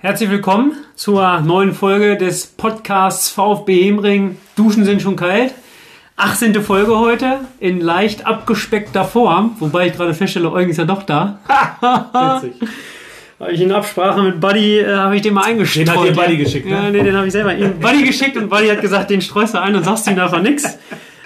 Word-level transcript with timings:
Herzlich 0.00 0.30
willkommen 0.30 0.72
zur 0.94 1.40
neuen 1.40 1.74
Folge 1.74 2.16
des 2.16 2.46
Podcasts 2.46 3.28
VfB 3.28 3.84
Hemring. 3.84 4.38
Duschen 4.56 4.86
sind 4.86 5.02
schon 5.02 5.16
kalt. 5.16 5.52
18. 6.18 6.62
Folge 6.62 6.98
heute 6.98 7.40
in 7.60 7.80
leicht 7.80 8.26
abgespeckter 8.26 9.04
Form, 9.04 9.54
wobei 9.60 9.86
ich 9.86 9.92
gerade 9.94 10.12
feststelle, 10.14 10.50
Eugen 10.50 10.70
ist 10.70 10.76
ja 10.78 10.84
doch 10.84 11.04
da. 11.04 11.38
Witzig. 12.42 12.54
Habe 13.40 13.52
ich 13.52 13.60
in 13.60 13.70
Absprache 13.70 14.20
mit 14.20 14.40
Buddy, 14.40 14.80
äh, 14.80 14.96
habe 14.96 15.14
ich 15.14 15.22
den 15.22 15.32
mal 15.32 15.44
eingestreut. 15.44 15.86
Den 15.86 15.96
hat 15.96 16.08
dir 16.08 16.12
Buddy 16.12 16.38
geschickt, 16.38 16.66
ne? 16.66 16.72
Ja, 16.72 16.90
nee, 16.90 17.04
den 17.04 17.14
habe 17.16 17.24
ich 17.28 17.32
selber 17.32 17.54
ihm 17.54 17.78
Buddy 17.80 18.02
geschickt 18.02 18.36
und 18.36 18.48
Buddy 18.48 18.66
hat 18.66 18.80
gesagt, 18.80 19.10
den 19.10 19.20
streust 19.20 19.54
du 19.54 19.60
ein 19.60 19.76
und 19.76 19.84
sagst 19.84 20.08
ihm 20.08 20.16
davon 20.16 20.42
nichts. 20.42 20.76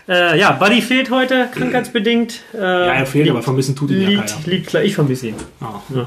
Äh, 0.07 0.39
ja, 0.39 0.53
Buddy 0.53 0.83
fehlt 0.83 1.11
heute, 1.11 1.49
krankheitsbedingt. 1.55 2.41
Äh, 2.53 2.59
Ja, 2.59 2.85
er 2.93 3.07
fehlt, 3.07 3.31
aber 3.31 3.41
vermissen 3.43 3.75
tut 3.75 3.91
ihn 3.93 4.03
ja 4.03 4.09
liegt, 4.11 4.27
keiner. 4.27 4.47
liegt 4.47 4.67
klar, 4.67 4.83
ich 4.83 4.95
vermisse 4.95 5.29
ihn. 5.29 5.37
Ah. 5.63 5.81
Ja, 5.89 6.07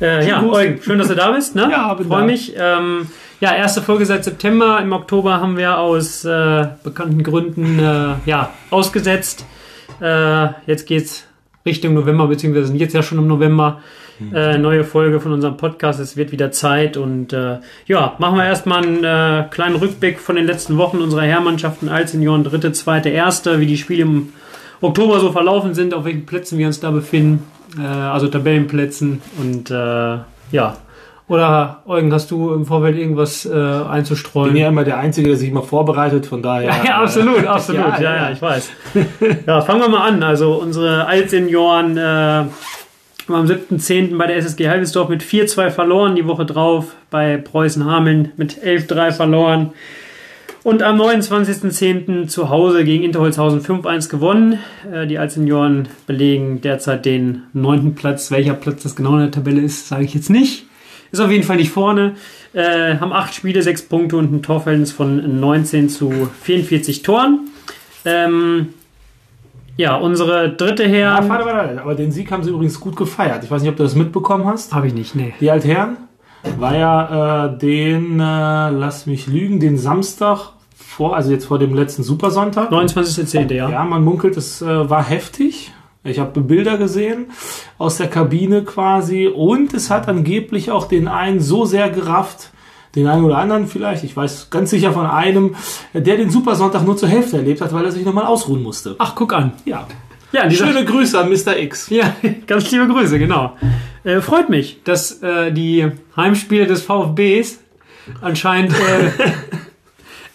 äh, 0.00 0.26
ja. 0.26 0.42
Eugen, 0.42 0.80
schön, 0.82 0.98
dass 0.98 1.08
du 1.08 1.14
da 1.14 1.30
bist. 1.32 1.54
Ne? 1.54 1.68
Ja, 1.70 1.94
Freue 2.08 2.24
mich. 2.24 2.54
Ähm, 2.56 3.06
ja, 3.44 3.54
erste 3.54 3.82
Folge 3.82 4.06
seit 4.06 4.24
September. 4.24 4.80
Im 4.80 4.94
Oktober 4.94 5.38
haben 5.38 5.58
wir 5.58 5.76
aus 5.78 6.24
äh, 6.24 6.66
bekannten 6.82 7.22
Gründen 7.22 7.78
äh, 7.78 8.14
ja, 8.24 8.54
ausgesetzt. 8.70 9.44
Äh, 10.00 10.46
jetzt 10.66 10.86
geht's 10.86 11.26
Richtung 11.66 11.92
November, 11.92 12.26
beziehungsweise 12.26 12.68
sind 12.68 12.76
jetzt 12.76 12.94
ja 12.94 13.02
schon 13.02 13.18
im 13.18 13.26
November. 13.26 13.82
Äh, 14.32 14.56
neue 14.56 14.84
Folge 14.84 15.20
von 15.20 15.32
unserem 15.32 15.58
Podcast. 15.58 16.00
Es 16.00 16.16
wird 16.16 16.32
wieder 16.32 16.52
Zeit 16.52 16.96
und 16.96 17.34
äh, 17.34 17.58
ja, 17.86 18.14
machen 18.18 18.38
wir 18.38 18.46
erstmal 18.46 18.82
einen 18.82 19.04
äh, 19.04 19.44
kleinen 19.50 19.76
Rückblick 19.76 20.20
von 20.20 20.36
den 20.36 20.46
letzten 20.46 20.78
Wochen 20.78 21.02
unserer 21.02 21.22
Herrmannschaften 21.22 21.90
als 21.90 22.12
Senioren, 22.12 22.44
dritte, 22.44 22.72
zweite, 22.72 23.10
erste, 23.10 23.60
wie 23.60 23.66
die 23.66 23.76
Spiele 23.76 24.04
im 24.04 24.32
Oktober 24.80 25.20
so 25.20 25.32
verlaufen 25.32 25.74
sind, 25.74 25.92
auf 25.92 26.06
welchen 26.06 26.24
Plätzen 26.24 26.56
wir 26.56 26.66
uns 26.66 26.80
da 26.80 26.92
befinden, 26.92 27.42
äh, 27.78 27.84
also 27.84 28.26
Tabellenplätzen 28.28 29.20
und 29.38 29.70
äh, 29.70 29.74
ja. 30.50 30.78
Oder 31.26 31.82
Eugen, 31.86 32.12
hast 32.12 32.30
du 32.30 32.52
im 32.52 32.66
Vorfeld 32.66 32.98
irgendwas 32.98 33.46
äh, 33.46 33.48
Ich 33.48 33.86
einzustreuen? 33.86 34.52
bin 34.52 34.60
ja 34.60 34.68
immer 34.68 34.84
der 34.84 34.98
Einzige, 34.98 35.28
der 35.28 35.38
sich 35.38 35.48
immer 35.48 35.62
vorbereitet, 35.62 36.26
von 36.26 36.42
daher. 36.42 36.68
Ja, 36.68 36.76
ja, 36.84 37.02
absolut, 37.02 37.46
absolut. 37.46 37.82
Ja, 37.98 38.00
ja, 38.00 38.16
ja, 38.16 38.30
ich 38.30 38.42
weiß. 38.42 38.70
Ja, 39.46 39.62
fangen 39.62 39.80
wir 39.80 39.88
mal 39.88 40.06
an. 40.06 40.22
Also 40.22 40.54
unsere 40.54 41.06
Altsenioren 41.06 41.96
äh, 41.96 42.00
haben 42.00 42.50
am 43.28 43.46
7.10. 43.46 44.18
bei 44.18 44.26
der 44.26 44.36
SSG 44.36 44.68
Halbesdorf 44.68 45.08
mit 45.08 45.22
4-2 45.22 45.70
verloren, 45.70 46.14
die 46.14 46.26
Woche 46.26 46.44
drauf 46.44 46.94
bei 47.10 47.38
Preußen 47.38 47.86
Hameln 47.86 48.32
mit 48.36 48.62
11-3 48.62 49.12
verloren. 49.12 49.72
Und 50.62 50.82
am 50.82 51.00
29.10. 51.00 52.26
zu 52.26 52.48
Hause 52.50 52.84
gegen 52.84 53.02
Interholzhausen 53.04 53.60
5-1 53.62 54.10
gewonnen. 54.10 54.58
Äh, 54.92 55.06
die 55.06 55.18
Altsenioren 55.18 55.88
belegen 56.06 56.60
derzeit 56.60 57.06
den 57.06 57.44
neunten 57.54 57.94
Platz. 57.94 58.30
Welcher 58.30 58.52
Platz 58.54 58.82
das 58.82 58.94
genau 58.94 59.14
in 59.14 59.20
der 59.20 59.30
Tabelle 59.30 59.62
ist, 59.62 59.88
sage 59.88 60.04
ich 60.04 60.12
jetzt 60.14 60.28
nicht. 60.28 60.66
Ist 61.12 61.20
auf 61.20 61.30
jeden 61.30 61.44
Fall 61.44 61.56
nicht 61.56 61.70
vorne. 61.70 62.14
Äh, 62.52 62.96
haben 62.98 63.12
acht 63.12 63.34
Spiele, 63.34 63.62
sechs 63.62 63.82
Punkte 63.82 64.16
und 64.16 64.32
ein 64.32 64.42
Torverhältnis 64.42 64.92
von 64.92 65.40
19 65.40 65.88
zu 65.88 66.28
44 66.42 67.02
Toren. 67.02 67.48
Ähm, 68.04 68.68
ja, 69.76 69.96
unsere 69.96 70.50
dritte 70.50 70.84
Ja, 70.84 70.88
Herren. 71.16 71.28
warte, 71.28 71.44
warte, 71.46 71.68
warte. 71.68 71.80
Aber 71.82 71.94
den 71.94 72.12
Sieg 72.12 72.30
haben 72.30 72.44
sie 72.44 72.50
übrigens 72.50 72.78
gut 72.78 72.96
gefeiert. 72.96 73.42
Ich 73.44 73.50
weiß 73.50 73.62
nicht, 73.62 73.70
ob 73.70 73.76
du 73.76 73.82
das 73.82 73.94
mitbekommen 73.94 74.46
hast. 74.46 74.72
Habe 74.74 74.86
ich 74.86 74.94
nicht, 74.94 75.14
nee. 75.14 75.34
Die 75.40 75.50
Altherren 75.50 75.96
war 76.58 76.76
ja 76.76 77.46
äh, 77.46 77.58
den, 77.58 78.20
äh, 78.20 78.70
lass 78.70 79.06
mich 79.06 79.26
lügen, 79.26 79.60
den 79.60 79.78
Samstag 79.78 80.50
vor, 80.76 81.16
also 81.16 81.32
jetzt 81.32 81.46
vor 81.46 81.58
dem 81.58 81.74
letzten 81.74 82.02
Supersonntag. 82.04 82.70
29.10. 82.70 83.52
ja. 83.52 83.68
Ja, 83.68 83.84
man 83.84 84.04
munkelt, 84.04 84.36
es 84.36 84.62
äh, 84.62 84.88
war 84.90 85.02
heftig. 85.02 85.72
Ich 86.04 86.18
habe 86.18 86.40
Bilder 86.42 86.76
gesehen 86.76 87.26
aus 87.78 87.96
der 87.96 88.08
Kabine 88.08 88.62
quasi 88.62 89.26
und 89.26 89.72
es 89.72 89.90
hat 89.90 90.06
angeblich 90.06 90.70
auch 90.70 90.86
den 90.86 91.08
einen 91.08 91.40
so 91.40 91.64
sehr 91.64 91.88
gerafft, 91.88 92.50
den 92.94 93.06
einen 93.06 93.24
oder 93.24 93.38
anderen 93.38 93.66
vielleicht, 93.66 94.04
ich 94.04 94.14
weiß 94.14 94.50
ganz 94.50 94.70
sicher 94.70 94.92
von 94.92 95.06
einem, 95.06 95.56
der 95.94 96.16
den 96.16 96.30
Supersonntag 96.30 96.84
nur 96.84 96.96
zur 96.96 97.08
Hälfte 97.08 97.38
erlebt 97.38 97.62
hat, 97.62 97.72
weil 97.72 97.84
er 97.86 97.90
sich 97.90 98.04
nochmal 98.04 98.26
ausruhen 98.26 98.62
musste. 98.62 98.96
Ach, 98.98 99.14
guck 99.14 99.32
an. 99.32 99.52
Ja. 99.64 99.86
Ja, 100.32 100.50
Schöne 100.50 100.84
Grüße 100.84 101.18
an 101.18 101.30
Mr. 101.30 101.56
X. 101.56 101.88
Ja, 101.90 102.14
ganz 102.46 102.70
liebe 102.70 102.86
Grüße, 102.88 103.18
genau. 103.18 103.56
Äh, 104.02 104.20
freut 104.20 104.48
mich, 104.50 104.82
dass 104.84 105.22
äh, 105.22 105.52
die 105.52 105.90
Heimspiele 106.16 106.66
des 106.66 106.82
VfBs 106.82 107.60
anscheinend 108.20 108.72
äh, 108.72 109.10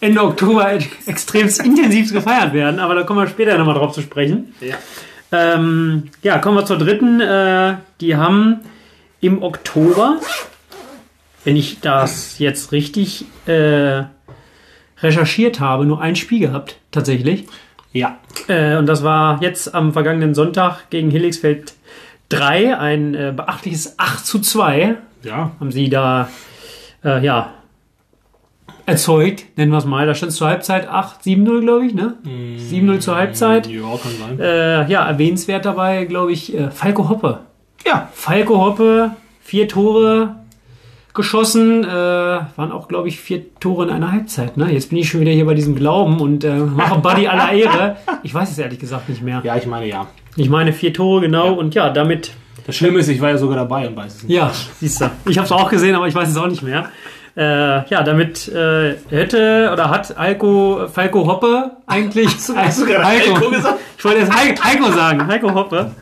Ende 0.00 0.22
Oktober 0.24 0.72
extremst 1.06 1.62
intensiv 1.62 2.12
gefeiert 2.12 2.54
werden, 2.54 2.80
aber 2.80 2.94
da 2.94 3.02
kommen 3.02 3.20
wir 3.20 3.28
später 3.28 3.56
nochmal 3.58 3.74
drauf 3.74 3.92
zu 3.92 4.00
sprechen. 4.00 4.54
Ja. 4.60 4.76
Ähm, 5.32 6.10
ja, 6.22 6.38
kommen 6.38 6.56
wir 6.56 6.64
zur 6.66 6.78
dritten. 6.78 7.20
Äh, 7.20 7.76
die 8.00 8.16
haben 8.16 8.60
im 9.20 9.42
Oktober, 9.42 10.18
wenn 11.44 11.56
ich 11.56 11.80
das 11.80 12.38
jetzt 12.38 12.72
richtig 12.72 13.24
äh, 13.46 14.04
recherchiert 15.02 15.60
habe, 15.60 15.86
nur 15.86 16.00
ein 16.00 16.16
Spiel 16.16 16.40
gehabt, 16.40 16.76
tatsächlich. 16.90 17.46
Ja. 17.92 18.18
Äh, 18.48 18.76
und 18.76 18.86
das 18.86 19.02
war 19.02 19.42
jetzt 19.42 19.74
am 19.74 19.92
vergangenen 19.92 20.34
Sonntag 20.34 20.90
gegen 20.90 21.10
Hilligsfeld 21.10 21.74
3, 22.28 22.78
ein 22.78 23.14
äh, 23.14 23.32
beachtliches 23.34 23.98
8 23.98 24.24
zu 24.24 24.38
2 24.40 24.96
Ja. 25.24 25.50
haben 25.58 25.72
sie 25.72 25.88
da 25.90 26.28
äh, 27.04 27.24
ja 27.24 27.52
erzeugt, 28.90 29.44
nennen 29.56 29.72
wir 29.72 29.78
es 29.78 29.84
mal. 29.84 30.06
Da 30.06 30.14
stand 30.14 30.32
es 30.32 30.36
zur 30.38 30.48
Halbzeit 30.48 30.88
8, 30.88 31.22
7-0, 31.22 31.60
glaube 31.60 31.86
ich, 31.86 31.94
ne? 31.94 32.14
7-0 32.24 32.98
zur 33.00 33.16
Halbzeit. 33.16 33.66
Ja, 33.66 33.80
kann 33.82 34.12
sein. 34.18 34.40
Äh, 34.40 34.90
ja, 34.90 35.06
erwähnenswert 35.06 35.64
dabei, 35.64 36.04
glaube 36.04 36.32
ich, 36.32 36.54
äh, 36.56 36.70
Falco 36.70 37.08
Hoppe. 37.08 37.40
Ja. 37.86 38.08
Falco 38.12 38.58
Hoppe, 38.58 39.12
vier 39.40 39.68
Tore 39.68 40.34
geschossen, 41.12 41.82
äh, 41.84 41.88
waren 41.88 42.70
auch, 42.72 42.86
glaube 42.86 43.08
ich, 43.08 43.18
vier 43.20 43.42
Tore 43.58 43.84
in 43.84 43.90
einer 43.90 44.12
Halbzeit. 44.12 44.56
Ne? 44.56 44.72
Jetzt 44.72 44.90
bin 44.90 44.98
ich 44.98 45.08
schon 45.08 45.20
wieder 45.20 45.32
hier 45.32 45.44
bei 45.46 45.54
diesem 45.54 45.74
Glauben 45.74 46.20
und 46.20 46.44
äh, 46.44 46.54
mache 46.56 47.00
Buddy 47.00 47.26
aller 47.26 47.52
Ehre. 47.52 47.96
Ich 48.22 48.34
weiß 48.34 48.50
es 48.50 48.58
ehrlich 48.58 48.78
gesagt 48.78 49.08
nicht 49.08 49.22
mehr. 49.22 49.40
Ja, 49.44 49.56
ich 49.56 49.66
meine 49.66 49.86
ja. 49.86 50.06
Ich 50.36 50.50
meine 50.50 50.72
vier 50.74 50.92
Tore, 50.92 51.22
genau. 51.22 51.54
Und 51.54 51.74
ja, 51.74 51.88
damit, 51.88 52.32
Das 52.66 52.76
Schlimme 52.76 52.98
ist, 53.00 53.08
ich 53.08 53.20
war 53.20 53.30
ja 53.30 53.38
sogar 53.38 53.56
dabei 53.56 53.88
und 53.88 53.96
weiß 53.96 54.14
es 54.16 54.22
nicht. 54.24 54.36
ja, 54.36 54.52
siehst 54.78 55.00
du. 55.00 55.10
Ich 55.26 55.38
habe 55.38 55.46
es 55.46 55.52
auch 55.52 55.70
gesehen, 55.70 55.94
aber 55.94 56.06
ich 56.06 56.14
weiß 56.14 56.28
es 56.28 56.36
auch 56.36 56.46
nicht 56.46 56.62
mehr. 56.62 56.90
Äh, 57.36 57.88
ja, 57.88 58.02
damit 58.02 58.48
äh, 58.48 58.96
hätte 59.08 59.70
oder 59.72 59.88
hat 59.88 60.18
Heiko, 60.18 60.88
Falco 60.92 61.26
Hoppe 61.26 61.70
eigentlich. 61.86 62.26
hast 62.26 62.80
du 62.80 62.86
gerade 62.86 63.04
Heiko 63.04 63.50
gesagt? 63.50 63.78
Ich 63.96 64.04
wollte 64.04 64.20
jetzt 64.20 64.64
Heiko, 64.64 64.90
sagen, 64.90 65.26
Heiko 65.26 65.54
Hoppe. 65.54 65.92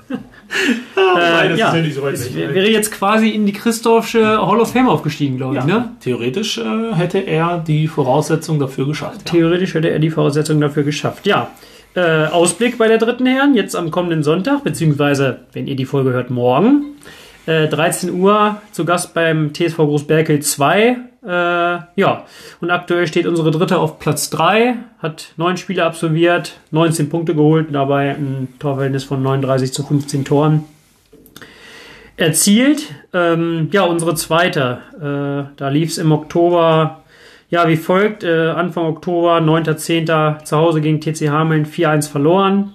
Nein, 0.96 1.56
ja, 1.56 1.76
es 1.76 2.34
wäre 2.34 2.70
jetzt 2.70 2.92
quasi 2.92 3.28
in 3.28 3.44
die 3.44 3.52
Christophsche 3.52 4.24
Hall 4.24 4.60
of 4.60 4.72
Fame 4.72 4.88
aufgestiegen, 4.88 5.36
glaube 5.36 5.56
ich. 5.58 5.60
Ja, 5.60 5.66
Ne? 5.66 5.90
Theoretisch 6.00 6.58
äh, 6.58 6.94
hätte 6.94 7.18
er 7.18 7.58
die 7.58 7.86
Voraussetzung 7.86 8.58
dafür 8.58 8.86
geschafft. 8.86 9.20
Ja. 9.26 9.32
Theoretisch 9.32 9.74
hätte 9.74 9.90
er 9.90 9.98
die 9.98 10.10
Voraussetzungen 10.10 10.60
dafür 10.60 10.84
geschafft. 10.84 11.26
Ja. 11.26 11.50
Äh, 11.94 12.26
Ausblick 12.26 12.78
bei 12.78 12.88
der 12.88 12.98
dritten 12.98 13.26
Herren, 13.26 13.54
jetzt 13.54 13.76
am 13.76 13.90
kommenden 13.90 14.22
Sonntag, 14.22 14.64
beziehungsweise, 14.64 15.40
wenn 15.52 15.66
ihr 15.66 15.76
die 15.76 15.84
Folge 15.84 16.12
hört, 16.12 16.30
morgen. 16.30 16.96
Äh, 17.48 17.66
13 17.68 18.20
Uhr 18.20 18.60
zu 18.72 18.84
Gast 18.84 19.14
beim 19.14 19.54
TSV 19.54 19.76
Großberkel 19.78 20.40
2. 20.40 20.98
Äh, 21.24 21.28
ja, 21.28 22.24
und 22.60 22.70
aktuell 22.70 23.06
steht 23.06 23.26
unsere 23.26 23.50
dritte 23.50 23.78
auf 23.78 23.98
Platz 23.98 24.28
3, 24.28 24.76
hat 24.98 25.32
neun 25.38 25.56
Spiele 25.56 25.84
absolviert, 25.84 26.60
19 26.72 27.08
Punkte 27.08 27.34
geholt, 27.34 27.68
dabei 27.72 28.10
ein 28.10 28.48
Torverhältnis 28.58 29.04
von 29.04 29.22
39 29.22 29.72
zu 29.72 29.82
15 29.82 30.26
Toren 30.26 30.64
erzielt. 32.18 32.82
Ähm, 33.14 33.70
ja, 33.72 33.84
unsere 33.84 34.14
zweite, 34.14 34.80
äh, 34.96 35.56
da 35.56 35.68
lief 35.70 35.88
es 35.88 35.96
im 35.96 36.12
Oktober 36.12 37.02
ja, 37.48 37.66
wie 37.66 37.76
folgt. 37.76 38.24
Äh, 38.24 38.50
Anfang 38.50 38.84
Oktober, 38.84 39.38
9.10. 39.38 40.44
zu 40.44 40.54
Hause 40.54 40.82
gegen 40.82 41.00
TC 41.00 41.30
Hameln 41.30 41.64
4-1 41.64 42.10
verloren. 42.10 42.74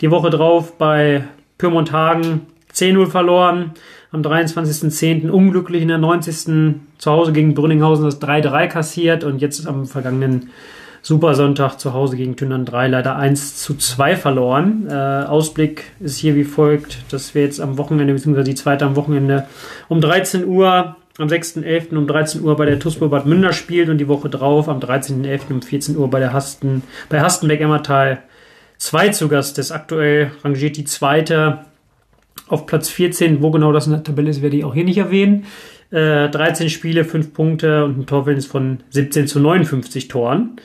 Die 0.00 0.10
Woche 0.10 0.30
drauf 0.30 0.76
bei 0.76 1.22
Pyrmont 1.56 1.92
Hagen 1.92 2.48
10-0 2.74 3.06
verloren. 3.06 3.74
Am 4.10 4.22
23.10. 4.22 5.28
unglücklich 5.28 5.82
in 5.82 5.88
der 5.88 5.98
90. 5.98 6.76
zu 6.96 7.10
Hause 7.10 7.32
gegen 7.32 7.54
Brünninghausen 7.54 8.04
das 8.04 8.20
3-3 8.22 8.66
kassiert. 8.68 9.24
Und 9.24 9.40
jetzt 9.40 9.66
am 9.66 9.86
vergangenen 9.86 10.50
Supersonntag 11.02 11.78
zu 11.78 11.92
Hause 11.92 12.16
gegen 12.16 12.36
Tündern 12.36 12.64
3 12.64 12.88
leider 12.88 13.16
1 13.16 13.56
zu 13.62 13.74
2 13.74 14.16
verloren. 14.16 14.86
Äh, 14.88 14.94
Ausblick 14.94 15.84
ist 16.00 16.16
hier 16.18 16.34
wie 16.36 16.44
folgt, 16.44 16.98
dass 17.10 17.34
wir 17.34 17.42
jetzt 17.42 17.60
am 17.60 17.78
Wochenende, 17.78 18.14
beziehungsweise 18.14 18.48
die 18.48 18.54
zweite 18.54 18.84
am 18.84 18.96
Wochenende 18.96 19.46
um 19.88 20.00
13 20.00 20.46
Uhr 20.46 20.96
am 21.18 21.28
6.11. 21.28 21.96
um 21.96 22.06
13 22.06 22.42
Uhr 22.42 22.56
bei 22.56 22.64
der 22.64 22.78
TuSpo 22.78 23.08
Bad 23.08 23.26
Münder 23.26 23.52
spielt 23.52 23.88
und 23.88 23.98
die 23.98 24.08
Woche 24.08 24.28
drauf 24.28 24.68
am 24.68 24.78
13.11. 24.78 25.50
um 25.50 25.62
14 25.62 25.96
Uhr 25.96 26.08
bei 26.08 26.20
der 26.20 26.32
Hasten, 26.32 26.82
bei 27.08 27.20
Hastenbeck-Emmertal 27.20 28.22
2 28.78 29.08
zu 29.08 29.28
Gast 29.28 29.58
ist. 29.58 29.72
Aktuell 29.72 30.30
rangiert 30.44 30.76
die 30.76 30.84
zweite 30.84 31.64
auf 32.48 32.66
Platz 32.66 32.88
14. 32.88 33.42
Wo 33.42 33.50
genau 33.50 33.72
das 33.72 33.86
in 33.86 33.92
der 33.92 34.02
Tabelle 34.02 34.30
ist, 34.30 34.42
werde 34.42 34.56
ich 34.56 34.64
auch 34.64 34.74
hier 34.74 34.84
nicht 34.84 34.98
erwähnen. 34.98 35.46
Äh, 35.90 36.28
13 36.28 36.68
Spiele, 36.68 37.04
5 37.04 37.32
Punkte 37.32 37.84
und 37.84 37.98
ein 37.98 38.06
Torverhältnis 38.06 38.46
von 38.46 38.80
17 38.90 39.26
zu 39.26 39.40
59 39.40 40.08
Toren. 40.08 40.58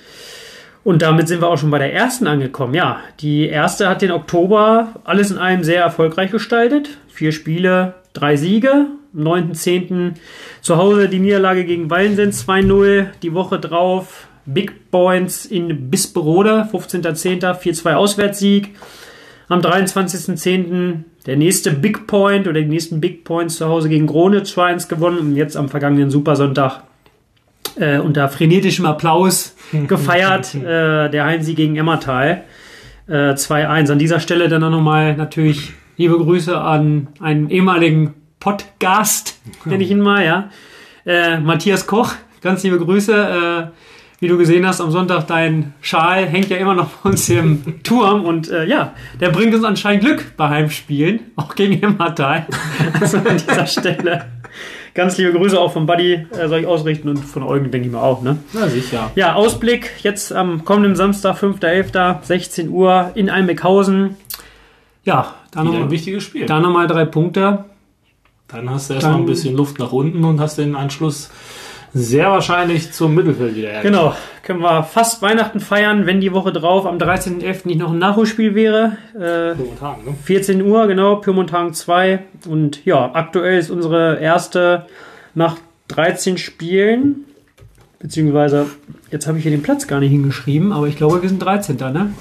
Und 0.83 1.01
damit 1.01 1.29
sind 1.29 1.41
wir 1.41 1.47
auch 1.47 1.57
schon 1.57 1.71
bei 1.71 1.79
der 1.79 1.93
ersten 1.93 2.27
angekommen. 2.27 2.73
Ja, 2.73 2.99
die 3.21 3.47
erste 3.47 3.87
hat 3.87 4.01
den 4.01 4.11
Oktober 4.11 4.95
alles 5.05 5.31
in 5.31 5.37
allem 5.37 5.63
sehr 5.63 5.81
erfolgreich 5.81 6.31
gestaltet. 6.31 6.97
Vier 7.07 7.31
Spiele, 7.31 7.93
drei 8.11 8.35
Siege. 8.35 8.87
Am 9.15 9.21
9.10. 9.21 10.13
zu 10.61 10.77
Hause 10.77 11.07
die 11.07 11.19
Niederlage 11.19 11.63
gegen 11.65 11.89
Wallensens 11.89 12.47
2-0. 12.47 13.07
Die 13.21 13.33
Woche 13.33 13.59
drauf 13.59 14.27
Big 14.45 14.91
Points 14.91 15.45
in 15.45 15.89
Bisperode, 15.89 16.67
15.10. 16.71 17.61
4-2 17.61 17.93
Auswärtssieg. 17.93 18.75
Am 19.49 19.59
23.10. 19.59 21.03
der 21.25 21.37
nächste 21.37 21.71
Big 21.71 22.07
Point 22.07 22.47
oder 22.47 22.61
die 22.61 22.67
nächsten 22.67 23.01
Big 23.01 23.23
Points 23.23 23.57
zu 23.57 23.67
Hause 23.67 23.89
gegen 23.89 24.07
Krone 24.07 24.41
2-1 24.41 24.87
gewonnen 24.87 25.19
und 25.19 25.35
jetzt 25.35 25.57
am 25.57 25.69
vergangenen 25.69 26.09
Supersonntag 26.09 26.83
äh, 27.75 27.97
unter 27.97 28.29
frenetischem 28.29 28.85
Applaus 28.85 29.55
gefeiert, 29.87 30.55
äh, 30.55 31.09
der 31.09 31.25
Heimsieg 31.25 31.57
gegen 31.57 31.75
Emmertal. 31.75 32.43
Äh, 33.07 33.33
2-1. 33.33 33.91
An 33.91 33.99
dieser 33.99 34.19
Stelle 34.19 34.47
dann 34.47 34.63
auch 34.63 34.69
nochmal 34.69 35.17
natürlich 35.17 35.73
liebe 35.97 36.17
Grüße 36.17 36.57
an 36.57 37.09
einen 37.19 37.49
ehemaligen 37.49 38.13
Podcast, 38.39 39.39
nenne 39.65 39.83
ich 39.83 39.91
ihn 39.91 39.99
mal, 39.99 40.23
ja. 40.25 40.49
Äh, 41.05 41.39
Matthias 41.39 41.85
Koch, 41.85 42.13
ganz 42.41 42.63
liebe 42.63 42.79
Grüße. 42.79 43.71
Wie 44.23 44.29
du 44.29 44.37
gesehen 44.37 44.65
hast, 44.65 44.79
am 44.79 44.89
Sonntag 44.89 45.27
dein 45.27 45.73
Schal 45.81 46.25
hängt 46.25 46.49
ja 46.49 46.55
immer 46.55 46.75
noch 46.75 46.87
bei 46.87 47.09
uns 47.09 47.27
im 47.27 47.83
Turm 47.83 48.23
und 48.23 48.49
äh, 48.49 48.63
ja, 48.65 48.93
der 49.19 49.31
bringt 49.31 49.53
uns 49.53 49.65
anscheinend 49.65 50.05
Glück 50.05 50.37
bei 50.37 50.47
Heimspielen, 50.47 51.19
auch 51.35 51.55
gegen 51.55 51.83
Emmertal. 51.83 52.45
Also 53.01 53.17
an 53.17 53.35
dieser 53.35 53.67
Stelle 53.67 54.27
ganz 54.93 55.17
liebe 55.17 55.33
Grüße 55.33 55.59
auch 55.59 55.73
von 55.73 55.85
Buddy 55.85 56.25
äh, 56.39 56.47
soll 56.47 56.61
ich 56.61 56.67
ausrichten 56.67 57.09
und 57.09 57.17
von 57.17 57.43
Eugen 57.43 57.69
denke 57.69 57.87
ich 57.87 57.93
mal 57.93 57.99
auch, 57.99 58.21
ne? 58.21 58.37
Na 58.53 58.69
sicher. 58.69 59.11
Ja, 59.15 59.33
Ausblick 59.33 59.91
jetzt 60.03 60.31
am 60.31 60.63
kommenden 60.63 60.95
Samstag, 60.95 61.35
5.11., 61.43 62.23
16 62.23 62.69
Uhr 62.69 63.11
in 63.15 63.29
Almeckhausen. 63.29 64.15
Ja, 65.03 65.33
da 65.51 65.59
Wieder 65.59 65.69
ein 65.69 65.73
nochmal 65.73 65.91
wichtiges 65.91 66.23
Spiel. 66.23 66.45
da 66.45 66.61
noch 66.61 66.71
mal 66.71 66.87
drei 66.87 67.03
Punkte. 67.03 67.65
Dann 68.47 68.69
hast 68.69 68.89
du 68.89 68.93
erstmal 68.93 69.15
Dann- 69.15 69.23
ein 69.23 69.25
bisschen 69.25 69.57
Luft 69.57 69.79
nach 69.79 69.91
unten 69.91 70.23
und 70.23 70.39
hast 70.39 70.57
den 70.59 70.77
Anschluss 70.77 71.29
sehr 71.93 72.29
wahrscheinlich 72.31 72.91
zum 72.91 73.13
Mittelfeld 73.13 73.55
wieder. 73.55 73.81
Genau, 73.81 74.15
können 74.41 74.61
wir 74.61 74.83
fast 74.83 75.21
Weihnachten 75.21 75.59
feiern, 75.59 76.05
wenn 76.05 76.21
die 76.21 76.33
Woche 76.33 76.51
drauf 76.51 76.85
am 76.85 76.97
13.11. 76.97 77.67
nicht 77.67 77.79
noch 77.79 77.91
ein 77.91 77.99
Nachholspiel 77.99 78.55
wäre. 78.55 78.97
Äh, 79.13 79.53
Momentan, 79.55 80.03
ne? 80.05 80.15
14 80.23 80.61
Uhr, 80.63 80.87
genau, 80.87 81.17
Pyrmontagen 81.17 81.73
2. 81.73 82.19
Und 82.47 82.83
ja, 82.85 83.11
aktuell 83.13 83.59
ist 83.59 83.69
unsere 83.69 84.19
erste 84.19 84.87
nach 85.35 85.57
13 85.89 86.37
Spielen, 86.37 87.25
beziehungsweise, 87.99 88.65
jetzt 89.11 89.27
habe 89.27 89.37
ich 89.37 89.43
hier 89.43 89.51
den 89.51 89.61
Platz 89.63 89.87
gar 89.87 89.99
nicht 89.99 90.11
hingeschrieben, 90.11 90.71
aber 90.71 90.87
ich 90.87 90.97
glaube, 90.97 91.21
wir 91.21 91.29
sind 91.29 91.39
13. 91.39 91.77
Ne? 91.77 92.13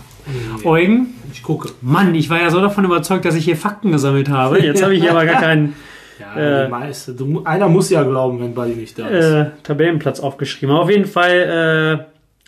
Eugen, 0.65 1.15
Ich 1.33 1.43
gucke. 1.43 1.71
Mann, 1.81 2.15
ich 2.15 2.29
war 2.31 2.41
ja 2.41 2.51
so 2.51 2.61
davon 2.61 2.85
überzeugt, 2.85 3.25
dass 3.25 3.35
ich 3.35 3.45
hier 3.45 3.57
Fakten 3.57 3.91
gesammelt 3.91 4.29
habe. 4.29 4.61
Jetzt 4.61 4.83
habe 4.83 4.95
ich 4.95 5.01
hier 5.01 5.11
aber 5.13 5.25
gar 5.25 5.41
keinen 5.41 5.75
Ja, 6.21 6.37
Äh, 6.37 6.65
die 6.67 6.71
meiste. 6.71 7.15
Du, 7.15 7.43
einer 7.45 7.69
muss 7.69 7.91
ja 7.91 8.03
glauben, 8.03 8.41
wenn 8.41 8.55
Buddy 8.55 8.75
nicht 8.75 8.99
da 8.99 9.09
ist. 9.09 9.25
äh, 9.27 9.47
Tabellenplatz 9.63 10.21
aufgeschrieben. 10.21 10.75
Auf 10.75 10.91
jeden 10.91 11.07
Fall 11.07 12.05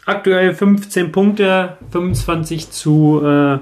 äh, 0.06 0.10
aktuell 0.10 0.54
15 0.54 1.10
Punkte, 1.12 1.76
25 1.90 2.70
zu 2.70 3.22
äh, 3.24 3.58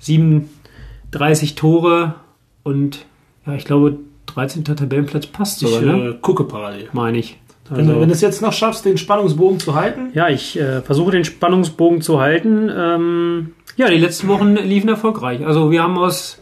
37 0.00 1.54
Tore 1.54 2.14
und 2.62 3.04
ja, 3.46 3.54
ich 3.54 3.64
glaube 3.64 3.98
13. 4.26 4.64
Tabellenplatz 4.64 5.26
passt 5.26 5.62
ich 5.62 5.68
sogar, 5.68 5.96
ne? 5.96 6.08
äh, 6.10 6.14
gucke 6.20 6.44
parallel. 6.44 6.88
meine 6.92 7.18
ich. 7.18 7.38
Wenn, 7.68 7.86
du- 7.86 7.90
Also, 7.92 8.00
wenn 8.02 8.08
du 8.08 8.14
es 8.14 8.20
jetzt 8.20 8.42
noch 8.42 8.52
schaffst, 8.52 8.84
den 8.84 8.96
Spannungsbogen 8.98 9.58
zu 9.58 9.74
halten, 9.74 10.10
ja, 10.14 10.28
ich 10.28 10.58
äh, 10.58 10.82
versuche 10.82 11.10
den 11.12 11.24
Spannungsbogen 11.24 12.00
zu 12.00 12.20
halten. 12.20 12.70
Ähm, 12.76 13.52
ja, 13.76 13.88
die 13.88 13.98
letzten 13.98 14.28
Wochen 14.28 14.54
liefen 14.56 14.88
erfolgreich. 14.88 15.44
Also 15.44 15.70
wir 15.70 15.82
haben 15.82 15.98
aus 15.98 16.38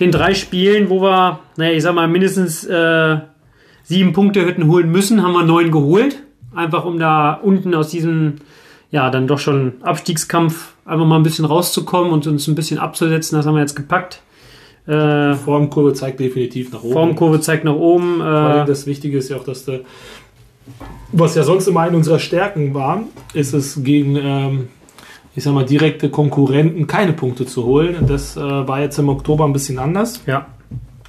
den 0.00 0.10
drei 0.10 0.34
Spielen, 0.34 0.90
wo 0.90 1.02
wir, 1.02 1.40
naja, 1.56 1.72
ich 1.72 1.82
sag 1.82 1.94
mal, 1.94 2.08
mindestens 2.08 2.64
äh, 2.64 3.18
sieben 3.82 4.12
Punkte 4.12 4.44
hätten 4.46 4.66
holen 4.66 4.90
müssen, 4.90 5.22
haben 5.22 5.32
wir 5.32 5.44
neun 5.44 5.70
geholt. 5.70 6.22
Einfach 6.54 6.84
um 6.84 6.98
da 6.98 7.34
unten 7.34 7.74
aus 7.74 7.88
diesem, 7.88 8.36
ja, 8.90 9.10
dann 9.10 9.28
doch 9.28 9.38
schon 9.38 9.74
Abstiegskampf 9.82 10.72
einfach 10.84 11.06
mal 11.06 11.16
ein 11.16 11.22
bisschen 11.22 11.44
rauszukommen 11.44 12.12
und 12.12 12.26
uns 12.26 12.48
ein 12.48 12.54
bisschen 12.54 12.78
abzusetzen. 12.78 13.36
Das 13.36 13.46
haben 13.46 13.54
wir 13.54 13.60
jetzt 13.60 13.76
gepackt. 13.76 14.22
Äh, 14.86 15.34
Formkurve 15.34 15.92
zeigt 15.92 16.18
definitiv 16.18 16.72
nach 16.72 16.82
oben. 16.82 16.92
Formkurve 16.92 17.40
zeigt 17.40 17.64
nach 17.64 17.74
oben. 17.74 18.16
Vor 18.16 18.26
allem 18.26 18.62
Äh, 18.62 18.66
das 18.66 18.86
Wichtige 18.86 19.18
ist 19.18 19.28
ja 19.28 19.36
auch, 19.36 19.44
dass 19.44 19.64
du, 19.64 19.84
was 21.12 21.34
ja 21.34 21.42
sonst 21.42 21.68
immer 21.68 21.80
eine 21.80 21.96
unserer 21.96 22.18
Stärken 22.18 22.74
war, 22.74 23.02
ist 23.34 23.52
es 23.52 23.84
gegen, 23.84 24.16
ähm, 24.16 24.68
ich 25.36 25.44
sag 25.44 25.52
mal, 25.54 25.64
direkte 25.64 26.10
Konkurrenten 26.10 26.86
keine 26.86 27.12
Punkte 27.12 27.46
zu 27.46 27.64
holen. 27.64 27.96
Und 27.96 28.10
Das 28.10 28.36
äh, 28.36 28.40
war 28.40 28.80
jetzt 28.80 28.98
im 28.98 29.08
Oktober 29.08 29.44
ein 29.44 29.52
bisschen 29.52 29.78
anders. 29.78 30.22
ja. 30.26 30.46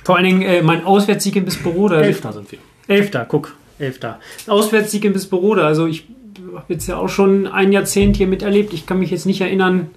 Vor 0.04 0.16
allen 0.16 0.26
Dingen 0.26 0.42
äh, 0.42 0.64
mein 0.64 0.84
Auswärtssieg 0.84 1.36
in 1.36 1.46
Bisperode. 1.46 2.02
Elfter 2.02 2.34
sind 2.34 2.52
wir. 2.52 2.58
Elfter, 2.88 3.24
guck, 3.28 3.56
Elfter. 3.78 4.20
Auswärtssieg 4.48 5.06
in 5.06 5.14
Bisperode. 5.14 5.64
Also 5.64 5.86
ich 5.86 6.08
habe 6.56 6.74
jetzt 6.74 6.88
ja 6.88 6.98
auch 6.98 7.08
schon 7.08 7.46
ein 7.46 7.72
Jahrzehnt 7.72 8.18
hier 8.18 8.26
miterlebt. 8.26 8.74
Ich 8.74 8.88
kann 8.88 8.98
mich 8.98 9.12
jetzt 9.12 9.28
nicht 9.28 9.42
erinnern, 9.42 9.92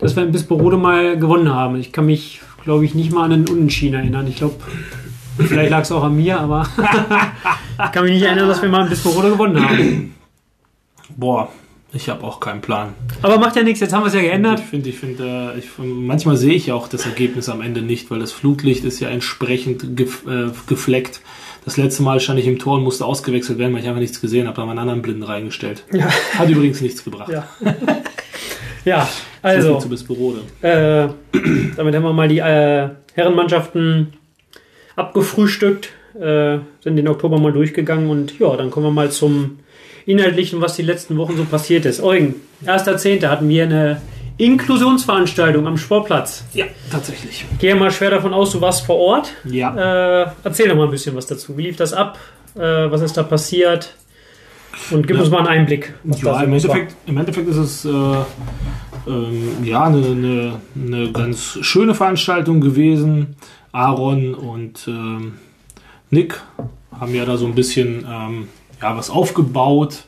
dass 0.00 0.16
wir 0.16 0.24
in 0.24 0.32
Bisperode 0.32 0.76
mal 0.76 1.16
gewonnen 1.16 1.54
haben. 1.54 1.76
Ich 1.76 1.92
kann 1.92 2.06
mich, 2.06 2.40
glaube 2.64 2.84
ich, 2.84 2.96
nicht 2.96 3.12
mal 3.12 3.22
an 3.26 3.32
einen 3.32 3.48
Unentschieden 3.48 3.94
erinnern. 3.94 4.26
Ich 4.26 4.36
glaube, 4.36 4.56
vielleicht 5.38 5.70
lag 5.70 5.82
es 5.82 5.92
auch 5.92 6.02
an 6.02 6.16
mir, 6.16 6.40
aber 6.40 6.66
ich 7.86 7.92
kann 7.92 8.02
mich 8.02 8.14
nicht 8.14 8.24
erinnern, 8.24 8.48
dass 8.48 8.60
wir 8.60 8.68
mal 8.68 8.82
in 8.82 8.90
Bisperode 8.90 9.30
gewonnen 9.30 9.64
haben. 9.64 10.14
Boah, 11.16 11.48
ich 11.94 12.08
habe 12.08 12.24
auch 12.24 12.40
keinen 12.40 12.60
Plan. 12.60 12.94
Aber 13.22 13.38
macht 13.38 13.56
ja 13.56 13.62
nichts, 13.62 13.80
jetzt 13.80 13.92
haben 13.92 14.02
wir 14.02 14.08
es 14.08 14.14
ja 14.14 14.20
geändert. 14.20 14.60
Ich 14.60 14.66
finde, 14.66 14.88
ich 14.88 14.98
finde, 14.98 15.52
äh, 15.54 15.58
ich, 15.58 15.66
manchmal 15.78 16.36
sehe 16.36 16.54
ich 16.54 16.66
ja 16.66 16.74
auch 16.74 16.88
das 16.88 17.06
Ergebnis 17.06 17.48
am 17.48 17.60
Ende 17.60 17.82
nicht, 17.82 18.10
weil 18.10 18.18
das 18.18 18.32
Flutlicht 18.32 18.84
ist 18.84 19.00
ja 19.00 19.08
entsprechend 19.08 19.96
gef 19.96 20.26
äh, 20.26 20.50
gefleckt. 20.66 21.20
Das 21.64 21.76
letzte 21.76 22.02
Mal 22.02 22.20
stand 22.20 22.38
ich 22.38 22.46
im 22.46 22.58
Tor 22.58 22.76
und 22.76 22.82
musste 22.82 23.06
ausgewechselt 23.06 23.58
werden, 23.58 23.72
weil 23.72 23.80
ich 23.80 23.88
einfach 23.88 24.00
nichts 24.00 24.20
gesehen 24.20 24.46
habe. 24.46 24.56
Da 24.56 24.62
haben 24.62 24.68
wir 24.68 24.72
einen 24.72 24.80
anderen 24.80 25.02
Blinden 25.02 25.22
reingestellt. 25.22 25.84
Ja. 25.92 26.08
Hat 26.38 26.48
übrigens 26.50 26.80
nichts 26.80 27.02
gebracht. 27.02 27.30
Ja. 27.30 27.46
ja, 28.84 29.06
So 29.06 29.48
also. 29.48 29.78
zu 29.78 29.88
Bisperode. 29.88 30.40
Äh, 30.60 31.08
damit 31.76 31.94
haben 31.94 32.02
wir 32.02 32.12
mal 32.12 32.28
die 32.28 32.38
äh, 32.38 32.88
Herrenmannschaften 33.14 34.12
abgefrühstückt, 34.96 35.90
äh, 36.20 36.58
sind 36.80 36.96
den 36.96 37.08
Oktober 37.08 37.38
mal 37.38 37.52
durchgegangen 37.52 38.10
und 38.10 38.38
ja, 38.38 38.54
dann 38.56 38.70
kommen 38.70 38.86
wir 38.86 38.92
mal 38.92 39.10
zum 39.10 39.58
Inhaltlichen, 40.06 40.60
was 40.60 40.76
die 40.76 40.82
letzten 40.82 41.16
Wochen 41.16 41.36
so 41.36 41.44
passiert 41.44 41.84
ist. 41.86 42.02
Eugen, 42.02 42.34
1.10. 42.66 43.26
hatten 43.26 43.48
wir 43.48 43.64
eine 43.64 44.00
Inklusionsveranstaltung 44.36 45.66
am 45.66 45.76
Sportplatz. 45.76 46.44
Ja, 46.54 46.66
tatsächlich. 46.90 47.44
Gehe 47.58 47.74
mal 47.74 47.90
schwer 47.90 48.10
davon 48.10 48.32
aus, 48.34 48.50
du 48.52 48.60
warst 48.60 48.84
vor 48.84 48.96
Ort. 48.96 49.32
Ja. 49.44 50.22
Äh, 50.24 50.30
erzähl 50.42 50.68
doch 50.68 50.76
mal 50.76 50.84
ein 50.84 50.90
bisschen 50.90 51.14
was 51.14 51.26
dazu. 51.26 51.56
Wie 51.56 51.62
lief 51.62 51.76
das 51.76 51.92
ab? 51.92 52.18
Äh, 52.56 52.60
was 52.60 53.00
ist 53.00 53.16
da 53.16 53.22
passiert? 53.22 53.94
Und 54.90 55.06
gib 55.06 55.16
Ja. 55.16 55.22
uns 55.22 55.30
mal 55.30 55.38
einen 55.38 55.46
Einblick. 55.48 55.94
Ja, 56.22 56.42
im. 56.42 56.52
Endeffekt, 56.52 56.96
im 57.06 57.16
Endeffekt 57.16 57.48
ist 57.48 57.56
es 57.56 57.84
äh, 57.84 57.88
ähm, 59.08 59.64
ja 59.64 59.84
eine, 59.84 60.04
eine, 60.06 60.60
eine 60.74 61.12
ganz 61.12 61.58
schöne 61.60 61.94
Veranstaltung 61.94 62.60
gewesen. 62.60 63.36
Aaron 63.72 64.34
und 64.34 64.86
ähm, 64.88 65.34
Nick 66.10 66.40
haben 66.98 67.14
ja 67.14 67.24
da 67.24 67.36
so 67.36 67.46
ein 67.46 67.54
bisschen 67.54 68.04
ähm, 68.08 68.48
ja, 68.80 68.96
was 68.96 69.10
aufgebaut, 69.10 70.04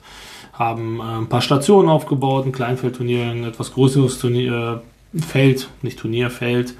haben 0.53 1.01
äh, 1.01 1.19
ein 1.21 1.29
paar 1.29 1.43
Stationen 1.43 1.89
aufgebaut, 1.89 2.47
ein 2.47 2.53
Kleinfeldturnier, 2.53 3.31
ein 3.31 3.45
etwas 3.45 3.73
größeres 3.73 4.19
Turnier, 4.19 4.83
äh, 5.15 5.21
Feld, 5.21 5.69
nicht 5.83 5.99
Turnierfeld, 5.99 6.75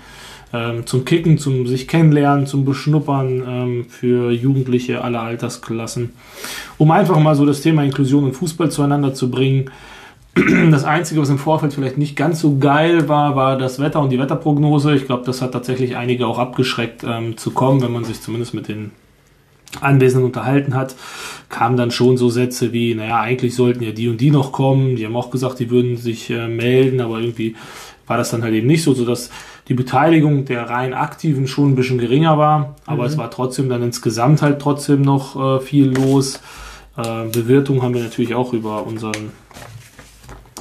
ähm, 0.52 0.87
zum 0.87 1.05
Kicken, 1.05 1.38
zum 1.38 1.66
sich 1.66 1.88
kennenlernen, 1.88 2.47
zum 2.47 2.64
Beschnuppern 2.64 3.43
ähm, 3.47 3.87
für 3.88 4.31
Jugendliche 4.31 5.02
aller 5.02 5.23
Altersklassen 5.23 6.12
um 6.78 6.90
einfach 6.90 7.19
mal 7.19 7.35
so 7.35 7.47
das 7.47 7.61
Thema 7.61 7.83
Inklusion 7.85 8.25
und 8.25 8.33
Fußball 8.33 8.71
zueinander 8.71 9.14
zu 9.14 9.31
bringen. 9.31 9.71
Das 10.71 10.85
Einzige, 10.85 11.23
was 11.23 11.31
im 11.31 11.38
Vorfeld 11.38 11.73
vielleicht 11.73 11.97
nicht 11.97 12.14
ganz 12.14 12.40
so 12.40 12.59
geil 12.59 13.09
war, 13.09 13.37
war 13.37 13.57
das 13.57 13.81
Wetter 13.81 14.00
und 14.00 14.11
die 14.11 14.19
Wetterprognose. 14.19 14.95
Ich 14.95 15.07
glaube, 15.07 15.25
das 15.25 15.40
hat 15.40 15.52
tatsächlich 15.52 15.97
einige 15.97 16.26
auch 16.26 16.38
abgeschreckt 16.38 17.05
ähm, 17.09 17.38
zu 17.38 17.52
kommen, 17.52 17.81
wenn 17.81 17.93
man 17.93 18.05
sich 18.05 18.21
zumindest 18.21 18.52
mit 18.52 18.69
den 18.69 18.90
Anwesenden 19.80 20.26
unterhalten 20.26 20.75
hat, 20.75 20.94
kamen 21.49 21.76
dann 21.76 21.90
schon 21.90 22.16
so 22.16 22.30
Sätze 22.30 22.73
wie, 22.73 22.94
naja, 22.94 23.20
eigentlich 23.20 23.54
sollten 23.54 23.82
ja 23.82 23.92
die 23.92 24.08
und 24.08 24.20
die 24.20 24.30
noch 24.30 24.52
kommen. 24.52 24.96
Die 24.96 25.04
haben 25.04 25.16
auch 25.16 25.30
gesagt, 25.30 25.58
die 25.58 25.70
würden 25.70 25.96
sich 25.96 26.30
äh, 26.30 26.49
melden, 26.49 27.00
aber 27.00 27.20
irgendwie 27.20 27.56
war 28.06 28.16
das 28.16 28.30
dann 28.30 28.42
halt 28.42 28.54
eben 28.54 28.66
nicht 28.68 28.82
so, 28.82 28.94
sodass 28.94 29.30
die 29.68 29.75
Beteiligung 29.75 30.44
der 30.44 30.70
rein 30.70 30.94
Aktiven 30.94 31.46
schon 31.49 31.73
ein 31.73 31.76
bisschen 31.76 31.99
geringer 31.99 32.38
war. 32.38 32.76
Aber 32.87 33.02
Mhm. 33.02 33.08
es 33.08 33.18
war 33.18 33.30
trotzdem 33.30 33.68
dann 33.68 33.82
insgesamt 33.82 34.42
halt 34.42 34.61
trotzdem 34.61 35.02
noch 35.02 35.58
äh, 35.58 35.61
viel 35.61 35.88
los. 35.88 36.40
Äh, 36.96 37.25
Bewirtung 37.32 37.82
haben 37.82 37.94
wir 37.94 38.02
natürlich 38.02 38.35
auch 38.35 38.52
über 38.52 38.87
unseren 38.87 39.32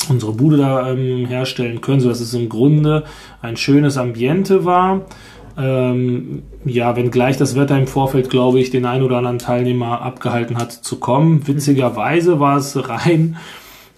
unsere 0.09 0.33
Bude 0.33 0.57
da 0.57 0.91
ähm, 0.91 1.25
herstellen 1.25 1.81
können, 1.81 1.99
sodass 1.99 2.19
es 2.19 2.33
im 2.35 2.47
Grunde 2.47 3.05
ein 3.41 3.57
schönes 3.57 3.97
Ambiente 3.97 4.63
war. 4.63 5.01
Ähm, 5.57 6.43
ja, 6.65 6.95
wenngleich 6.95 7.37
das 7.37 7.55
Wetter 7.55 7.77
im 7.77 7.87
Vorfeld, 7.87 8.29
glaube 8.29 8.59
ich, 8.59 8.71
den 8.71 8.85
einen 8.85 9.03
oder 9.03 9.17
anderen 9.17 9.39
Teilnehmer 9.39 10.01
abgehalten 10.01 10.57
hat 10.57 10.71
zu 10.71 10.97
kommen. 10.97 11.47
Witzigerweise 11.47 12.39
war 12.39 12.57
es 12.57 12.89
rein, 12.89 13.37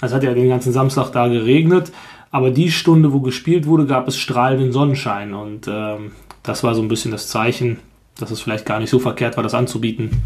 es 0.02 0.14
hat 0.14 0.24
ja 0.24 0.34
den 0.34 0.50
ganzen 0.50 0.72
Samstag 0.72 1.12
da 1.12 1.28
geregnet, 1.28 1.92
aber 2.30 2.52
die 2.52 2.72
Stunde, 2.72 3.12
wo 3.12 3.22
gespielt 3.22 3.66
wurde, 3.66 3.88
gab 3.88 4.08
es 4.08 4.18
strahlenden 4.18 4.72
Sonnenschein 4.72 5.34
und 5.34 5.68
ähm, 5.68 6.12
das 6.44 6.64
war 6.64 6.76
so 6.76 6.82
ein 6.82 6.88
bisschen 6.88 7.12
das 7.12 7.28
Zeichen, 7.28 7.80
dass 8.20 8.30
es 8.30 8.40
vielleicht 8.40 8.66
gar 8.66 8.80
nicht 8.80 8.92
so 8.92 9.00
verkehrt 9.00 9.36
war, 9.38 9.44
das 9.44 9.56
anzubieten. 9.56 10.22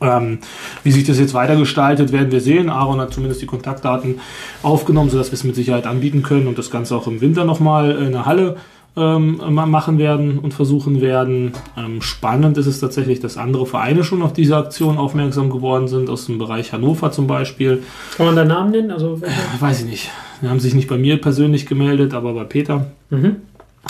Ähm, 0.00 0.38
wie 0.82 0.92
sich 0.92 1.04
das 1.04 1.18
jetzt 1.18 1.34
weitergestaltet, 1.34 2.12
werden 2.12 2.32
wir 2.32 2.40
sehen. 2.40 2.70
Aaron 2.70 3.00
hat 3.00 3.12
zumindest 3.12 3.42
die 3.42 3.46
Kontaktdaten 3.46 4.20
aufgenommen, 4.62 5.10
sodass 5.10 5.30
wir 5.30 5.34
es 5.34 5.44
mit 5.44 5.54
Sicherheit 5.54 5.86
anbieten 5.86 6.22
können 6.22 6.46
und 6.46 6.58
das 6.58 6.70
Ganze 6.70 6.96
auch 6.96 7.06
im 7.06 7.20
Winter 7.20 7.44
nochmal 7.44 7.92
in 7.92 8.12
der 8.12 8.26
Halle 8.26 8.56
ähm, 8.96 9.40
machen 9.54 9.98
werden 9.98 10.38
und 10.38 10.52
versuchen 10.52 11.00
werden. 11.00 11.52
Ähm, 11.76 12.02
spannend 12.02 12.58
ist 12.58 12.66
es 12.66 12.80
tatsächlich, 12.80 13.20
dass 13.20 13.36
andere 13.36 13.66
Vereine 13.66 14.04
schon 14.04 14.22
auf 14.22 14.32
diese 14.32 14.56
Aktion 14.56 14.98
aufmerksam 14.98 15.50
geworden 15.50 15.88
sind, 15.88 16.10
aus 16.10 16.26
dem 16.26 16.38
Bereich 16.38 16.72
Hannover 16.72 17.12
zum 17.12 17.26
Beispiel. 17.26 17.82
Kann 18.16 18.26
man 18.26 18.36
da 18.36 18.44
Namen 18.44 18.72
nennen? 18.72 18.90
Also, 18.90 19.20
welche? 19.20 19.36
Weiß 19.60 19.80
ich 19.80 19.86
nicht. 19.86 20.10
Die 20.42 20.48
haben 20.48 20.60
sich 20.60 20.74
nicht 20.74 20.88
bei 20.88 20.98
mir 20.98 21.20
persönlich 21.20 21.66
gemeldet, 21.66 22.14
aber 22.14 22.32
bei 22.34 22.44
Peter. 22.44 22.86
Mhm 23.10 23.36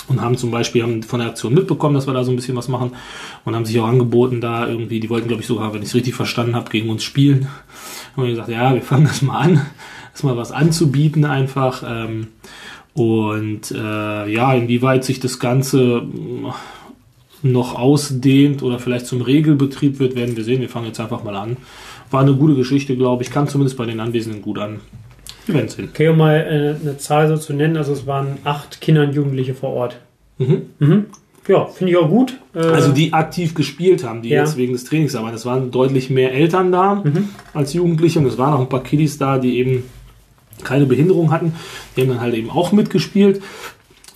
und 0.09 0.21
haben 0.21 0.37
zum 0.37 0.50
Beispiel 0.50 0.83
haben 0.83 1.02
von 1.02 1.21
der 1.21 1.30
Aktion 1.30 1.54
mitbekommen, 1.54 1.95
dass 1.95 2.07
wir 2.07 2.14
da 2.14 2.23
so 2.23 2.30
ein 2.30 2.37
bisschen 2.37 2.57
was 2.57 2.69
machen 2.69 2.92
und 3.45 3.54
haben 3.54 3.64
sich 3.64 3.78
auch 3.80 3.88
angeboten, 3.88 4.40
da 4.40 4.66
irgendwie, 4.66 5.00
die 5.00 5.11
wollten, 5.11 5.28
glaube 5.28 5.42
ich, 5.42 5.49
sogar, 5.49 5.75
wenn 5.75 5.83
ich 5.83 5.88
es 5.88 5.95
richtig 5.95 6.14
verstanden 6.14 6.54
habe, 6.54 6.71
gegen 6.71 6.88
uns 6.90 7.02
spielen. 7.02 7.49
Haben 8.14 8.25
wir 8.25 8.30
gesagt, 8.30 8.49
ja, 8.49 8.73
wir 8.73 8.83
fangen 8.83 9.04
das 9.04 9.23
mal 9.23 9.38
an, 9.38 9.66
das 10.12 10.23
mal 10.23 10.37
was 10.37 10.52
anzubieten 10.52 11.25
einfach. 11.25 11.83
Ähm, 11.87 12.28
und 12.94 13.70
äh, 13.70 14.32
ja, 14.32 14.52
inwieweit 14.54 15.04
sich 15.04 15.20
das 15.20 15.38
Ganze 15.38 16.02
noch 17.42 17.75
ausdehnt 17.75 18.62
oder 18.62 18.78
vielleicht 18.78 19.06
zum 19.06 19.23
Regelbetrieb 19.23 19.99
wird, 19.99 20.16
werden 20.16 20.37
wir 20.37 20.44
sehen. 20.44 20.61
Wir 20.61 20.68
fangen 20.68 20.87
jetzt 20.87 21.00
einfach 21.00 21.25
mal 21.25 21.37
an. 21.37 21.56
War 22.11 22.20
eine 22.20 22.35
gute 22.35 22.54
Geschichte, 22.54 22.97
glaube 22.97 23.23
ich, 23.23 23.30
kam 23.30 23.49
zumindest 23.49 23.78
bei 23.78 23.87
den 23.87 24.00
Anwesenden 24.00 24.42
gut 24.42 24.59
an. 24.59 24.80
Wir 25.47 25.54
werden 25.54 25.68
sehen. 25.68 25.88
Okay, 25.92 26.09
um 26.09 26.18
mal 26.18 26.35
äh, 26.37 26.80
eine 26.80 26.99
Zahl 26.99 27.28
so 27.28 27.37
zu 27.37 27.52
nennen, 27.52 27.76
also 27.76 27.92
es 27.92 28.06
waren 28.06 28.38
acht 28.44 28.80
Kinder 28.80 29.02
und 29.04 29.14
Jugendliche 29.14 29.54
vor 29.54 29.70
Ort. 29.70 30.00
Mhm. 30.38 30.62
Mhm. 30.78 31.06
Ja, 31.49 31.66
finde 31.66 31.92
ich 31.92 31.99
auch 31.99 32.09
gut. 32.09 32.38
Äh, 32.54 32.59
also 32.59 32.92
die 32.92 33.12
aktiv 33.12 33.54
gespielt 33.54 34.04
haben, 34.04 34.23
die 34.23 34.28
ja. 34.28 34.40
jetzt 34.40 34.56
wegen 34.56 34.73
des 34.73 34.85
Trainings 34.85 35.14
arbeiten. 35.14 35.37
Es 35.37 35.47
waren 35.47 35.70
deutlich 35.70 36.11
mehr 36.11 36.32
Eltern 36.32 36.70
da 36.70 36.97
mhm. 36.97 37.30
als 37.54 37.73
Jugendliche 37.73 38.18
und 38.18 38.26
es 38.26 38.38
waren 38.38 38.54
auch 38.54 38.61
ein 38.61 38.68
paar 38.68 38.82
Kiddies 38.82 39.18
da, 39.18 39.38
die 39.38 39.59
eben 39.59 39.85
keine 40.64 40.87
Behinderung 40.87 41.31
hatten. 41.31 41.55
Die 41.97 42.02
haben 42.02 42.09
dann 42.09 42.21
halt 42.21 42.35
eben 42.35 42.50
auch 42.50 42.73
mitgespielt 42.73 43.43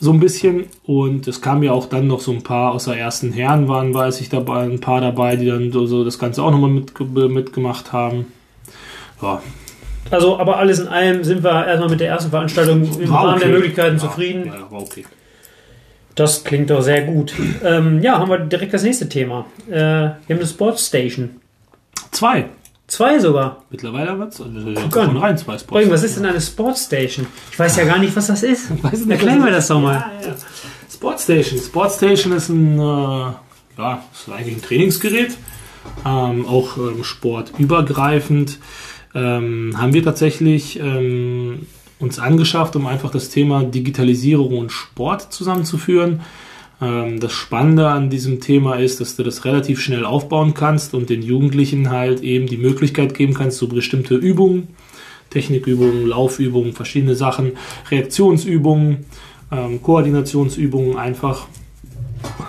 so 0.01 0.13
ein 0.13 0.21
bisschen. 0.21 0.67
Und 0.85 1.27
es 1.27 1.41
kamen 1.41 1.63
ja 1.63 1.73
auch 1.73 1.87
dann 1.87 2.07
noch 2.07 2.21
so 2.21 2.33
ein 2.33 2.43
paar 2.43 2.73
aus 2.73 2.85
der 2.85 2.97
ersten 2.97 3.33
Herren 3.33 3.69
waren, 3.69 3.95
weiß 3.95 4.21
ich 4.21 4.29
dabei, 4.29 4.63
ein 4.63 4.81
paar 4.81 5.01
dabei, 5.01 5.37
die 5.37 5.47
dann 5.47 5.73
so, 5.73 5.87
so 5.87 6.05
das 6.05 6.19
Ganze 6.19 6.43
auch 6.43 6.51
nochmal 6.51 6.71
mit, 6.71 7.01
mitgemacht 7.31 7.93
haben. 7.93 8.27
Ja, 9.23 9.41
also, 10.11 10.39
aber 10.39 10.59
alles 10.59 10.81
in 10.81 10.89
allem 10.89 11.25
sind 11.25 11.43
wir 11.43 11.67
erstmal 11.67 11.89
mit 11.89 12.01
der 12.01 12.09
ersten 12.09 12.31
Veranstaltung 12.31 12.83
im 13.01 13.11
war 13.11 13.25
Rahmen 13.25 13.37
okay. 13.37 13.45
der 13.45 13.49
Möglichkeiten 13.49 13.97
ja, 13.97 14.01
zufrieden. 14.01 14.47
Ja, 14.47 14.71
war 14.71 14.83
okay. 14.83 15.05
Das 16.15 16.45
klingt 16.45 16.71
doch 16.71 16.83
sehr 16.83 17.03
gut. 17.03 17.35
Ähm, 17.65 18.01
ja, 18.03 18.19
haben 18.19 18.31
wir 18.31 18.39
direkt 18.39 18.73
das 18.75 18.85
nächste 18.85 19.09
Thema. 19.09 19.47
Äh, 19.69 19.73
wir 19.73 19.81
haben 19.81 20.21
eine 20.29 20.47
Sportstation. 20.47 21.41
Zwei. 22.13 22.47
Zwei 22.95 23.19
sogar. 23.19 23.65
Mittlerweile 23.71 24.17
wird 24.21 24.31
es 24.31 24.37
von 24.37 25.17
rein 25.17 25.37
zwei 25.37 25.59
Sports. 25.59 25.91
Was 25.91 26.05
ist 26.05 26.17
denn 26.17 26.27
eine 26.27 26.41
Sportstation? 26.41 27.27
Ich 27.51 27.59
weiß 27.59 27.77
ja 27.79 27.87
gar 27.87 27.99
nicht, 27.99 28.15
was 28.15 28.29
das 28.29 28.45
ist. 28.45 28.71
Erklären 29.09 29.45
wir 29.45 29.51
das 29.51 29.67
doch 29.67 29.81
mal. 29.81 29.95
Ja, 29.95 30.29
ja. 30.29 30.35
Sportstation. 30.93 31.59
Sportstation 31.59 32.33
ist 32.35 32.51
ein, 32.51 32.79
äh, 32.79 32.83
ja, 32.83 34.05
ist 34.13 34.33
eigentlich 34.33 34.59
ein 34.59 34.63
Trainingsgerät. 34.63 35.37
Ähm, 36.07 36.47
auch 36.47 36.77
ähm, 36.77 37.03
sportübergreifend 37.03 38.61
ähm, 39.13 39.75
haben 39.77 39.93
wir 39.93 40.05
tatsächlich 40.05 40.79
ähm, 40.79 41.67
uns 41.99 42.21
angeschafft, 42.21 42.77
um 42.77 42.87
einfach 42.87 43.11
das 43.11 43.29
Thema 43.29 43.65
Digitalisierung 43.65 44.57
und 44.57 44.71
Sport 44.71 45.33
zusammenzuführen. 45.33 46.21
Ähm, 46.85 47.19
das 47.21 47.33
Spannende 47.33 47.89
an 47.89 48.11
diesem 48.11 48.41
Thema 48.41 48.75
ist, 48.77 49.01
dass 49.01 49.17
du 49.17 49.23
das 49.23 49.45
relativ 49.45 49.81
schnell 49.81 50.05
aufbauen 50.05 50.55
kannst 50.55 50.95
und 50.95 51.09
den 51.09 51.23
Jugendlichen 51.23 51.91
halt 51.91 52.21
eben 52.21 52.47
die 52.47 52.59
Möglichkeit 52.59 53.15
geben 53.15 53.35
kannst, 53.35 53.59
so 53.59 53.69
bestimmte 53.69 54.15
Übungen, 54.17 54.69
Technikübungen, 55.31 56.07
Laufübungen, 56.07 56.73
verschiedene 56.73 57.15
Sachen, 57.15 57.53
Reaktionsübungen, 57.91 59.07
ähm, 59.51 59.83
Koordinationsübungen 59.83 60.97
einfach 60.97 61.47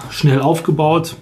schnell 0.10 0.42
aufgebaut 0.42 1.16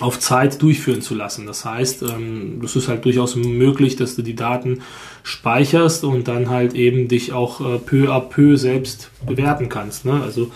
auf 0.00 0.18
Zeit 0.18 0.60
durchführen 0.60 1.02
zu 1.02 1.14
lassen. 1.14 1.46
Das 1.46 1.64
heißt, 1.64 2.02
ähm, 2.02 2.58
das 2.60 2.74
ist 2.74 2.88
halt 2.88 3.04
durchaus 3.04 3.36
möglich, 3.36 3.96
dass 3.96 4.16
du 4.16 4.22
die 4.22 4.34
Daten 4.34 4.80
speicherst 5.22 6.04
und 6.04 6.26
dann 6.26 6.50
halt 6.50 6.74
eben 6.74 7.06
dich 7.06 7.32
auch 7.32 7.60
äh, 7.60 7.78
peu 7.78 8.10
à 8.10 8.20
peu 8.20 8.56
selbst 8.56 9.10
bewerten 9.24 9.68
kannst. 9.68 10.04
Ne? 10.04 10.20
Also 10.22 10.50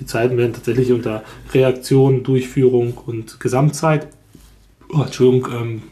die 0.00 0.06
Zeiten 0.06 0.36
werden 0.36 0.52
tatsächlich 0.52 0.92
unter 0.92 1.22
Reaktion, 1.52 2.22
Durchführung 2.22 2.94
und 3.06 3.40
Gesamtzeit 3.40 4.08
oh, 4.92 5.02
Entschuldigung, 5.02 5.52
ähm, 5.52 5.82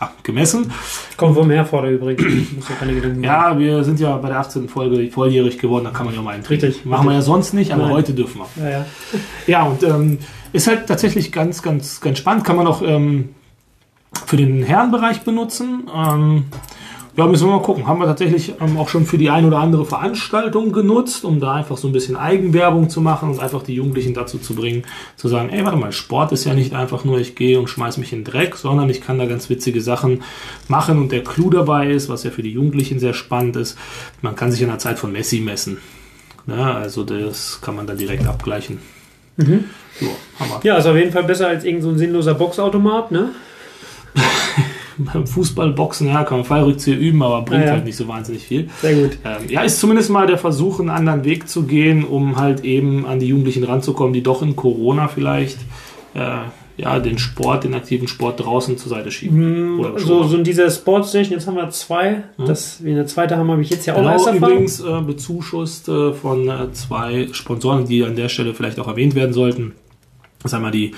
ja, 0.00 0.10
gemessen. 0.22 0.72
Kommt 1.16 1.36
vom 1.36 1.50
Herforder 1.50 1.90
übrigens. 1.90 2.22
ja, 3.22 3.58
wir 3.58 3.84
sind 3.84 4.00
ja 4.00 4.16
bei 4.16 4.28
der 4.28 4.38
18. 4.38 4.68
Folge 4.68 5.10
volljährig 5.10 5.58
geworden, 5.58 5.84
da 5.84 5.90
kann 5.90 6.06
man 6.06 6.14
ja 6.14 6.22
mal 6.22 6.34
einen 6.34 6.44
Richtig. 6.44 6.84
Machen 6.84 7.06
wir 7.06 7.14
ja 7.14 7.22
sonst 7.22 7.54
nicht, 7.54 7.72
aber 7.72 7.84
Nein. 7.84 7.92
heute 7.92 8.14
dürfen 8.14 8.40
wir. 8.40 8.64
Ja, 8.64 8.70
ja. 8.70 8.86
ja 9.46 9.62
und 9.64 9.82
ähm, 9.82 10.18
ist 10.52 10.66
halt 10.66 10.86
tatsächlich 10.86 11.32
ganz, 11.32 11.62
ganz, 11.62 12.00
ganz 12.00 12.18
spannend. 12.18 12.44
Kann 12.44 12.56
man 12.56 12.66
auch 12.66 12.82
ähm, 12.82 13.30
für 14.26 14.36
den 14.36 14.62
Herrenbereich 14.62 15.22
benutzen. 15.22 15.88
Ähm, 15.94 16.44
ja, 17.14 17.26
müssen 17.26 17.46
wir 17.46 17.56
mal 17.56 17.62
gucken. 17.62 17.86
Haben 17.86 18.00
wir 18.00 18.06
tatsächlich 18.06 18.54
ähm, 18.60 18.78
auch 18.78 18.88
schon 18.88 19.04
für 19.04 19.18
die 19.18 19.28
ein 19.28 19.44
oder 19.44 19.58
andere 19.58 19.84
Veranstaltung 19.84 20.72
genutzt, 20.72 21.24
um 21.24 21.40
da 21.40 21.52
einfach 21.52 21.76
so 21.76 21.88
ein 21.88 21.92
bisschen 21.92 22.16
Eigenwerbung 22.16 22.88
zu 22.88 23.02
machen 23.02 23.30
und 23.30 23.38
einfach 23.38 23.62
die 23.62 23.74
Jugendlichen 23.74 24.14
dazu 24.14 24.38
zu 24.38 24.54
bringen, 24.54 24.84
zu 25.16 25.28
sagen, 25.28 25.50
ey, 25.50 25.62
warte 25.64 25.76
mal, 25.76 25.92
Sport 25.92 26.32
ist 26.32 26.44
ja 26.44 26.54
nicht 26.54 26.74
einfach 26.74 27.04
nur, 27.04 27.18
ich 27.18 27.34
gehe 27.34 27.58
und 27.60 27.68
schmeiß 27.68 27.98
mich 27.98 28.12
in 28.12 28.20
den 28.20 28.32
Dreck, 28.32 28.56
sondern 28.56 28.88
ich 28.88 29.02
kann 29.02 29.18
da 29.18 29.26
ganz 29.26 29.50
witzige 29.50 29.82
Sachen 29.82 30.22
machen 30.68 30.98
und 30.98 31.12
der 31.12 31.22
Clou 31.22 31.50
dabei 31.50 31.90
ist, 31.90 32.08
was 32.08 32.24
ja 32.24 32.30
für 32.30 32.42
die 32.42 32.52
Jugendlichen 32.52 32.98
sehr 32.98 33.12
spannend 33.12 33.56
ist, 33.56 33.76
man 34.22 34.34
kann 34.34 34.50
sich 34.50 34.62
in 34.62 34.68
der 34.68 34.78
Zeit 34.78 34.98
von 34.98 35.12
Messi 35.12 35.40
messen. 35.40 35.78
Ja, 36.46 36.74
also 36.74 37.04
das 37.04 37.60
kann 37.60 37.76
man 37.76 37.86
dann 37.86 37.98
direkt 37.98 38.26
abgleichen. 38.26 38.78
Mhm. 39.36 39.64
So, 40.00 40.06
ja, 40.62 40.78
ist 40.78 40.86
auf 40.86 40.96
jeden 40.96 41.12
Fall 41.12 41.24
besser 41.24 41.48
als 41.48 41.64
irgendein 41.64 41.92
so 41.92 41.98
sinnloser 41.98 42.34
Boxautomat, 42.34 43.12
ne? 43.12 43.30
beim 45.12 45.26
Fußballboxen, 45.26 46.08
ja, 46.08 46.24
kann 46.24 46.38
man 46.38 46.46
Fallrückzieher 46.46 46.98
üben, 46.98 47.22
aber 47.22 47.42
bringt 47.42 47.62
ja, 47.62 47.68
ja. 47.68 47.72
halt 47.74 47.84
nicht 47.84 47.96
so 47.96 48.08
wahnsinnig 48.08 48.46
viel. 48.46 48.68
Sehr 48.80 48.94
gut. 48.94 49.18
Ähm, 49.24 49.48
ja, 49.48 49.62
ist 49.62 49.80
zumindest 49.80 50.10
mal 50.10 50.26
der 50.26 50.38
Versuch, 50.38 50.80
einen 50.80 50.90
anderen 50.90 51.24
Weg 51.24 51.48
zu 51.48 51.64
gehen, 51.64 52.04
um 52.04 52.36
halt 52.36 52.64
eben 52.64 53.06
an 53.06 53.18
die 53.18 53.26
Jugendlichen 53.26 53.64
ranzukommen, 53.64 54.12
die 54.12 54.22
doch 54.22 54.42
in 54.42 54.56
Corona 54.56 55.08
vielleicht 55.08 55.58
äh, 56.14 56.38
ja, 56.76 56.98
den 56.98 57.18
Sport, 57.18 57.64
den 57.64 57.74
aktiven 57.74 58.08
Sport 58.08 58.40
draußen 58.40 58.78
zur 58.78 58.88
Seite 58.90 59.10
schieben. 59.10 59.76
Mm, 59.76 59.98
so, 59.98 60.24
so 60.24 60.36
in 60.36 60.44
dieser 60.44 60.70
Sportstation, 60.70 61.32
jetzt 61.34 61.46
haben 61.46 61.56
wir 61.56 61.68
zwei. 61.70 62.24
Mhm. 62.36 62.46
Das, 62.46 62.82
wie 62.82 62.92
eine 62.92 63.06
zweite 63.06 63.36
haben, 63.36 63.50
habe 63.50 63.62
ich 63.62 63.70
jetzt 63.70 63.86
ja 63.86 63.94
auch 63.94 63.98
genau, 63.98 64.12
erst 64.12 64.26
erfahren. 64.26 64.52
übrigens 64.52 64.80
äh, 64.80 65.00
bezuschusst 65.00 65.88
äh, 65.88 66.12
von 66.12 66.48
äh, 66.48 66.72
zwei 66.72 67.28
Sponsoren, 67.32 67.86
die 67.86 68.02
an 68.04 68.16
der 68.16 68.28
Stelle 68.28 68.54
vielleicht 68.54 68.80
auch 68.80 68.88
erwähnt 68.88 69.14
werden 69.14 69.32
sollten. 69.32 69.74
Das 70.42 70.52
ist 70.52 70.54
einmal 70.54 70.72
die 70.72 70.94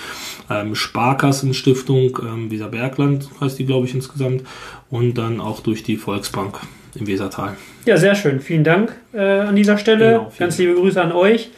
ähm, 0.50 0.74
Sparkassenstiftung 0.74 2.18
ähm, 2.22 2.50
Weser 2.50 2.68
Bergland, 2.68 3.28
heißt 3.40 3.58
die, 3.58 3.66
glaube 3.66 3.86
ich, 3.86 3.94
insgesamt. 3.94 4.42
Und 4.90 5.14
dann 5.14 5.40
auch 5.40 5.60
durch 5.60 5.82
die 5.82 5.96
Volksbank 5.96 6.60
im 6.94 7.06
Wesertal. 7.06 7.56
Ja, 7.84 7.96
sehr 7.96 8.14
schön. 8.14 8.40
Vielen 8.40 8.64
Dank 8.64 8.94
äh, 9.12 9.20
an 9.20 9.56
dieser 9.56 9.78
Stelle. 9.78 10.12
Genau, 10.12 10.32
Ganz 10.38 10.58
liebe 10.58 10.74
Grüße 10.74 11.00
an 11.00 11.12
euch. 11.12 11.50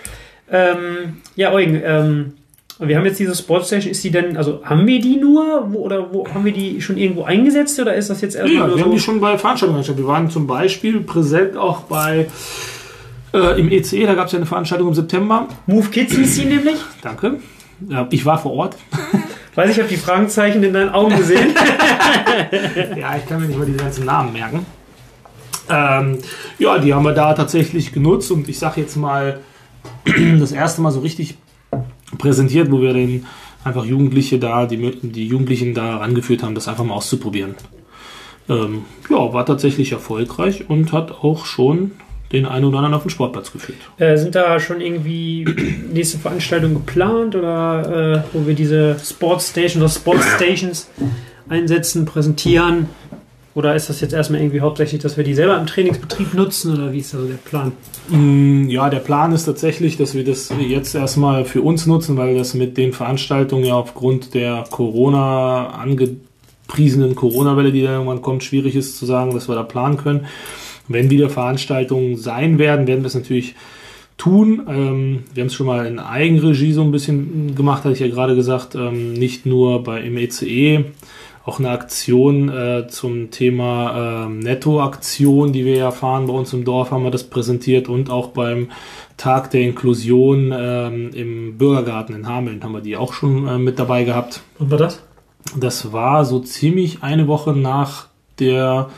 Ähm, 0.50 1.18
ja, 1.34 1.52
Eugen, 1.52 1.80
ähm, 1.84 2.32
wir 2.78 2.96
haben 2.96 3.06
jetzt 3.06 3.18
diese 3.18 3.34
Sportstation. 3.34 3.90
Ist 3.90 4.04
die 4.04 4.10
denn, 4.10 4.36
also 4.36 4.62
haben 4.64 4.86
wir 4.86 5.00
die 5.00 5.16
nur 5.16 5.72
wo, 5.72 5.78
oder 5.80 6.12
wo 6.12 6.26
haben 6.28 6.44
wir 6.44 6.52
die 6.52 6.80
schon 6.80 6.96
irgendwo 6.96 7.24
eingesetzt 7.24 7.78
oder 7.80 7.94
ist 7.94 8.10
das 8.10 8.20
jetzt 8.20 8.36
erstmal 8.36 8.68
ja, 8.68 8.68
wir 8.68 8.78
so? 8.78 8.84
haben 8.84 8.90
die 8.92 9.00
schon 9.00 9.20
bei 9.20 9.38
Veranstaltungen. 9.38 9.86
Wir 9.86 10.06
waren 10.06 10.30
zum 10.30 10.46
Beispiel 10.46 11.00
präsent 11.00 11.56
auch 11.56 11.82
bei 11.82 12.26
äh, 13.32 13.60
im 13.60 13.70
ECE, 13.70 14.06
da 14.06 14.14
gab 14.14 14.26
es 14.26 14.32
ja 14.32 14.38
eine 14.38 14.46
Veranstaltung 14.46 14.88
im 14.88 14.94
September. 14.94 15.48
Move 15.66 15.88
Kids 15.88 16.14
hieß 16.14 16.34
sie 16.34 16.44
nämlich. 16.44 16.76
Danke. 17.02 17.38
Ja, 17.88 18.06
ich 18.10 18.24
war 18.24 18.38
vor 18.38 18.52
Ort. 18.52 18.76
Weiß 19.54 19.70
ich 19.70 19.78
habe 19.78 19.88
die 19.88 19.96
Fragezeichen 19.96 20.62
in 20.62 20.72
deinen 20.72 20.90
Augen 20.90 21.16
gesehen. 21.16 21.54
ja, 22.96 23.16
ich 23.16 23.26
kann 23.26 23.40
mir 23.40 23.46
nicht 23.46 23.58
mal 23.58 23.66
die 23.66 23.72
ganzen 23.72 24.04
Namen 24.04 24.32
merken. 24.32 24.66
Ähm, 25.68 26.18
ja, 26.58 26.78
die 26.78 26.92
haben 26.94 27.04
wir 27.04 27.14
da 27.14 27.34
tatsächlich 27.34 27.92
genutzt 27.92 28.30
und 28.30 28.48
ich 28.48 28.58
sage 28.58 28.82
jetzt 28.82 28.96
mal 28.96 29.40
das 30.38 30.52
erste 30.52 30.82
Mal 30.82 30.90
so 30.90 31.00
richtig 31.00 31.38
präsentiert, 32.18 32.70
wo 32.70 32.80
wir 32.80 32.92
den 32.92 33.26
einfach 33.64 33.84
Jugendliche 33.84 34.38
da, 34.38 34.66
die, 34.66 34.76
die 35.02 35.26
Jugendlichen 35.26 35.74
da 35.74 35.96
rangeführt 35.96 36.42
haben, 36.42 36.54
das 36.54 36.68
einfach 36.68 36.84
mal 36.84 36.94
auszuprobieren. 36.94 37.54
Ähm, 38.48 38.84
ja, 39.10 39.32
war 39.32 39.44
tatsächlich 39.44 39.92
erfolgreich 39.92 40.68
und 40.68 40.92
hat 40.92 41.10
auch 41.10 41.46
schon 41.46 41.92
den 42.32 42.46
einen 42.46 42.64
oder 42.64 42.78
anderen 42.78 42.94
auf 42.94 43.02
den 43.02 43.10
Sportplatz 43.10 43.52
geführt. 43.52 43.78
Äh, 43.98 44.16
sind 44.16 44.34
da 44.34 44.58
schon 44.60 44.80
irgendwie 44.80 45.44
nächste 45.92 46.18
Veranstaltungen 46.18 46.74
geplant 46.74 47.34
oder 47.36 48.24
äh, 48.32 48.36
wo 48.36 48.46
wir 48.46 48.54
diese 48.54 48.96
Sportsstations 49.02 49.76
oder 49.76 49.88
Sportstations 49.88 50.88
einsetzen, 51.48 52.04
präsentieren? 52.04 52.88
Oder 53.54 53.74
ist 53.74 53.88
das 53.88 54.02
jetzt 54.02 54.12
erstmal 54.12 54.42
irgendwie 54.42 54.60
hauptsächlich, 54.60 55.00
dass 55.00 55.16
wir 55.16 55.24
die 55.24 55.32
selber 55.32 55.56
im 55.56 55.66
Trainingsbetrieb 55.66 56.34
nutzen 56.34 56.74
oder 56.74 56.92
wie 56.92 56.98
ist 56.98 57.14
da 57.14 57.18
so 57.18 57.26
der 57.26 57.36
Plan? 57.36 57.72
Mm, 58.08 58.68
Ja, 58.68 58.90
der 58.90 58.98
Plan 58.98 59.32
ist 59.32 59.44
tatsächlich, 59.44 59.96
dass 59.96 60.14
wir 60.14 60.24
das 60.24 60.52
jetzt 60.58 60.94
erstmal 60.94 61.46
für 61.46 61.62
uns 61.62 61.86
nutzen, 61.86 62.18
weil 62.18 62.36
das 62.36 62.52
mit 62.52 62.76
den 62.76 62.92
Veranstaltungen 62.92 63.64
ja 63.64 63.72
aufgrund 63.74 64.34
der 64.34 64.64
Corona 64.70 65.68
angepriesenen 65.68 67.14
Corona-Welle, 67.14 67.72
die 67.72 67.82
da 67.82 67.92
irgendwann 67.92 68.20
kommt, 68.20 68.44
schwierig 68.44 68.76
ist 68.76 68.98
zu 68.98 69.06
sagen, 69.06 69.32
dass 69.32 69.48
wir 69.48 69.54
da 69.54 69.62
planen 69.62 69.96
können. 69.96 70.26
Wenn 70.88 71.10
wieder 71.10 71.30
Veranstaltungen 71.30 72.16
sein 72.16 72.58
werden, 72.58 72.86
werden 72.86 73.02
wir 73.02 73.08
es 73.08 73.14
natürlich 73.14 73.54
tun. 74.16 74.62
Ähm, 74.68 75.24
wir 75.34 75.42
haben 75.42 75.48
es 75.48 75.54
schon 75.54 75.66
mal 75.66 75.86
in 75.86 75.98
Eigenregie 75.98 76.72
so 76.72 76.82
ein 76.82 76.92
bisschen 76.92 77.54
gemacht, 77.54 77.84
hatte 77.84 77.94
ich 77.94 78.00
ja 78.00 78.08
gerade 78.08 78.34
gesagt, 78.34 78.74
ähm, 78.74 79.12
nicht 79.12 79.46
nur 79.46 79.82
bei 79.82 80.00
im 80.00 80.16
ECE, 80.16 80.84
auch 81.44 81.60
eine 81.60 81.70
Aktion 81.70 82.48
äh, 82.48 82.88
zum 82.88 83.30
Thema 83.30 84.26
ähm, 84.26 84.40
Nettoaktion, 84.40 85.52
die 85.52 85.64
wir 85.64 85.76
ja 85.76 85.90
fahren 85.92 86.26
bei 86.26 86.32
uns 86.32 86.52
im 86.52 86.64
Dorf, 86.64 86.90
haben 86.90 87.04
wir 87.04 87.12
das 87.12 87.24
präsentiert 87.24 87.88
und 87.88 88.10
auch 88.10 88.28
beim 88.28 88.70
Tag 89.16 89.52
der 89.52 89.60
Inklusion 89.62 90.52
ähm, 90.56 91.10
im 91.14 91.56
Bürgergarten 91.56 92.16
in 92.16 92.26
Hameln 92.26 92.64
haben 92.64 92.72
wir 92.72 92.80
die 92.80 92.96
auch 92.96 93.12
schon 93.12 93.46
äh, 93.46 93.58
mit 93.58 93.78
dabei 93.78 94.02
gehabt. 94.02 94.42
Und 94.58 94.72
war 94.72 94.78
das? 94.78 95.02
Das 95.56 95.92
war 95.92 96.24
so 96.24 96.40
ziemlich 96.40 97.02
eine 97.02 97.28
Woche 97.28 97.52
nach 97.52 98.08
der 98.40 98.90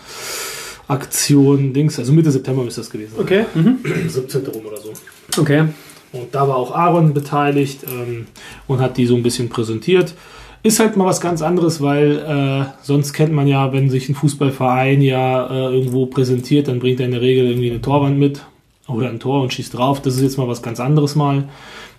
Aktion 0.88 1.72
Dings, 1.72 1.98
also 1.98 2.12
Mitte 2.12 2.30
September 2.30 2.64
müsste 2.64 2.80
das 2.80 2.90
gewesen 2.90 3.12
sein. 3.16 3.24
Okay. 3.24 3.44
Mhm. 3.54 3.78
17. 4.08 4.46
rum 4.46 4.66
oder 4.66 4.78
so. 4.78 4.92
Okay. 5.40 5.66
Und 6.12 6.34
da 6.34 6.48
war 6.48 6.56
auch 6.56 6.74
Aaron 6.74 7.12
beteiligt 7.12 7.84
ähm, 7.86 8.26
und 8.66 8.80
hat 8.80 8.96
die 8.96 9.06
so 9.06 9.14
ein 9.14 9.22
bisschen 9.22 9.50
präsentiert. 9.50 10.14
Ist 10.62 10.80
halt 10.80 10.96
mal 10.96 11.04
was 11.04 11.20
ganz 11.20 11.42
anderes, 11.42 11.80
weil 11.82 12.18
äh, 12.18 12.64
sonst 12.82 13.12
kennt 13.12 13.32
man 13.32 13.46
ja, 13.46 13.72
wenn 13.72 13.90
sich 13.90 14.08
ein 14.08 14.14
Fußballverein 14.14 15.02
ja 15.02 15.46
äh, 15.46 15.74
irgendwo 15.74 16.06
präsentiert, 16.06 16.66
dann 16.66 16.80
bringt 16.80 16.98
er 17.00 17.06
in 17.06 17.12
der 17.12 17.20
Regel 17.20 17.46
irgendwie 17.46 17.70
eine 17.70 17.80
Torwand 17.80 18.18
mit 18.18 18.44
oder 18.88 19.08
ein 19.08 19.20
Tor 19.20 19.42
und 19.42 19.52
schießt 19.52 19.74
drauf. 19.76 20.00
Das 20.02 20.16
ist 20.16 20.22
jetzt 20.22 20.38
mal 20.38 20.48
was 20.48 20.62
ganz 20.62 20.80
anderes 20.80 21.14
mal. 21.14 21.44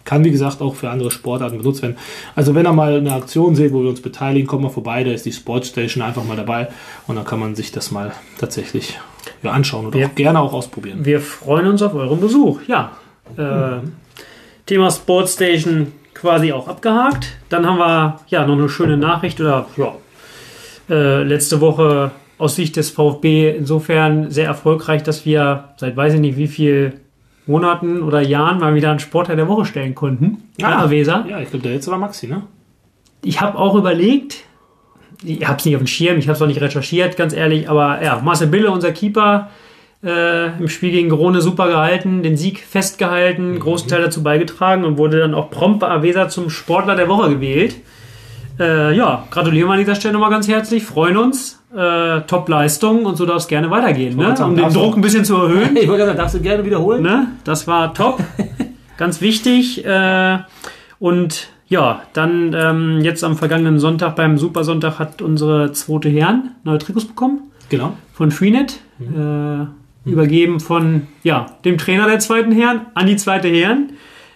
Kann, 0.09 0.23
wie 0.23 0.31
gesagt, 0.31 0.59
auch 0.61 0.73
für 0.73 0.89
andere 0.89 1.11
Sportarten 1.11 1.59
benutzt 1.59 1.83
werden. 1.83 1.95
Also 2.35 2.55
wenn 2.55 2.65
ihr 2.65 2.73
mal 2.73 2.97
eine 2.97 3.13
Aktion 3.13 3.53
seht, 3.53 3.71
wo 3.73 3.83
wir 3.83 3.89
uns 3.91 4.01
beteiligen, 4.01 4.47
kommt 4.47 4.63
mal 4.63 4.69
vorbei, 4.69 5.03
da 5.03 5.11
ist 5.11 5.23
die 5.27 5.31
Sportstation 5.31 6.03
einfach 6.03 6.23
mal 6.23 6.35
dabei 6.35 6.67
und 7.05 7.15
dann 7.15 7.25
kann 7.25 7.39
man 7.39 7.53
sich 7.53 7.71
das 7.71 7.91
mal 7.91 8.11
tatsächlich 8.39 8.97
ja, 9.43 9.51
anschauen 9.51 9.85
oder 9.85 9.99
Ja. 9.99 10.07
auch 10.07 10.15
gerne 10.15 10.39
auch 10.39 10.53
ausprobieren. 10.53 11.05
Wir 11.05 11.21
freuen 11.21 11.67
uns 11.67 11.83
auf 11.83 11.93
euren 11.93 12.19
Besuch. 12.19 12.59
Ja. 12.67 12.91
Äh, 13.37 13.85
Thema 14.65 14.89
Sportstation 14.89 15.91
quasi 16.15 16.51
auch 16.53 16.67
abgehakt. 16.67 17.27
Dann 17.49 17.67
haben 17.67 17.77
wir 17.77 18.19
ja 18.29 18.47
noch 18.47 18.57
eine 18.57 18.67
schöne 18.67 18.97
Nachricht 18.97 19.39
oder 19.39 19.67
ja, 19.77 19.93
äh, 20.89 21.21
letzte 21.23 21.61
Woche 21.61 22.09
aus 22.39 22.55
Sicht 22.55 22.77
des 22.77 22.89
VfB 22.89 23.51
insofern 23.55 24.31
sehr 24.31 24.45
erfolgreich, 24.47 25.03
dass 25.03 25.25
wir 25.25 25.65
seit 25.77 25.95
weiß 25.95 26.15
ich 26.15 26.19
nicht 26.19 26.37
wie 26.37 26.47
viel 26.47 26.93
Monaten 27.49 28.03
oder 28.03 28.21
Jahren 28.21 28.59
mal 28.59 28.75
wieder 28.75 28.91
einen 28.91 28.99
Sportler 28.99 29.35
der 29.35 29.47
Woche 29.47 29.65
stellen 29.65 29.95
konnten. 29.95 30.43
Ah. 30.61 30.83
Ja, 30.83 30.89
Weser. 30.89 31.25
Ja, 31.27 31.39
ich 31.39 31.49
glaube, 31.49 31.63
der 31.63 31.73
letzte 31.73 31.91
war 31.91 31.97
Maxi, 31.97 32.27
ne? 32.27 32.43
Ich 33.23 33.41
habe 33.41 33.57
auch 33.57 33.75
überlegt, 33.75 34.43
ich 35.23 35.45
habe 35.45 35.57
es 35.57 35.65
nicht 35.65 35.75
auf 35.75 35.81
dem 35.81 35.87
Schirm, 35.87 36.17
ich 36.19 36.27
habe 36.27 36.35
es 36.35 36.41
auch 36.41 36.47
nicht 36.47 36.61
recherchiert, 36.61 37.17
ganz 37.17 37.33
ehrlich, 37.33 37.69
aber 37.69 38.01
ja, 38.03 38.21
Marcel 38.23 38.47
Bille, 38.47 38.71
unser 38.71 38.91
Keeper, 38.91 39.49
äh, 40.01 40.57
im 40.59 40.69
Spiel 40.69 40.91
gegen 40.91 41.09
Grone 41.09 41.41
super 41.41 41.67
gehalten, 41.67 42.23
den 42.23 42.37
Sieg 42.37 42.59
festgehalten, 42.59 43.55
Mhm. 43.55 43.59
großen 43.59 43.89
Teil 43.89 44.01
dazu 44.03 44.23
beigetragen 44.23 44.85
und 44.85 44.97
wurde 44.97 45.19
dann 45.19 45.33
auch 45.33 45.49
prompt 45.49 45.79
bei 45.79 45.89
Avesa 45.89 46.29
zum 46.29 46.49
Sportler 46.49 46.95
der 46.95 47.09
Woche 47.09 47.29
gewählt. 47.29 47.75
Äh, 48.59 48.95
ja, 48.95 49.25
gratulieren 49.31 49.69
wir 49.69 49.73
an 49.73 49.79
dieser 49.79 49.95
Stelle 49.95 50.13
nochmal 50.13 50.29
ganz 50.31 50.47
herzlich, 50.47 50.83
freuen 50.83 51.15
uns. 51.17 51.63
Äh, 51.75 52.21
Top-Leistung 52.21 53.05
und 53.05 53.15
so 53.15 53.25
darf 53.25 53.37
es 53.37 53.47
gerne 53.47 53.69
weitergehen, 53.69 54.17
ne? 54.17 54.35
um 54.43 54.55
den 54.55 54.73
Druck 54.73 54.95
ein 54.95 55.01
bisschen 55.01 55.23
zu 55.23 55.35
erhöhen. 55.35 55.75
Ich 55.81 55.87
wollte 55.87 56.05
sagen, 56.05 56.17
darfst 56.17 56.35
du 56.35 56.39
gerne 56.41 56.65
wiederholen? 56.65 57.03
Ne? 57.03 57.27
Das 57.43 57.67
war 57.67 57.93
top. 57.93 58.19
Ganz 58.97 59.21
wichtig. 59.21 59.85
Äh, 59.85 60.39
und 60.99 61.47
ja, 61.67 62.01
dann 62.13 62.53
ähm, 62.57 62.99
jetzt 63.01 63.23
am 63.23 63.37
vergangenen 63.37 63.79
Sonntag 63.79 64.15
beim 64.15 64.37
Supersonntag 64.37 64.97
hat 64.99 65.21
unsere 65.21 65.71
zweite 65.71 66.09
Herren 66.09 66.55
neue 66.63 66.79
Trikots 66.79 67.05
bekommen 67.05 67.51
Genau. 67.69 67.95
von 68.13 68.31
Freenet. 68.31 68.79
Äh, 68.99 70.09
übergeben 70.09 70.59
von 70.59 71.07
ja, 71.23 71.45
dem 71.63 71.77
Trainer 71.77 72.07
der 72.07 72.19
zweiten 72.19 72.51
Herren 72.51 72.87
an 72.95 73.05
die 73.05 73.15
zweite 73.15 73.47
Herren. 73.47 73.91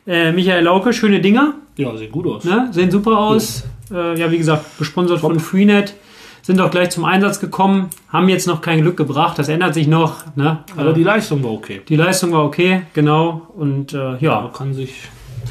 Äh, 0.06 0.32
Michael 0.32 0.64
Lauke, 0.66 0.94
schöne 0.94 1.20
Dinger. 1.20 1.56
Ja, 1.78 1.98
sieht 1.98 2.12
gut 2.12 2.28
aus. 2.28 2.44
Ne? 2.44 2.68
Sehen 2.72 2.92
super 2.92 3.18
aus. 3.18 3.64
Äh, 3.92 4.20
ja, 4.20 4.32
wie 4.32 4.38
gesagt, 4.38 4.78
gesponsert 4.78 5.20
von 5.20 5.40
Freenet. 5.40 5.96
Sind 6.42 6.60
auch 6.60 6.72
gleich 6.72 6.90
zum 6.90 7.06
Einsatz 7.06 7.40
gekommen. 7.40 7.90
Haben 8.10 8.28
jetzt 8.28 8.48
noch 8.48 8.62
kein 8.62 8.82
Glück 8.82 8.98
gebracht. 8.98 9.40
Das 9.40 9.48
ändert 9.48 9.74
sich 9.74 9.88
noch. 9.88 10.36
Ne? 10.36 10.60
Aber 10.76 10.90
Äh, 10.90 10.94
die 10.94 11.04
Leistung 11.04 11.42
war 11.44 11.52
okay. 11.52 11.82
die 11.88 11.96
Leistung 11.96 12.34
war 12.34 12.44
okay, 12.44 12.82
genau. 12.94 13.44
Und 13.56 13.94
äh, 13.94 14.18
ja, 14.18 14.52
Kann 14.54 14.74
sich. 14.74 14.94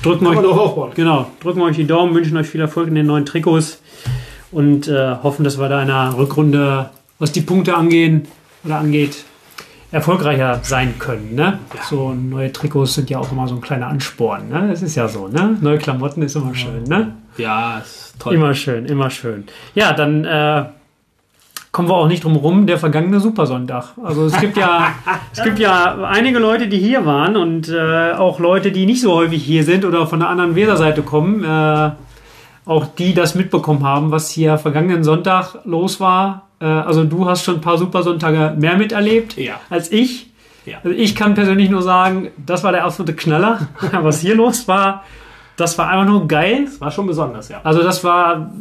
drücken 0.02 0.26
Kann 0.26 0.34
man 0.34 0.44
euch, 0.44 0.50
doch 0.50 0.58
aufbauen. 0.58 0.90
genau, 0.94 1.26
drücken 1.40 1.60
wir 1.60 1.64
euch 1.66 1.76
die 1.76 1.86
Daumen, 1.86 2.14
wünschen 2.14 2.36
euch 2.36 2.46
viel 2.46 2.60
Erfolg 2.60 2.88
in 2.88 2.94
den 2.94 3.06
neuen 3.06 3.24
Trikots 3.24 3.80
und 4.50 4.86
äh, 4.86 5.16
hoffen, 5.22 5.44
dass 5.44 5.58
wir 5.58 5.68
da 5.70 5.80
in 5.80 5.88
der 5.88 6.14
Rückrunde, 6.16 6.90
was 7.18 7.32
die 7.32 7.40
Punkte 7.40 7.74
angehen 7.74 8.26
oder 8.64 8.76
angeht, 8.76 9.24
erfolgreicher 9.92 10.60
sein 10.62 10.98
können. 10.98 11.34
Ne? 11.34 11.58
So 11.88 12.12
neue 12.12 12.52
Trikots 12.52 12.94
sind 12.94 13.08
ja 13.08 13.18
auch 13.18 13.32
immer 13.32 13.48
so 13.48 13.54
ein 13.54 13.60
kleiner 13.62 13.86
Ansporn. 13.86 14.48
Ne? 14.50 14.68
Das 14.68 14.82
ist 14.82 14.94
ja 14.94 15.08
so. 15.08 15.28
Ne? 15.28 15.56
Neue 15.62 15.78
Klamotten 15.78 16.20
ist 16.22 16.36
immer 16.36 16.54
schön. 16.54 16.84
Ne? 16.84 17.14
Ja, 17.36 17.78
ist 17.78 18.14
toll. 18.18 18.34
Immer 18.34 18.54
schön, 18.54 18.86
immer 18.86 19.10
schön. 19.10 19.44
Ja, 19.74 19.92
dann 19.92 20.24
äh, 20.24 20.64
kommen 21.72 21.88
wir 21.88 21.94
auch 21.94 22.08
nicht 22.08 22.24
drum 22.24 22.36
rum, 22.36 22.66
der 22.66 22.78
vergangene 22.78 23.20
Supersonntag. 23.20 23.92
Also 24.02 24.26
es 24.26 24.38
gibt 24.38 24.56
ja, 24.56 24.92
es 25.32 25.42
gibt 25.42 25.58
ja 25.58 26.04
einige 26.04 26.38
Leute, 26.38 26.68
die 26.68 26.78
hier 26.78 27.06
waren 27.06 27.36
und 27.36 27.68
äh, 27.68 28.12
auch 28.12 28.38
Leute, 28.38 28.70
die 28.72 28.84
nicht 28.86 29.00
so 29.00 29.12
häufig 29.14 29.42
hier 29.42 29.64
sind 29.64 29.84
oder 29.84 30.06
von 30.06 30.20
der 30.20 30.28
anderen 30.28 30.54
Weserseite 30.54 31.02
kommen, 31.02 31.42
äh, 31.44 31.90
auch 32.64 32.86
die 32.98 33.14
das 33.14 33.34
mitbekommen 33.34 33.84
haben, 33.84 34.10
was 34.10 34.30
hier 34.30 34.58
vergangenen 34.58 35.02
Sonntag 35.02 35.56
los 35.64 35.98
war. 35.98 36.48
Äh, 36.60 36.66
also 36.66 37.04
du 37.04 37.26
hast 37.26 37.42
schon 37.44 37.56
ein 37.56 37.60
paar 37.62 37.78
Supersonntage 37.78 38.54
mehr 38.58 38.76
miterlebt 38.76 39.36
Ja. 39.38 39.54
als 39.70 39.90
ich. 39.90 40.30
Ja. 40.66 40.78
Also 40.84 40.90
ich 40.96 41.16
kann 41.16 41.34
persönlich 41.34 41.70
nur 41.70 41.82
sagen, 41.82 42.28
das 42.36 42.62
war 42.62 42.70
der 42.72 42.84
absolute 42.84 43.14
Knaller. 43.14 43.66
was 43.92 44.20
hier 44.20 44.36
los 44.36 44.68
war, 44.68 45.04
das 45.62 45.78
war 45.78 45.88
einfach 45.88 46.06
nur 46.06 46.28
geil. 46.28 46.64
Das 46.66 46.80
war 46.80 46.90
schon 46.90 47.06
besonders, 47.06 47.48
ja. 47.48 47.60
Also 47.64 47.82
das 47.82 48.04
war, 48.04 48.52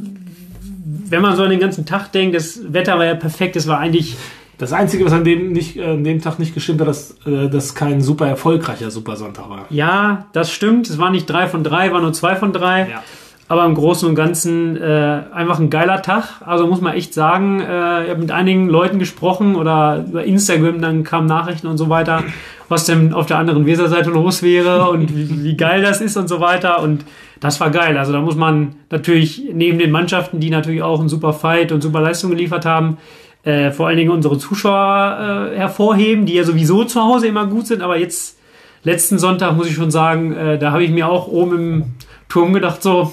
wenn 1.10 1.22
man 1.22 1.36
so 1.36 1.44
an 1.44 1.50
den 1.50 1.60
ganzen 1.60 1.86
Tag 1.86 2.12
denkt, 2.12 2.36
das 2.36 2.60
Wetter 2.72 2.98
war 2.98 3.06
ja 3.06 3.16
perfekt, 3.16 3.56
es 3.56 3.68
war 3.68 3.80
eigentlich, 3.80 4.16
Das 4.58 4.74
Einzige, 4.74 5.04
was 5.06 5.12
an 5.14 5.24
dem, 5.24 5.52
nicht, 5.54 5.76
äh, 5.78 5.86
an 5.86 6.04
dem 6.04 6.22
Tag 6.22 6.38
nicht 6.40 6.54
gestimmt 6.54 6.82
hat, 6.82 6.88
dass 6.88 7.16
äh, 7.26 7.50
das 7.50 7.74
kein 7.74 8.00
super 8.02 8.28
erfolgreicher 8.28 8.92
Supersonntag 8.92 9.50
war. 9.50 9.66
ja, 9.72 10.26
das 10.34 10.52
stimmt, 10.52 10.88
es 10.90 10.98
war 11.00 11.10
nicht 11.10 11.26
drei 11.28 11.48
von 11.48 11.64
drei, 11.64 11.92
war 11.92 12.00
nur 12.02 12.14
zwei 12.14 12.36
von 12.36 12.54
drei, 12.54 12.88
Ja. 12.92 13.04
Aber 13.52 13.66
im 13.66 13.76
Großen 13.76 14.08
und 14.08 14.16
Ganzen 14.16 14.78
äh, 14.78 15.24
einfach 15.34 15.60
ein 15.60 15.70
geiler 15.70 16.02
Tag. 16.02 16.42
Also 16.46 16.68
muss 16.68 16.80
man 16.80 16.94
echt 16.94 17.14
sagen, 17.14 17.60
äh, 17.60 18.06
ich 18.06 18.10
habe 18.10 18.22
mit 18.22 18.32
einigen 18.32 18.70
Leuten 18.70 18.98
gesprochen 18.98 19.58
oder 19.58 20.06
über 20.08 20.24
Instagram, 20.24 20.82
dann 20.82 21.04
kamen 21.04 21.28
Nachrichten 21.28 21.68
und 21.68 21.78
so 21.78 21.90
weiter, 21.90 22.24
was 22.70 22.86
denn 22.86 23.12
auf 23.12 23.26
der 23.26 23.40
anderen 23.40 23.66
Weserseite 23.66 24.10
los 24.10 24.42
wäre 24.42 24.90
und 24.90 25.14
wie, 25.14 25.44
wie 25.44 25.58
geil 25.58 25.82
das 25.82 26.00
ist 26.00 26.16
und 26.16 26.30
so 26.30 26.40
weiter 26.40 26.82
und 26.82 27.04
das 27.42 27.60
war 27.60 27.72
geil. 27.72 27.98
Also 27.98 28.14
da 28.14 28.22
muss 28.22 28.38
man 28.38 28.76
natürlich 28.90 29.44
neben 29.52 29.80
den 29.80 29.92
Mannschaften, 29.92 30.40
die 30.40 30.50
natürlich 30.50 30.82
auch 30.82 31.02
einen 31.02 31.10
super 31.10 31.34
Fight 31.34 31.74
und 31.74 31.82
super 31.82 32.00
Leistung 32.00 32.32
geliefert 32.32 32.66
haben, 32.66 33.00
äh, 33.44 33.72
vor 33.72 33.88
allen 33.88 33.98
Dingen 33.98 34.12
unsere 34.12 34.38
Zuschauer 34.38 35.52
äh, 35.52 35.58
hervorheben, 35.58 36.26
die 36.26 36.36
ja 36.36 36.46
sowieso 36.46 36.86
zu 36.86 37.02
Hause 37.02 37.28
immer 37.28 37.48
gut 37.48 37.68
sind, 37.68 37.82
aber 37.82 37.98
jetzt 37.98 38.40
letzten 38.84 39.20
Sonntag 39.20 39.58
muss 39.58 39.68
ich 39.68 39.76
schon 39.76 39.92
sagen, 39.92 40.32
äh, 40.32 40.58
da 40.58 40.72
habe 40.72 40.86
ich 40.86 40.92
mir 40.92 41.10
auch 41.10 41.28
oben 41.28 41.56
im 41.58 41.84
Turm 42.32 42.54
gedacht, 42.54 42.82
so, 42.82 43.12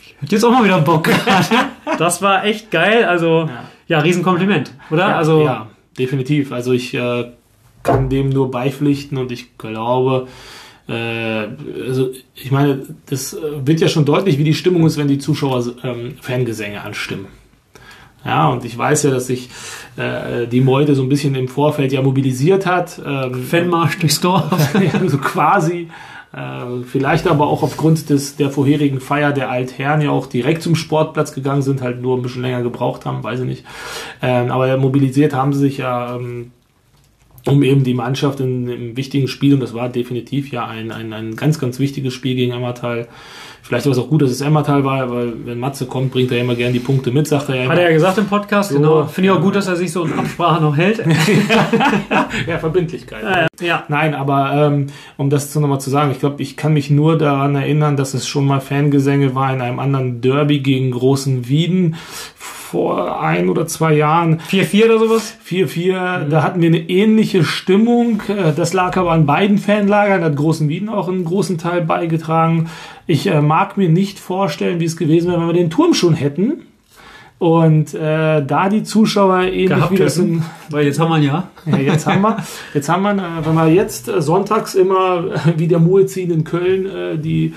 ich 0.00 0.14
hätte 0.22 0.34
jetzt 0.34 0.42
auch 0.42 0.52
mal 0.52 0.64
wieder 0.64 0.80
Bock. 0.80 1.10
das 1.98 2.22
war 2.22 2.46
echt 2.46 2.70
geil, 2.70 3.04
also 3.04 3.50
ja, 3.88 3.98
Riesenkompliment, 3.98 4.72
oder? 4.90 5.08
Ja, 5.08 5.16
also 5.18 5.44
ja, 5.44 5.66
definitiv. 5.98 6.50
Also 6.50 6.72
ich 6.72 6.94
äh, 6.94 7.26
kann 7.82 8.08
dem 8.08 8.30
nur 8.30 8.50
beipflichten 8.50 9.18
und 9.18 9.30
ich 9.30 9.58
glaube, 9.58 10.28
äh, 10.88 11.48
also 11.86 12.10
ich 12.34 12.50
meine, 12.50 12.86
das 13.04 13.34
äh, 13.34 13.66
wird 13.66 13.80
ja 13.80 13.88
schon 13.88 14.06
deutlich, 14.06 14.38
wie 14.38 14.44
die 14.44 14.54
Stimmung 14.54 14.86
ist, 14.86 14.96
wenn 14.96 15.08
die 15.08 15.18
Zuschauer 15.18 15.62
ähm, 15.84 16.14
Fangesänge 16.22 16.80
anstimmen. 16.80 17.26
Ja, 18.24 18.48
und 18.48 18.64
ich 18.64 18.78
weiß 18.78 19.02
ja, 19.02 19.10
dass 19.10 19.26
sich 19.26 19.50
äh, 19.98 20.46
die 20.46 20.62
Meute 20.62 20.94
so 20.94 21.02
ein 21.02 21.10
bisschen 21.10 21.34
im 21.34 21.48
Vorfeld 21.48 21.92
ja 21.92 22.00
mobilisiert 22.00 22.64
hat. 22.64 22.98
Ähm, 23.04 23.44
Fanmarsch 23.44 23.98
durchs 23.98 24.22
Dorf. 24.22 24.74
ja, 24.80 25.06
so 25.06 25.18
quasi. 25.18 25.88
Äh, 26.32 26.84
vielleicht 26.84 27.26
aber 27.26 27.48
auch 27.48 27.62
aufgrund 27.62 28.08
des, 28.08 28.36
der 28.36 28.50
vorherigen 28.50 29.00
Feier 29.00 29.32
der 29.32 29.50
Altherren 29.50 30.00
ja 30.00 30.10
auch 30.10 30.26
direkt 30.26 30.62
zum 30.62 30.76
Sportplatz 30.76 31.32
gegangen 31.32 31.62
sind, 31.62 31.82
halt 31.82 32.00
nur 32.00 32.16
ein 32.16 32.22
bisschen 32.22 32.42
länger 32.42 32.62
gebraucht 32.62 33.04
haben, 33.04 33.24
weiß 33.24 33.40
ich 33.40 33.46
nicht. 33.46 33.64
Ähm, 34.22 34.50
aber 34.50 34.76
mobilisiert 34.76 35.34
haben 35.34 35.52
sie 35.52 35.60
sich 35.60 35.78
ja 35.78 36.16
ähm, 36.16 36.52
um 37.46 37.62
eben 37.62 37.84
die 37.84 37.94
Mannschaft 37.94 38.40
in, 38.40 38.68
im 38.68 38.96
wichtigen 38.96 39.28
Spiel, 39.28 39.54
und 39.54 39.60
das 39.60 39.74
war 39.74 39.88
definitiv 39.88 40.50
ja 40.50 40.66
ein, 40.66 40.92
ein, 40.92 41.12
ein 41.12 41.36
ganz, 41.36 41.58
ganz 41.58 41.78
wichtiges 41.78 42.14
Spiel 42.14 42.34
gegen 42.34 42.52
Emmertal, 42.52 43.08
Vielleicht 43.62 43.86
war 43.86 43.92
es 43.92 43.98
auch 43.98 44.08
gut, 44.08 44.22
dass 44.22 44.30
es 44.30 44.40
Emmertal 44.40 44.84
war, 44.84 45.10
weil 45.10 45.32
wenn 45.44 45.58
Matze 45.58 45.86
kommt, 45.86 46.12
bringt 46.12 46.30
er 46.30 46.38
ja 46.38 46.44
immer 46.44 46.54
gerne 46.54 46.72
die 46.72 46.80
Punkte 46.80 47.12
mit, 47.12 47.28
sagt 47.28 47.50
er 47.50 47.56
ja 47.56 47.62
immer. 47.62 47.72
Hat 47.72 47.78
er 47.78 47.84
ja 47.84 47.92
gesagt 47.92 48.18
im 48.18 48.26
Podcast, 48.26 48.70
so, 48.70 48.76
genau. 48.76 49.04
Finde 49.04 49.30
ich 49.30 49.36
auch 49.36 49.40
gut, 49.40 49.54
dass 49.54 49.68
er 49.68 49.76
sich 49.76 49.92
so 49.92 50.04
in 50.04 50.12
Absprache 50.12 50.62
noch 50.62 50.76
hält. 50.76 50.98
ja, 52.48 52.58
Verbindlichkeit. 52.58 53.22
Ja, 53.22 53.46
ja. 53.64 53.84
Nein, 53.88 54.14
aber 54.14 54.52
ähm, 54.54 54.86
um 55.18 55.30
das 55.30 55.54
nochmal 55.54 55.80
zu 55.80 55.90
sagen, 55.90 56.10
ich 56.10 56.18
glaube, 56.18 56.42
ich 56.42 56.56
kann 56.56 56.72
mich 56.72 56.90
nur 56.90 57.18
daran 57.18 57.54
erinnern, 57.54 57.96
dass 57.96 58.14
es 58.14 58.26
schon 58.26 58.46
mal 58.46 58.60
Fangesänge 58.60 59.34
war 59.34 59.52
in 59.52 59.60
einem 59.60 59.78
anderen 59.78 60.20
Derby 60.20 60.60
gegen 60.60 60.90
Großen 60.90 61.48
Wieden 61.48 61.96
vor 62.70 63.20
ein 63.20 63.48
oder 63.48 63.66
zwei 63.66 63.94
Jahren. 63.94 64.40
4-4 64.48 64.84
oder 64.84 64.98
sowas? 65.00 65.36
4-4. 65.44 66.26
Mhm. 66.26 66.30
Da 66.30 66.42
hatten 66.44 66.60
wir 66.60 66.68
eine 66.68 66.88
ähnliche 66.88 67.42
Stimmung. 67.42 68.22
Äh, 68.28 68.52
das 68.54 68.72
lag 68.72 68.96
aber 68.96 69.10
an 69.10 69.26
beiden 69.26 69.58
Fanlagern. 69.58 70.22
Hat 70.22 70.36
Großen 70.36 70.68
Wieden 70.68 70.88
auch 70.88 71.08
einen 71.08 71.24
großen 71.24 71.58
Teil 71.58 71.82
beigetragen. 71.82 72.70
Ich 73.08 73.26
äh, 73.26 73.40
mag 73.40 73.76
mir 73.76 73.88
nicht 73.88 74.20
vorstellen, 74.20 74.78
wie 74.78 74.84
es 74.84 74.96
gewesen 74.96 75.28
wäre, 75.30 75.40
wenn 75.40 75.48
wir 75.48 75.52
den 75.52 75.70
Turm 75.70 75.94
schon 75.94 76.14
hätten. 76.14 76.62
Und 77.40 77.94
äh, 77.94 78.44
da 78.44 78.68
die 78.68 78.82
Zuschauer 78.82 79.44
ähnlich 79.44 79.70
Gehabt 79.70 79.92
wie 79.92 79.96
das 79.96 80.18
in, 80.18 80.42
Weil 80.68 80.84
jetzt 80.84 81.00
haben 81.00 81.08
wir 81.08 81.18
ja. 81.20 81.48
ja. 81.64 81.78
Jetzt 81.78 82.06
haben 82.06 82.20
wir, 82.20 82.36
jetzt 82.74 82.88
haben 82.90 83.02
wir, 83.02 83.12
äh, 83.12 83.46
wenn 83.46 83.54
wir 83.54 83.66
jetzt 83.68 84.08
äh, 84.08 84.20
sonntags 84.20 84.74
immer 84.74 85.24
äh, 85.24 85.54
wie 85.56 85.66
der 85.66 85.78
Muezzin 85.78 86.30
in 86.30 86.44
Köln 86.44 86.84
äh, 86.84 87.16
die 87.16 87.54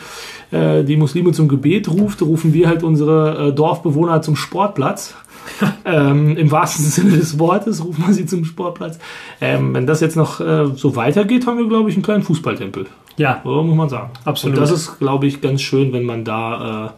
äh, 0.52 0.86
die 0.86 0.96
Muslime 0.96 1.34
zum 1.34 1.50
Gebet 1.50 1.90
ruft, 1.90 2.22
rufen 2.22 2.54
wir 2.54 2.70
halt 2.70 2.82
unsere 2.82 3.50
äh, 3.50 3.52
Dorfbewohner 3.52 4.22
zum 4.22 4.38
Sportplatz. 4.38 5.16
ähm, 5.86 6.38
Im 6.38 6.50
wahrsten 6.50 6.86
Sinne 6.86 7.18
des 7.18 7.38
Wortes 7.38 7.84
rufen 7.84 8.08
wir 8.08 8.14
sie 8.14 8.26
zum 8.26 8.46
Sportplatz. 8.46 9.00
Ähm, 9.42 9.74
wenn 9.74 9.86
das 9.86 10.00
jetzt 10.00 10.16
noch 10.16 10.40
äh, 10.40 10.68
so 10.76 10.96
weitergeht, 10.96 11.46
haben 11.46 11.58
wir, 11.58 11.68
glaube 11.68 11.90
ich, 11.90 11.98
einen 11.98 12.04
kleinen 12.04 12.24
Fußballtempel. 12.24 12.86
Ja. 13.18 13.42
So 13.44 13.62
muss 13.64 13.76
man 13.76 13.90
sagen. 13.90 14.12
Absolut. 14.24 14.56
Und 14.56 14.62
das 14.62 14.72
ist, 14.72 14.98
glaube 15.00 15.28
ich, 15.28 15.42
ganz 15.42 15.62
schön, 15.62 15.92
wenn 15.92 16.06
man 16.06 16.24
da 16.24 16.86
äh, 16.86 16.90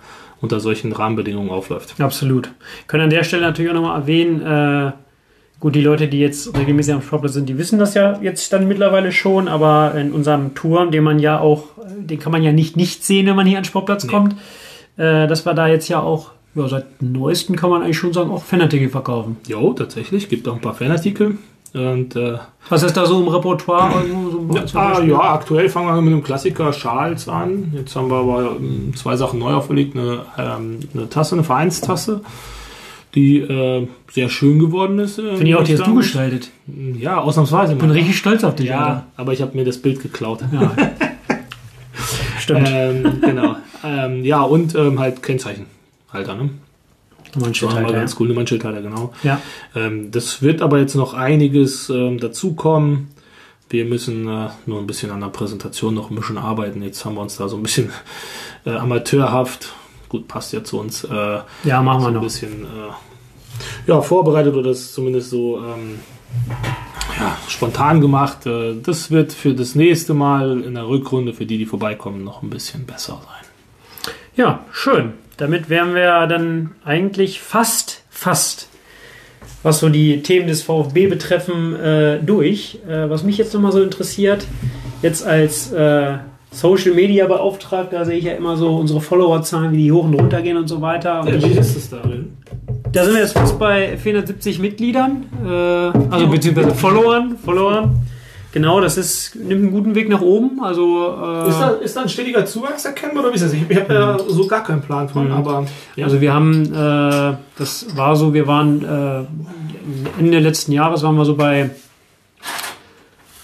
unter 0.41 0.59
solchen 0.59 0.91
Rahmenbedingungen 0.91 1.49
aufläuft. 1.49 1.95
Absolut. 1.99 2.51
Können 2.87 3.05
an 3.05 3.09
der 3.09 3.23
Stelle 3.23 3.43
natürlich 3.43 3.71
auch 3.71 3.75
nochmal 3.75 3.99
erwähnen, 3.99 4.41
äh, 4.41 4.91
Gut, 5.59 5.73
die 5.73 5.81
Leute, 5.81 6.07
die 6.07 6.19
jetzt 6.19 6.55
regelmäßig 6.55 6.93
am 6.93 7.01
Sportplatz 7.01 7.33
sind, 7.33 7.47
die 7.47 7.57
wissen 7.57 7.79
das 7.79 7.93
ja 7.93 8.19
jetzt 8.21 8.51
dann 8.51 8.67
mittlerweile 8.67 9.11
schon, 9.11 9.47
aber 9.47 9.95
in 9.95 10.11
unserem 10.11 10.53
Turm, 10.53 10.91
den 10.91 11.03
man 11.03 11.17
ja 11.17 11.39
auch, 11.39 11.69
den 11.97 12.19
kann 12.19 12.31
man 12.31 12.43
ja 12.43 12.51
nicht 12.51 12.75
nicht 12.75 13.03
sehen, 13.03 13.25
wenn 13.25 13.37
man 13.37 13.47
hier 13.47 13.57
an 13.57 13.63
den 13.63 13.67
Sportplatz 13.67 14.03
nee. 14.03 14.11
kommt, 14.11 14.35
äh, 14.97 15.27
dass 15.27 15.45
wir 15.45 15.53
da 15.53 15.67
jetzt 15.67 15.87
ja 15.87 16.01
auch, 16.01 16.31
ja, 16.55 16.67
seit 16.67 17.01
neuestem 17.01 17.55
kann 17.55 17.69
man 17.69 17.83
eigentlich 17.83 17.97
schon 17.97 18.11
sagen, 18.11 18.31
auch 18.31 18.43
Fanartikel 18.43 18.89
verkaufen. 18.89 19.37
Jo, 19.47 19.73
tatsächlich, 19.73 20.27
gibt 20.27 20.47
auch 20.47 20.55
ein 20.55 20.61
paar 20.61 20.73
Fanartikel. 20.73 21.37
Und, 21.75 22.15
äh, 22.15 22.37
Was 22.69 22.83
ist 22.83 22.95
da 22.95 23.05
so 23.05 23.21
im 23.21 23.27
Repertoire? 23.27 23.91
So, 24.07 24.65
so 24.65 24.79
ah, 24.79 25.01
ja, 25.01 25.33
aktuell 25.33 25.69
fangen 25.69 25.87
wir 25.87 26.01
mit 26.01 26.13
einem 26.13 26.23
Klassiker 26.23 26.71
Schals 26.71 27.27
an. 27.27 27.73
Jetzt 27.75 27.95
haben 27.95 28.09
wir 28.09 28.17
aber 28.17 28.55
ähm, 28.57 28.93
zwei 28.95 29.15
Sachen 29.15 29.39
neu 29.39 29.53
auferlegt. 29.53 29.95
Eine, 29.95 30.25
ähm, 30.37 30.79
eine 30.93 31.09
Tasse, 31.09 31.35
eine 31.35 31.43
Vereinstasse 31.43 32.21
die 33.15 33.39
äh, 33.39 33.87
sehr 34.11 34.29
schön 34.29 34.59
geworden 34.59 34.99
ist. 34.99 35.17
Äh, 35.17 35.37
Finde 35.37 35.47
ich 35.47 35.55
auch, 35.55 35.63
die 35.63 35.73
hast 35.77 35.87
du 35.87 35.95
gestaltet. 35.95 36.51
Ja, 36.67 37.21
ausnahmsweise. 37.21 37.73
Ich 37.73 37.79
bin 37.79 37.89
richtig 37.89 38.17
stolz 38.17 38.43
auf 38.43 38.55
dich. 38.55 38.67
Ja, 38.67 38.85
Alter. 38.85 39.05
aber 39.15 39.33
ich 39.33 39.41
habe 39.41 39.55
mir 39.57 39.63
das 39.63 39.77
Bild 39.77 40.01
geklaut. 40.01 40.41
Ja. 40.51 40.75
Stimmt. 42.39 42.67
Ähm, 42.69 43.21
genau. 43.21 43.55
ähm, 43.83 44.23
ja, 44.23 44.41
und 44.41 44.75
ähm, 44.75 44.99
halt 44.99 45.23
Kennzeichenhalter, 45.23 46.35
ne? 46.35 46.49
Nummernschildhalter. 47.35 47.91
Ja. 47.91 47.99
ganz 47.99 48.15
cool, 48.19 48.27
Nummernschildhalter, 48.27 48.81
genau. 48.81 49.13
Ja. 49.23 49.41
Ähm, 49.75 50.11
das 50.11 50.41
wird 50.41 50.61
aber 50.61 50.79
jetzt 50.79 50.95
noch 50.95 51.13
einiges 51.13 51.89
ähm, 51.89 52.19
dazukommen. 52.19 53.09
Wir 53.69 53.85
müssen 53.85 54.27
äh, 54.27 54.49
nur 54.65 54.79
ein 54.79 54.87
bisschen 54.87 55.11
an 55.11 55.21
der 55.21 55.27
Präsentation 55.27 55.93
noch 55.93 56.09
ein 56.09 56.15
bisschen 56.15 56.37
arbeiten. 56.37 56.81
Jetzt 56.83 57.03
haben 57.05 57.15
wir 57.15 57.21
uns 57.21 57.37
da 57.37 57.47
so 57.47 57.57
ein 57.57 57.63
bisschen 57.63 57.91
äh, 58.65 58.71
amateurhaft 58.71 59.73
gut, 60.15 60.27
passt 60.27 60.53
ja 60.53 60.63
zu 60.63 60.79
uns. 60.79 61.03
Äh, 61.03 61.39
ja, 61.63 61.81
machen 61.81 62.01
so 62.01 62.07
wir 62.07 62.11
noch. 62.11 62.21
Ein 62.21 62.23
bisschen 62.23 62.63
äh, 62.63 63.87
ja, 63.87 64.01
vorbereitet 64.01 64.53
oder 64.53 64.69
das 64.69 64.93
zumindest 64.93 65.29
so 65.29 65.57
ähm, 65.57 65.99
ja, 67.19 67.37
spontan 67.47 68.01
gemacht. 68.01 68.45
Äh, 68.45 68.75
das 68.81 69.11
wird 69.11 69.33
für 69.33 69.53
das 69.53 69.75
nächste 69.75 70.13
Mal 70.13 70.61
in 70.61 70.75
der 70.75 70.87
Rückrunde, 70.87 71.33
für 71.33 71.45
die, 71.45 71.57
die 71.57 71.65
vorbeikommen, 71.65 72.23
noch 72.23 72.43
ein 72.43 72.49
bisschen 72.49 72.85
besser 72.85 73.19
sein. 73.25 74.13
Ja, 74.35 74.65
schön. 74.71 75.13
Damit 75.37 75.69
wären 75.69 75.93
wir 75.95 76.27
dann 76.27 76.71
eigentlich 76.85 77.41
fast, 77.41 78.03
fast, 78.09 78.69
was 79.63 79.79
so 79.79 79.89
die 79.89 80.21
Themen 80.21 80.47
des 80.47 80.63
VfB 80.63 81.07
betreffen, 81.07 81.75
äh, 81.75 82.19
durch. 82.19 82.79
Äh, 82.87 83.09
was 83.09 83.23
mich 83.23 83.37
jetzt 83.37 83.53
nochmal 83.53 83.71
so 83.71 83.81
interessiert, 83.81 84.45
jetzt 85.01 85.25
als 85.25 85.71
äh, 85.73 86.17
Social 86.51 86.93
Media 86.93 87.27
Beauftragter 87.27 88.05
sehe 88.05 88.17
ich 88.17 88.25
ja 88.25 88.33
immer 88.33 88.55
so 88.55 88.77
unsere 88.77 89.01
Followerzahlen, 89.01 89.73
wie 89.73 89.83
die 89.83 89.91
hoch 89.91 90.05
und 90.05 90.13
runter 90.13 90.41
gehen 90.41 90.55
und 90.55 90.69
so 90.69 90.81
weiter. 90.81 91.21
Und 91.21 91.43
wie 91.43 91.51
ist 91.51 91.75
es 91.75 91.89
darin? 91.89 92.37
Da 92.93 93.03
sind 93.03 93.15
wir 93.15 93.21
jetzt 93.21 93.33
fast 93.33 93.59
bei 93.59 93.97
470 93.97 94.59
Mitgliedern, 94.59 95.25
äh, 95.45 95.49
also 95.49 96.27
beziehungsweise 96.27 96.73
Followern, 96.73 97.37
Followern. 97.43 98.04
Genau, 98.55 98.79
das 98.79 98.97
ist, 98.97 99.35
nimmt 99.35 99.63
einen 99.63 99.71
guten 99.71 99.95
Weg 99.95 100.07
nach 100.07 100.21
oben. 100.21 100.63
Also, 100.63 101.13
äh, 101.21 101.49
ist, 101.49 101.59
da, 101.59 101.69
ist 101.71 101.97
da 101.97 102.01
ein 102.03 102.09
stetiger 102.09 102.45
Zuwachs 102.45 102.85
erkennbar 102.85 103.25
oder 103.25 103.33
wie 103.33 103.35
ist 103.35 103.43
das? 103.43 103.51
Ich, 103.51 103.69
ich 103.69 103.77
habe 103.77 103.93
da 103.93 104.17
so 104.17 104.47
gar 104.47 104.63
keinen 104.63 104.81
Plan 104.81 105.09
von, 105.09 105.25
mhm. 105.25 105.33
aber. 105.33 105.65
Ja. 105.97 106.05
Also 106.05 106.21
wir 106.21 106.33
haben, 106.33 106.63
äh, 106.63 107.37
das 107.57 107.97
war 107.97 108.15
so, 108.15 108.33
wir 108.33 108.47
waren 108.47 108.81
äh, 108.81 110.19
Ende 110.21 110.39
letzten 110.39 110.71
Jahres 110.71 111.03
waren 111.03 111.17
wir 111.17 111.25
so 111.25 111.35
bei, 111.35 111.69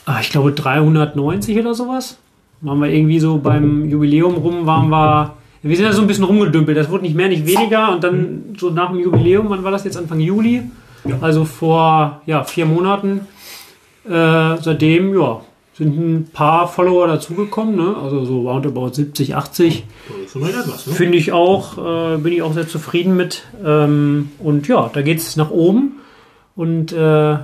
ah, 0.06 0.19
ich 0.21 0.30
glaube 0.30 0.54
390 0.54 1.60
oder 1.60 1.74
sowas 1.74 2.17
waren 2.62 2.80
wir 2.80 2.89
irgendwie 2.89 3.19
so 3.19 3.38
beim 3.38 3.89
Jubiläum 3.89 4.36
rum, 4.36 4.65
waren 4.65 4.89
wir. 4.89 5.34
Wir 5.63 5.76
sind 5.76 5.86
ja 5.86 5.91
so 5.91 6.02
ein 6.02 6.08
bisschen 6.08 6.24
rumgedümpelt. 6.24 6.76
Das 6.78 6.89
wurde 6.89 7.04
nicht 7.04 7.15
mehr, 7.15 7.28
nicht 7.28 7.45
weniger. 7.45 7.91
Und 7.91 8.04
dann 8.04 8.56
so 8.58 8.69
nach 8.69 8.91
dem 8.91 9.00
Jubiläum, 9.00 9.50
wann 9.50 9.63
war 9.63 9.71
das 9.71 9.84
jetzt? 9.84 9.97
Anfang 9.97 10.19
Juli? 10.19 10.63
Ja. 11.04 11.17
Also 11.21 11.45
vor 11.45 12.21
ja, 12.26 12.43
vier 12.43 12.65
Monaten. 12.65 13.28
Äh, 14.12 14.62
seitdem, 14.62 15.17
ja, 15.17 15.41
sind 15.74 15.97
ein 15.97 16.30
paar 16.32 16.67
Follower 16.67 17.08
dazugekommen. 17.08 17.76
Ne? 17.76 17.95
Also 18.02 18.26
so 18.26 18.41
roundabout 18.41 18.93
70, 18.93 19.36
80. 19.36 19.86
Ne? 20.86 20.95
Finde 20.95 21.17
ich 21.17 21.32
auch, 21.32 21.78
äh, 21.78 22.17
bin 22.17 22.34
ich 22.34 22.41
auch 22.41 22.54
sehr 22.54 22.67
zufrieden 22.67 23.15
mit. 23.15 23.43
Ähm, 23.65 24.32
und 24.39 24.67
ja, 24.67 24.89
da 24.93 25.02
geht 25.02 25.19
es 25.19 25.38
nach 25.38 25.50
oben. 25.50 26.00
Und 26.56 26.91
äh, 26.91 27.38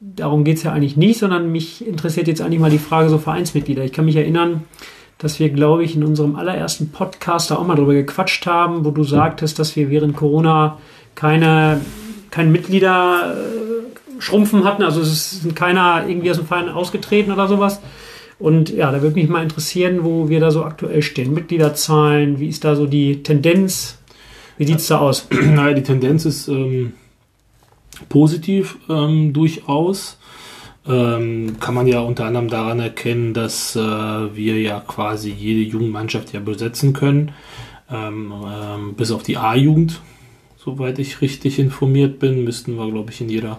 darum 0.00 0.44
geht 0.44 0.56
es 0.56 0.64
ja 0.64 0.72
eigentlich 0.72 0.96
nicht, 0.96 1.20
sondern 1.20 1.52
mich 1.52 1.86
interessiert 1.86 2.26
jetzt 2.26 2.42
eigentlich 2.42 2.60
mal 2.60 2.70
die 2.70 2.78
Frage 2.78 3.08
so 3.08 3.18
Vereinsmitglieder. 3.18 3.84
Ich 3.84 3.92
kann 3.92 4.04
mich 4.04 4.16
erinnern, 4.16 4.64
dass 5.18 5.38
wir, 5.38 5.48
glaube 5.48 5.84
ich, 5.84 5.94
in 5.94 6.02
unserem 6.02 6.34
allerersten 6.34 6.90
Podcast 6.90 7.50
da 7.50 7.56
auch 7.56 7.66
mal 7.66 7.76
drüber 7.76 7.94
gequatscht 7.94 8.44
haben, 8.46 8.84
wo 8.84 8.90
du 8.90 9.04
sagtest, 9.04 9.58
dass 9.60 9.76
wir 9.76 9.88
während 9.88 10.16
Corona 10.16 10.78
keine, 11.14 11.80
keine 12.30 12.50
Mitglieder 12.50 13.34
äh, 13.36 13.71
schrumpfen 14.22 14.64
hatten. 14.64 14.82
Also 14.82 15.00
es 15.00 15.32
ist 15.32 15.56
keiner 15.56 16.04
irgendwie 16.06 16.30
aus 16.30 16.36
dem 16.36 16.46
Verein 16.46 16.68
ausgetreten 16.68 17.32
oder 17.32 17.48
sowas. 17.48 17.80
Und 18.38 18.70
ja, 18.70 18.90
da 18.90 19.02
würde 19.02 19.16
mich 19.16 19.28
mal 19.28 19.42
interessieren, 19.42 20.04
wo 20.04 20.28
wir 20.28 20.40
da 20.40 20.50
so 20.50 20.64
aktuell 20.64 21.02
stehen. 21.02 21.34
Mitgliederzahlen, 21.34 22.40
wie 22.40 22.48
ist 22.48 22.64
da 22.64 22.74
so 22.74 22.86
die 22.86 23.22
Tendenz? 23.22 23.98
Wie 24.58 24.64
sieht 24.64 24.78
es 24.78 24.86
da 24.86 24.98
aus? 24.98 25.28
Naja, 25.42 25.74
die 25.74 25.82
Tendenz 25.82 26.24
ist 26.24 26.48
ähm, 26.48 26.92
positiv 28.08 28.78
ähm, 28.88 29.32
durchaus. 29.32 30.18
Ähm, 30.86 31.56
kann 31.60 31.74
man 31.74 31.86
ja 31.86 32.00
unter 32.00 32.24
anderem 32.24 32.48
daran 32.48 32.80
erkennen, 32.80 33.34
dass 33.34 33.76
äh, 33.76 33.80
wir 33.80 34.60
ja 34.60 34.80
quasi 34.80 35.30
jede 35.30 35.60
Jugendmannschaft 35.60 36.32
ja 36.32 36.40
besetzen 36.40 36.92
können, 36.92 37.32
ähm, 37.88 38.32
ähm, 38.32 38.94
bis 38.94 39.12
auf 39.12 39.22
die 39.22 39.36
A-Jugend, 39.36 40.00
soweit 40.56 40.98
ich 40.98 41.20
richtig 41.20 41.60
informiert 41.60 42.18
bin, 42.18 42.42
müssten 42.42 42.76
wir, 42.76 42.90
glaube 42.90 43.12
ich, 43.12 43.20
in 43.20 43.28
jeder 43.28 43.58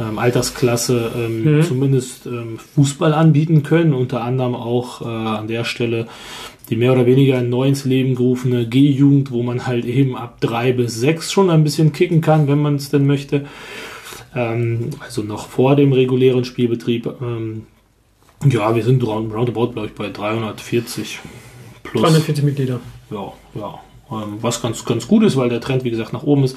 ähm, 0.00 0.18
Altersklasse 0.18 1.12
ähm, 1.14 1.58
mhm. 1.58 1.62
zumindest 1.62 2.26
ähm, 2.26 2.58
Fußball 2.74 3.12
anbieten 3.12 3.62
können, 3.62 3.92
unter 3.92 4.22
anderem 4.22 4.54
auch 4.54 5.02
äh, 5.02 5.04
an 5.04 5.48
der 5.48 5.64
Stelle 5.64 6.06
die 6.70 6.76
mehr 6.76 6.92
oder 6.92 7.04
weniger 7.04 7.42
neu 7.42 7.66
ins 7.66 7.84
Leben 7.84 8.14
gerufene 8.14 8.66
G-Jugend, 8.66 9.32
wo 9.32 9.42
man 9.42 9.66
halt 9.66 9.84
eben 9.84 10.16
ab 10.16 10.40
drei 10.40 10.72
bis 10.72 10.94
sechs 10.94 11.32
schon 11.32 11.50
ein 11.50 11.64
bisschen 11.64 11.92
kicken 11.92 12.20
kann, 12.20 12.46
wenn 12.46 12.62
man 12.62 12.76
es 12.76 12.90
denn 12.90 13.06
möchte. 13.06 13.44
Ähm, 14.36 14.90
also 15.00 15.22
noch 15.22 15.48
vor 15.48 15.74
dem 15.74 15.92
regulären 15.92 16.44
Spielbetrieb. 16.44 17.08
Ähm, 17.20 17.66
ja, 18.46 18.74
wir 18.74 18.84
sind 18.84 19.02
roundabout, 19.02 19.72
glaube 19.72 19.88
ich, 19.88 19.94
bei 19.94 20.08
340 20.08 21.18
plus. 21.82 22.02
340 22.02 22.44
Mitglieder. 22.44 22.80
Ja, 23.10 23.32
ja. 23.54 23.80
Ähm, 24.12 24.38
was 24.40 24.62
ganz, 24.62 24.84
ganz 24.84 25.08
gut 25.08 25.24
ist, 25.24 25.36
weil 25.36 25.48
der 25.48 25.60
Trend, 25.60 25.82
wie 25.82 25.90
gesagt, 25.90 26.12
nach 26.12 26.22
oben 26.22 26.44
ist 26.44 26.56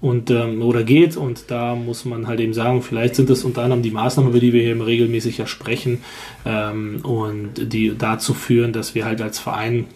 und 0.00 0.30
ähm, 0.30 0.62
oder 0.62 0.82
geht. 0.82 1.16
Und 1.16 1.50
da 1.50 1.74
muss 1.74 2.04
man 2.04 2.26
halt 2.26 2.40
eben 2.40 2.54
sagen, 2.54 2.82
vielleicht 2.82 3.14
sind 3.16 3.30
es 3.30 3.44
unter 3.44 3.62
anderem 3.62 3.82
die 3.82 3.90
Maßnahmen, 3.90 4.30
über 4.30 4.40
die 4.40 4.52
wir 4.52 4.62
hier 4.62 4.86
regelmäßig 4.86 5.38
ja 5.38 5.46
sprechen 5.46 6.02
ähm, 6.44 7.00
und 7.02 7.72
die 7.72 7.96
dazu 7.96 8.34
führen, 8.34 8.72
dass 8.72 8.94
wir 8.94 9.04
halt 9.04 9.22
als 9.22 9.38
Verein 9.38 9.86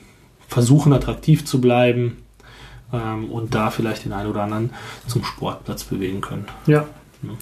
versuchen, 0.48 0.92
attraktiv 0.92 1.44
zu 1.44 1.60
bleiben 1.60 2.18
ähm, 2.92 3.30
und 3.30 3.54
da 3.54 3.70
vielleicht 3.70 4.04
den 4.04 4.12
einen 4.12 4.30
oder 4.30 4.42
anderen 4.42 4.70
zum 5.06 5.24
Sportplatz 5.24 5.84
bewegen 5.84 6.20
können. 6.20 6.46
Ja? 6.66 6.86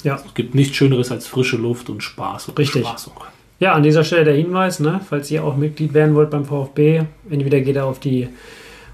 Ja. 0.02 0.16
Es 0.24 0.34
gibt 0.34 0.54
nichts 0.54 0.76
Schöneres 0.76 1.12
als 1.12 1.26
frische 1.26 1.56
Luft 1.56 1.90
und 1.90 2.02
Spaß 2.02 2.48
und 2.48 2.58
Richtig. 2.58 2.82
Bespaßung. 2.82 3.12
Ja, 3.58 3.72
an 3.72 3.82
dieser 3.82 4.04
Stelle 4.04 4.24
der 4.24 4.34
Hinweis, 4.34 4.80
ne, 4.80 5.00
falls 5.08 5.30
ihr 5.30 5.44
auch 5.44 5.56
Mitglied 5.56 5.94
werden 5.94 6.14
wollt 6.14 6.30
beim 6.30 6.44
VfB, 6.44 7.04
entweder 7.30 7.60
geht 7.60 7.76
ihr 7.76 7.86
auf 7.86 8.00
die 8.00 8.28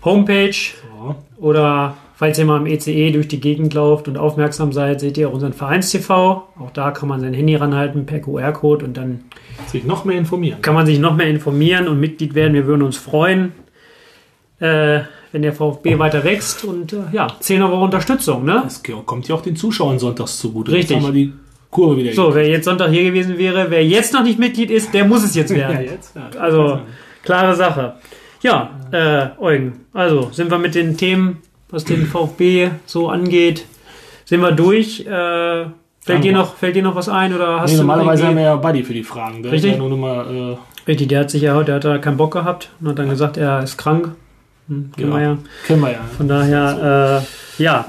Homepage 0.05 0.53
So. 0.53 1.17
oder 1.39 1.97
falls 2.23 2.39
ihr 2.39 2.45
mal 2.45 2.59
im 2.59 2.67
ECE 2.67 3.11
durch 3.11 3.27
die 3.27 3.41
Gegend 3.41 3.75
lauft 3.75 4.07
und 4.07 4.17
aufmerksam 4.17 4.73
seid, 4.73 5.01
seht 5.01 5.19
ihr 5.19 5.33
unseren 5.33 5.53
Vereins-TV. 5.53 6.47
Auch 6.57 6.71
da 6.73 6.93
kann 6.93 7.09
man 7.09 7.21
sein 7.21 7.35
Handy 7.35 7.57
ranhalten 7.57 8.07
per 8.07 8.21
QR-Code 8.21 8.85
und 8.85 8.97
dann 8.97 9.25
Sich 9.67 9.83
noch 9.83 10.05
mehr 10.05 10.17
informieren. 10.19 10.63
kann 10.63 10.75
man 10.75 10.87
sich 10.87 11.01
noch 11.01 11.17
mehr 11.17 11.27
informieren 11.27 11.89
und 11.89 11.99
Mitglied 11.99 12.37
werden. 12.37 12.55
Wir 12.55 12.65
würden 12.69 12.83
uns 12.83 12.97
freuen, 12.97 13.51
äh, 14.61 15.01
wenn 15.33 15.43
der 15.43 15.53
VfB 15.53 15.99
weiter 15.99 16.23
wächst 16.23 16.65
und 16.65 16.93
äh, 16.93 16.99
ja, 17.11 17.27
10 17.41 17.61
Euro 17.61 17.83
Unterstützung, 17.83 18.45
ne? 18.45 18.63
Es 18.69 18.85
kommt 19.05 19.27
ja 19.27 19.35
auch 19.35 19.43
den 19.43 19.57
Zuschauern 19.57 19.99
sonntags 19.99 20.39
zugute. 20.39 20.71
Richtig. 20.71 21.05
Kurve 21.71 21.97
wieder 21.97 22.13
So, 22.13 22.33
wer 22.37 22.47
jetzt 22.49 22.67
Sonntag 22.67 22.91
hier 22.91 23.03
gewesen 23.03 23.37
wäre, 23.37 23.67
wer 23.69 23.85
jetzt 23.85 24.15
noch 24.15 24.23
nicht 24.23 24.39
Mitglied 24.39 24.71
ist, 24.71 24.95
der 24.95 25.07
muss 25.07 25.25
es 25.25 25.35
jetzt 25.35 25.51
Ja, 25.57 25.57
werden. 25.71 25.87
jetzt. 25.87 26.15
Ja. 26.15 26.31
Also, 26.39 26.83
klare 27.25 27.57
Sache. 27.57 27.95
Ja, 28.43 28.79
äh, 28.93 29.43
Eugen, 29.43 29.87
also 29.93 30.29
sind 30.31 30.53
wir 30.53 30.59
mit 30.59 30.77
den 30.77 30.97
Themen, 30.97 31.39
was 31.73 31.85
den 31.85 32.07
VfB 32.07 32.71
so 32.87 33.09
angeht, 33.09 33.65
sind 34.25 34.41
wir 34.41 34.53
durch. 34.53 35.01
Äh, 35.01 35.65
fällt, 36.01 36.23
dir 36.23 36.33
noch, 36.33 36.55
fällt 36.55 36.77
dir 36.77 36.83
noch 36.83 36.95
was 36.95 37.09
ein 37.09 37.35
oder 37.35 37.61
hast 37.61 37.71
Nee, 37.73 37.79
du 37.79 37.83
normalerweise 37.83 38.27
haben 38.29 38.37
wir 38.37 38.43
ja 38.45 38.57
Buddy 38.57 38.85
für 38.85 38.95
die 38.95 39.03
Fragen. 39.03 39.43
Der 39.43 39.51
Richtig. 39.51 39.77
ja 39.77 39.83
mal, 39.83 40.27
äh, 40.53 40.57
Richtig, 40.87 41.09
der 41.09 41.21
hat 41.21 41.31
sich 41.31 41.43
ja 41.43 41.55
heute, 41.55 41.67
der 41.67 41.75
hat 41.77 41.85
da 41.85 41.99
keinen 41.99 42.17
Bock 42.17 42.33
gehabt 42.33 42.71
und 42.81 42.89
hat 42.89 42.99
dann 42.99 43.09
gesagt, 43.09 43.37
er 43.37 43.63
ist 43.63 43.77
krank. 43.77 44.11
Hm, 44.69 44.93
kennen 44.97 45.11
Ja. 45.13 45.19
wir 45.19 45.25
ja. 45.25 45.39
kennen 45.67 45.81
wir 45.81 45.91
ja. 45.93 46.01
Von 46.17 46.29
daher, 46.29 47.23
äh, 47.59 47.63
ja. 47.63 47.87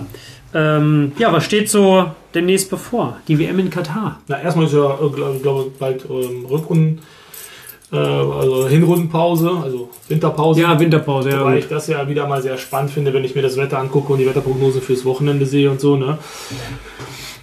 Ähm, 0.55 1.11
ja, 1.17 1.33
was 1.33 1.45
steht 1.45 1.69
so 1.69 2.05
demnächst 2.35 2.69
bevor? 2.69 3.17
Die 3.27 3.39
WM 3.39 3.57
in 3.59 3.69
Katar. 3.71 4.19
Na, 4.27 4.39
erstmal 4.39 4.65
ist 4.67 4.73
ja, 4.73 4.93
äh, 4.93 5.09
glaube 5.09 5.39
glaub, 5.41 5.79
bald 5.79 6.05
ähm, 6.09 6.45
Rückrunden, 6.45 6.99
also 7.97 8.67
Hinrundenpause, 8.67 9.51
also 9.63 9.89
Winterpause. 10.07 10.61
Ja, 10.61 10.79
Winterpause, 10.79 11.29
ja. 11.29 11.43
Gut. 11.43 11.53
ich 11.55 11.67
das 11.67 11.87
ja 11.87 12.07
wieder 12.07 12.27
mal 12.27 12.41
sehr 12.41 12.57
spannend 12.57 12.91
finde, 12.91 13.13
wenn 13.13 13.23
ich 13.23 13.35
mir 13.35 13.41
das 13.41 13.57
Wetter 13.57 13.79
angucke 13.79 14.13
und 14.13 14.19
die 14.19 14.25
Wetterprognose 14.25 14.81
fürs 14.81 15.05
Wochenende 15.05 15.45
sehe 15.45 15.69
und 15.69 15.79
so. 15.79 15.95
Ne? 15.95 16.17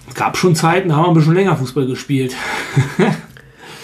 Es 0.07 0.15
gab 0.15 0.37
schon 0.37 0.55
Zeiten, 0.55 0.89
da 0.89 0.95
haben 0.95 1.05
wir 1.05 1.09
ein 1.09 1.13
bisschen 1.15 1.35
länger 1.35 1.55
Fußball 1.55 1.85
gespielt. 1.85 2.35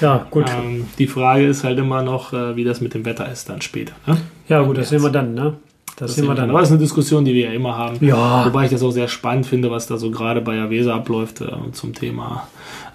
Ja, 0.01 0.27
gut. 0.29 0.45
Ähm, 0.49 0.85
die 0.97 1.07
Frage 1.07 1.47
ist 1.47 1.63
halt 1.63 1.79
immer 1.79 2.03
noch, 2.03 2.33
äh, 2.33 2.55
wie 2.55 2.63
das 2.63 2.81
mit 2.81 2.93
dem 2.93 3.05
Wetter 3.05 3.31
ist 3.31 3.49
dann 3.49 3.61
später. 3.61 3.93
Ne? 4.05 4.17
Ja, 4.47 4.61
gut, 4.61 4.77
das 4.77 4.89
sehen 4.89 5.01
wir 5.01 5.09
dann, 5.09 5.33
ne? 5.33 5.55
Das, 5.97 6.13
sehen 6.13 6.27
wir 6.27 6.35
dann. 6.35 6.51
Aber 6.51 6.59
das 6.59 6.69
ist 6.69 6.73
eine 6.73 6.81
Diskussion, 6.81 7.25
die 7.25 7.33
wir 7.33 7.45
ja 7.45 7.51
immer 7.53 7.75
haben. 7.75 7.97
Ja. 8.05 8.45
Wobei 8.45 8.65
ich 8.65 8.71
das 8.71 8.83
auch 8.83 8.91
sehr 8.91 9.07
spannend 9.07 9.47
finde, 9.47 9.71
was 9.71 9.87
da 9.87 9.97
so 9.97 10.11
gerade 10.11 10.41
bei 10.41 10.59
Avesa 10.61 10.95
abläuft 10.95 11.41
äh, 11.41 11.47
zum 11.71 11.95
Thema 11.95 12.47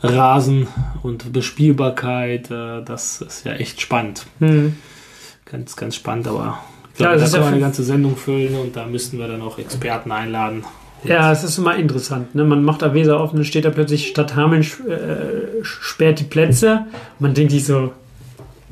Rasen 0.02 0.68
und 1.02 1.32
Bespielbarkeit. 1.32 2.50
Äh, 2.52 2.82
das 2.84 3.20
ist 3.20 3.44
ja 3.44 3.54
echt 3.54 3.80
spannend. 3.80 4.24
Hm. 4.38 4.76
Ganz, 5.46 5.74
ganz 5.74 5.96
spannend, 5.96 6.28
aber 6.28 6.60
ich 6.94 7.00
Ja, 7.00 7.06
glaube, 7.08 7.20
das 7.20 7.20
da 7.20 7.26
ist 7.26 7.32
kann 7.32 7.40
ja 7.40 7.44
man 7.46 7.54
eine 7.54 7.60
ganze 7.62 7.82
Sendung 7.82 8.16
füllen 8.16 8.54
und 8.54 8.76
da 8.76 8.86
müssten 8.86 9.18
wir 9.18 9.26
dann 9.26 9.42
auch 9.42 9.58
Experten 9.58 10.12
einladen. 10.12 10.64
Ja, 11.02 11.32
es 11.32 11.42
ist 11.42 11.58
immer 11.58 11.74
interessant. 11.74 12.36
Ne? 12.36 12.44
Man 12.44 12.62
macht 12.62 12.84
Avesa 12.84 13.16
auf 13.16 13.32
und 13.32 13.38
dann 13.38 13.44
steht 13.44 13.64
da 13.64 13.70
plötzlich 13.70 14.06
Stadt 14.06 14.36
Hameln 14.36 14.62
äh, 14.62 15.64
sperrt 15.64 16.20
die 16.20 16.24
Plätze. 16.24 16.86
Man 17.18 17.34
denkt 17.34 17.50
sich 17.50 17.64
so, 17.64 17.90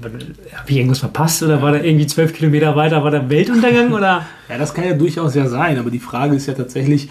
habe 0.02 0.70
ich 0.70 0.76
irgendwas 0.76 0.98
verpasst 1.00 1.42
oder 1.42 1.60
war 1.62 1.72
da 1.72 1.80
irgendwie 1.80 2.06
zwölf 2.06 2.32
Kilometer 2.34 2.74
weiter, 2.76 3.02
war 3.04 3.10
da 3.10 3.28
Weltuntergang 3.28 3.92
oder? 3.92 4.26
Ja, 4.48 4.58
das 4.58 4.72
kann 4.74 4.84
ja 4.84 4.94
durchaus 4.94 5.34
ja 5.34 5.46
sein, 5.48 5.78
aber 5.78 5.90
die 5.90 5.98
Frage 5.98 6.36
ist 6.36 6.46
ja 6.46 6.54
tatsächlich, 6.54 7.08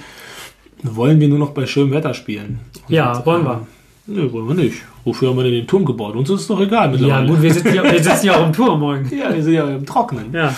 wollen 0.83 1.19
wir 1.19 1.27
nur 1.27 1.39
noch 1.39 1.51
bei 1.51 1.65
schönem 1.65 1.91
Wetter 1.91 2.13
spielen? 2.13 2.59
Und, 2.87 2.93
Ja, 2.93 3.25
wollen 3.25 3.43
wir. 3.43 3.67
Nö, 4.07 4.31
wollen 4.31 4.47
wir 4.47 4.55
nicht. 4.55 4.77
Wofür 5.03 5.29
haben 5.29 5.37
wir 5.37 5.43
denn 5.43 5.53
den 5.53 5.67
Turm 5.67 5.85
gebaut? 5.85 6.15
Uns 6.15 6.29
ist 6.29 6.41
es 6.41 6.47
doch 6.47 6.59
egal 6.59 6.85
Ja, 6.85 6.91
mittlerweile. 6.91 7.27
gut, 7.27 7.41
wir 7.41 7.53
sitzen 7.53 7.73
ja, 7.75 7.83
wir 7.83 8.03
sitzen 8.03 8.25
ja 8.25 8.35
auch 8.37 8.45
im 8.47 8.53
Turm 8.53 8.79
morgen. 8.79 9.09
Ja, 9.17 9.33
wir 9.33 9.43
sind 9.43 9.53
ja 9.53 9.67
im 9.69 9.85
Trocknen. 9.85 10.25
Ja, 10.33 10.53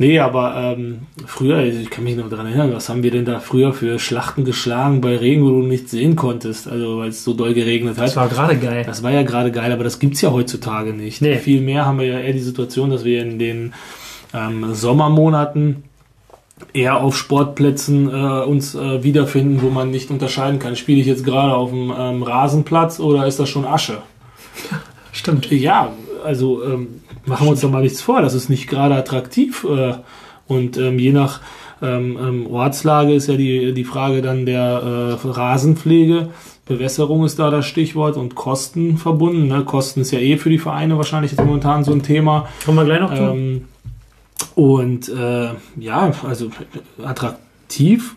Nee, 0.00 0.20
aber 0.20 0.54
ähm, 0.56 1.00
früher, 1.26 1.64
ich 1.64 1.90
kann 1.90 2.04
mich 2.04 2.16
noch 2.16 2.30
daran 2.30 2.46
erinnern, 2.46 2.72
was 2.72 2.88
haben 2.88 3.02
wir 3.02 3.10
denn 3.10 3.24
da 3.24 3.40
früher 3.40 3.72
für 3.72 3.98
Schlachten 3.98 4.44
geschlagen 4.44 5.00
bei 5.00 5.16
Regen, 5.16 5.42
wo 5.44 5.50
du 5.50 5.62
nichts 5.62 5.90
sehen 5.90 6.14
konntest, 6.14 6.68
also 6.68 6.98
weil 6.98 7.08
es 7.08 7.24
so 7.24 7.34
doll 7.34 7.52
geregnet 7.52 7.98
hat. 7.98 8.04
das 8.04 8.16
war 8.16 8.28
gerade 8.28 8.56
geil. 8.56 8.84
Das 8.86 9.02
war 9.02 9.10
ja 9.10 9.24
gerade 9.24 9.50
geil, 9.50 9.72
aber 9.72 9.82
das 9.82 9.98
gibt's 9.98 10.20
ja 10.20 10.30
heutzutage 10.30 10.92
nicht. 10.92 11.20
Nee. 11.20 11.38
Vielmehr 11.38 11.84
haben 11.84 11.98
wir 11.98 12.06
ja 12.06 12.20
eher 12.20 12.32
die 12.32 12.38
Situation, 12.38 12.90
dass 12.90 13.04
wir 13.04 13.20
in 13.22 13.40
den 13.40 13.74
ähm, 14.32 14.72
Sommermonaten 14.72 15.82
eher 16.72 17.00
auf 17.00 17.16
Sportplätzen 17.16 18.08
äh, 18.08 18.44
uns 18.44 18.76
äh, 18.76 19.02
wiederfinden, 19.02 19.62
wo 19.62 19.70
man 19.70 19.90
nicht 19.90 20.10
unterscheiden 20.10 20.60
kann. 20.60 20.76
Spiele 20.76 21.00
ich 21.00 21.06
jetzt 21.06 21.24
gerade 21.24 21.54
auf 21.54 21.70
dem 21.70 21.92
ähm, 21.96 22.22
Rasenplatz 22.22 23.00
oder 23.00 23.26
ist 23.26 23.40
das 23.40 23.48
schon 23.48 23.64
Asche? 23.64 23.98
Stimmt. 25.12 25.50
Ja, 25.50 25.92
also 26.24 26.62
ähm, 26.62 27.00
machen 27.28 27.46
wir 27.46 27.50
uns 27.50 27.60
doch 27.60 27.70
mal 27.70 27.82
nichts 27.82 28.00
vor. 28.00 28.22
Das 28.22 28.34
ist 28.34 28.48
nicht 28.48 28.68
gerade 28.68 28.94
attraktiv. 28.94 29.64
Äh, 29.64 29.94
und 30.46 30.76
ähm, 30.78 30.98
je 30.98 31.12
nach 31.12 31.40
ähm, 31.80 32.18
ähm, 32.20 32.46
Ortslage 32.46 33.14
ist 33.14 33.28
ja 33.28 33.36
die, 33.36 33.72
die 33.72 33.84
Frage 33.84 34.22
dann 34.22 34.46
der 34.46 35.18
äh, 35.22 35.28
Rasenpflege. 35.28 36.30
Bewässerung 36.66 37.24
ist 37.24 37.38
da 37.38 37.50
das 37.50 37.66
Stichwort 37.66 38.16
und 38.16 38.34
Kosten 38.34 38.98
verbunden. 38.98 39.48
Ne? 39.48 39.64
Kosten 39.64 40.00
ist 40.00 40.10
ja 40.10 40.18
eh 40.18 40.36
für 40.36 40.50
die 40.50 40.58
Vereine 40.58 40.96
wahrscheinlich 40.96 41.32
jetzt 41.32 41.44
momentan 41.44 41.84
so 41.84 41.92
ein 41.92 42.02
Thema. 42.02 42.48
Kommen 42.64 42.78
wir 42.78 42.84
gleich 42.84 43.00
noch 43.00 43.14
zu. 43.14 43.22
Ähm, 43.22 43.64
und 44.54 45.08
äh, 45.08 45.50
ja, 45.78 46.12
also 46.26 46.50
attraktiv 47.02 48.16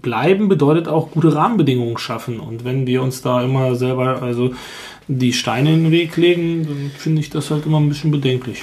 bleiben 0.00 0.48
bedeutet 0.48 0.88
auch 0.88 1.10
gute 1.10 1.34
Rahmenbedingungen 1.34 1.98
schaffen. 1.98 2.40
Und 2.40 2.64
wenn 2.64 2.86
wir 2.86 3.02
uns 3.02 3.22
da 3.22 3.42
immer 3.42 3.74
selber 3.74 4.22
also 4.22 4.52
die 5.08 5.32
Steine 5.32 5.72
in 5.72 5.84
den 5.84 5.92
Weg 5.92 6.16
legen, 6.16 6.66
dann 6.66 6.90
finde 6.96 7.20
ich 7.20 7.30
das 7.30 7.50
halt 7.50 7.66
immer 7.66 7.80
ein 7.80 7.88
bisschen 7.88 8.10
bedenklich. 8.10 8.62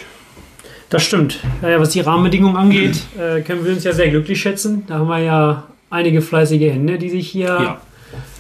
Das 0.90 1.04
stimmt. 1.04 1.40
Ja, 1.62 1.70
ja, 1.70 1.80
was 1.80 1.90
die 1.90 2.02
Rahmenbedingungen 2.02 2.58
angeht, 2.58 3.02
äh, 3.18 3.42
können 3.42 3.64
wir 3.64 3.72
uns 3.72 3.84
ja 3.84 3.94
sehr 3.94 4.10
glücklich 4.10 4.42
schätzen. 4.42 4.84
Da 4.88 5.00
haben 5.00 5.08
wir 5.08 5.20
ja 5.20 5.64
einige 5.90 6.22
fleißige 6.22 6.74
Hände, 6.74 6.98
die 6.98 7.10
sich 7.10 7.30
hier 7.30 7.78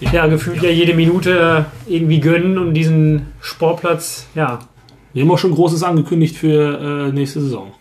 ja, 0.01 0.27
gefühlt 0.27 0.61
ja. 0.61 0.69
jede 0.69 0.93
Minute 0.93 1.65
irgendwie 1.87 2.19
gönnen 2.19 2.57
und 2.57 2.73
diesen 2.73 3.27
Sportplatz, 3.39 4.27
ja. 4.35 4.59
Wir 5.13 5.23
haben 5.23 5.31
auch 5.31 5.37
schon 5.37 5.51
Großes 5.51 5.83
angekündigt 5.83 6.37
für 6.37 7.07
äh, 7.09 7.13
nächste 7.13 7.41
Saison. 7.41 7.73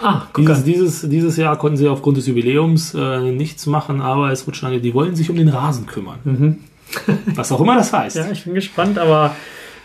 Ah, 0.00 0.22
guck 0.32 0.44
Dieses, 0.44 0.64
dieses, 0.64 1.08
dieses 1.08 1.36
Jahr 1.36 1.56
konnten 1.56 1.76
sie 1.76 1.88
aufgrund 1.88 2.16
des 2.16 2.26
Jubiläums 2.26 2.94
äh, 2.94 3.20
nichts 3.32 3.66
machen, 3.66 4.00
aber 4.00 4.30
es 4.30 4.46
wird 4.46 4.56
schon, 4.56 4.82
die 4.82 4.94
wollen 4.94 5.16
sich 5.16 5.30
um 5.30 5.36
den 5.36 5.48
Rasen 5.48 5.86
kümmern. 5.86 6.18
Mhm. 6.24 6.58
Was 7.34 7.52
auch 7.52 7.60
immer 7.60 7.76
das 7.76 7.92
heißt. 7.92 8.16
Ja, 8.16 8.26
ich 8.30 8.44
bin 8.44 8.54
gespannt, 8.54 8.98
aber 8.98 9.34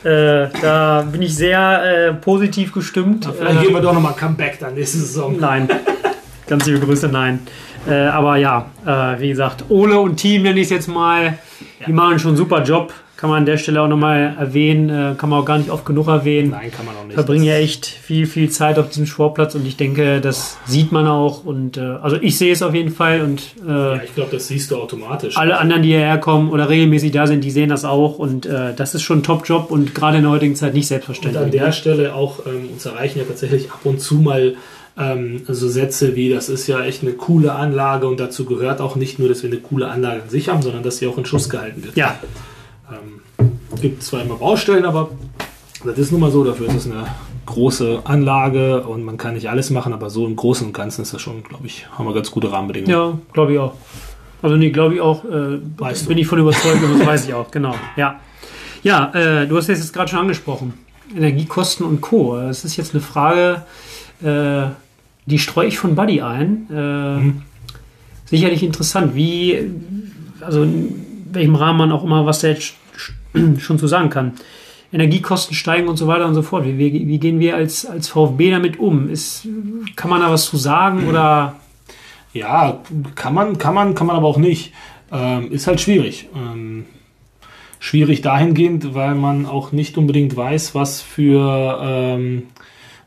äh, 0.03 0.47
da 0.61 1.05
bin 1.11 1.21
ich 1.21 1.35
sehr 1.35 2.09
äh, 2.09 2.13
positiv 2.13 2.71
gestimmt. 2.73 3.27
Vielleicht 3.37 3.59
Äh, 3.59 3.63
gehen 3.65 3.73
wir 3.73 3.81
doch 3.81 3.93
nochmal 3.93 4.13
Comeback 4.13 4.59
dann 4.59 4.75
nächste 4.75 4.97
Saison. 4.99 5.37
Nein. 5.39 5.67
Ganz 6.47 6.65
liebe 6.65 6.79
Grüße, 6.79 7.07
nein. 7.09 7.41
Äh, 7.87 7.93
aber 8.07 8.37
ja, 8.37 8.69
äh, 8.85 9.19
wie 9.19 9.29
gesagt, 9.29 9.65
Ole 9.69 9.99
und 9.99 10.17
Team 10.17 10.43
nenne 10.43 10.59
ich 10.59 10.65
es 10.65 10.71
jetzt 10.71 10.87
mal. 10.87 11.37
Die 11.85 11.93
machen 11.93 12.19
schon 12.19 12.29
einen 12.29 12.37
super 12.37 12.63
Job. 12.63 12.93
Kann 13.19 13.29
man 13.29 13.39
an 13.39 13.45
der 13.45 13.57
Stelle 13.57 13.81
auch 13.81 13.89
nochmal 13.89 14.33
erwähnen. 14.39 14.89
Äh, 14.89 15.15
kann 15.17 15.29
man 15.29 15.41
auch 15.41 15.45
gar 15.45 15.57
nicht 15.57 15.69
oft 15.69 15.85
genug 15.85 16.07
erwähnen. 16.07 16.51
Nein, 16.51 16.71
kann 16.71 16.85
man 16.85 16.95
auch 16.95 17.03
nicht. 17.03 17.15
Verbringen 17.15 17.43
ja 17.43 17.55
echt 17.55 17.85
viel, 17.85 18.25
viel 18.25 18.49
Zeit 18.49 18.79
auf 18.79 18.87
diesem 18.87 19.05
Sportplatz 19.05 19.55
und 19.55 19.67
ich 19.67 19.75
denke, 19.75 20.21
das 20.21 20.57
sieht 20.65 20.93
man 20.93 21.05
auch. 21.05 21.43
Und 21.43 21.75
äh, 21.75 21.81
also 21.81 22.15
ich 22.21 22.37
sehe 22.37 22.53
es 22.53 22.61
auf 22.63 22.73
jeden 22.73 22.91
Fall 22.91 23.19
und 23.21 23.41
äh, 23.67 23.69
Ja, 23.69 24.01
ich 24.03 24.15
glaube, 24.15 24.29
das 24.31 24.47
siehst 24.47 24.71
du 24.71 24.77
automatisch. 24.77 25.35
alle 25.35 25.57
anderen, 25.57 25.81
die 25.81 25.89
hierher 25.89 26.17
kommen 26.17 26.49
oder 26.49 26.69
regelmäßig 26.69 27.11
da 27.11 27.27
sind, 27.27 27.43
die 27.43 27.51
sehen 27.51 27.67
das 27.67 27.83
auch. 27.83 28.19
Und 28.19 28.45
äh, 28.45 28.73
das 28.73 28.95
ist 28.95 29.01
schon 29.01 29.19
ein 29.19 29.23
Top-Job 29.23 29.69
und 29.69 29.93
gerade 29.93 30.17
in 30.17 30.23
der 30.23 30.31
heutigen 30.31 30.55
Zeit 30.55 30.73
nicht 30.73 30.83
Und 30.85 30.87
selbstverständlich. 30.87 31.43
an 31.43 31.51
der 31.51 31.71
Stelle 31.73 32.13
auch, 32.15 32.45
ähm, 32.45 32.69
uns 32.71 32.85
erreichen 32.85 33.19
ja 33.19 33.25
tatsächlich 33.25 33.69
ab 33.69 33.81
und 33.83 33.99
zu 33.99 34.15
mal 34.15 34.55
ähm, 34.97 35.41
so 35.47 35.67
Sätze 35.67 36.15
wie, 36.15 36.29
das 36.29 36.47
ist 36.47 36.67
ja 36.67 36.81
echt 36.83 37.03
eine 37.03 37.11
coole 37.13 37.53
Anlage 37.53 38.07
und 38.07 38.19
dazu 38.19 38.45
gehört 38.45 38.79
auch 38.81 38.95
nicht 38.95 39.19
nur, 39.19 39.27
dass 39.29 39.43
wir 39.43 39.49
eine 39.49 39.59
coole 39.59 39.89
Anlage 39.89 40.23
an 40.23 40.29
sich 40.29 40.49
haben, 40.49 40.61
sondern 40.61 40.83
dass 40.83 40.97
sie 40.97 41.07
auch 41.07 41.17
in 41.17 41.25
Schuss 41.25 41.49
gehalten 41.49 41.83
wird. 41.83 41.95
ja, 41.97 42.17
gibt 43.81 44.03
zwar 44.03 44.21
immer 44.21 44.35
Baustellen, 44.35 44.85
aber 44.85 45.09
das 45.83 45.97
ist 45.97 46.11
nun 46.11 46.21
mal 46.21 46.31
so, 46.31 46.43
dafür 46.43 46.67
ist 46.67 46.75
es 46.75 46.85
eine 46.85 47.05
große 47.45 48.01
Anlage 48.03 48.81
und 48.83 49.03
man 49.03 49.17
kann 49.17 49.33
nicht 49.33 49.49
alles 49.49 49.69
machen, 49.69 49.93
aber 49.93 50.09
so 50.09 50.25
im 50.27 50.35
Großen 50.35 50.67
und 50.67 50.73
Ganzen 50.73 51.01
ist 51.01 51.13
das 51.13 51.21
schon, 51.21 51.43
glaube 51.43 51.65
ich, 51.65 51.87
haben 51.97 52.05
wir 52.05 52.13
ganz 52.13 52.29
gute 52.31 52.51
Rahmenbedingungen. 52.51 52.91
Ja, 52.91 53.17
glaube 53.33 53.53
ich 53.53 53.59
auch. 53.59 53.73
Also 54.41 54.55
nee, 54.55 54.69
glaube 54.69 54.95
ich 54.95 55.01
auch. 55.01 55.25
Äh, 55.25 55.59
Weißt 55.77 56.03
du. 56.03 56.07
bin 56.09 56.17
ich 56.17 56.27
von 56.27 56.39
überzeugt 56.39 56.81
und 56.83 56.99
das 56.99 57.07
weiß 57.07 57.25
ich 57.27 57.33
auch, 57.33 57.49
genau. 57.51 57.75
Ja, 57.97 58.19
ja 58.83 59.11
äh, 59.13 59.47
du 59.47 59.57
hast 59.57 59.67
es 59.69 59.79
jetzt 59.79 59.93
gerade 59.93 60.09
schon 60.09 60.19
angesprochen. 60.19 60.73
Energiekosten 61.15 61.85
und 61.85 62.01
Co. 62.01 62.37
Das 62.37 62.63
ist 62.65 62.77
jetzt 62.77 62.93
eine 62.93 63.01
Frage, 63.01 63.63
äh, 64.21 64.69
die 65.25 65.39
streue 65.39 65.67
ich 65.67 65.77
von 65.79 65.95
Buddy 65.95 66.21
ein. 66.21 66.67
Äh, 66.71 67.19
Mhm. 67.19 67.41
Sicherlich 68.25 68.61
interessant, 68.61 69.15
wie, 69.15 69.71
also 70.39 70.61
in 70.61 70.93
welchem 71.31 71.55
Rahmen 71.55 71.79
man 71.79 71.91
auch 71.91 72.03
immer 72.03 72.27
was 72.27 72.43
jetzt 72.43 72.61
sch- 72.61 72.73
schon 73.59 73.79
zu 73.79 73.87
sagen 73.87 74.09
kann. 74.09 74.33
Energiekosten 74.91 75.55
steigen 75.55 75.87
und 75.87 75.97
so 75.97 76.07
weiter 76.07 76.25
und 76.25 76.33
so 76.33 76.41
fort. 76.41 76.65
Wie, 76.65 76.77
wie, 76.77 77.07
wie 77.07 77.19
gehen 77.19 77.39
wir 77.39 77.55
als, 77.55 77.85
als 77.85 78.07
VfB 78.09 78.51
damit 78.51 78.79
um? 78.79 79.09
Ist, 79.09 79.47
kann 79.95 80.09
man 80.09 80.21
da 80.21 80.31
was 80.31 80.45
zu 80.45 80.57
sagen 80.57 81.07
oder 81.07 81.55
Ja, 82.33 82.79
kann 83.15 83.33
man, 83.33 83.57
kann 83.57 83.73
man, 83.73 83.93
kann 83.93 84.07
man 84.07 84.15
aber 84.15 84.27
auch 84.27 84.37
nicht. 84.37 84.73
Ähm, 85.11 85.51
ist 85.51 85.67
halt 85.67 85.79
schwierig. 85.79 86.27
Ähm, 86.35 86.85
schwierig 87.79 88.21
dahingehend, 88.21 88.93
weil 88.93 89.15
man 89.15 89.45
auch 89.45 89.71
nicht 89.71 89.97
unbedingt 89.97 90.35
weiß, 90.35 90.75
was 90.75 91.01
für 91.01 91.79
ähm, 91.81 92.43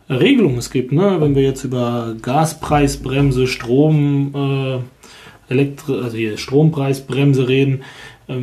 Regelungen 0.08 0.58
es 0.58 0.70
gibt. 0.70 0.92
Ne? 0.92 1.16
Wenn 1.20 1.34
wir 1.34 1.42
jetzt 1.42 1.64
über 1.64 2.14
Gaspreisbremse, 2.20 3.46
Strom, 3.46 4.32
äh, 4.34 5.52
Elektri 5.52 6.00
also 6.00 6.36
Strompreisbremse 6.36 7.48
reden, 7.48 7.82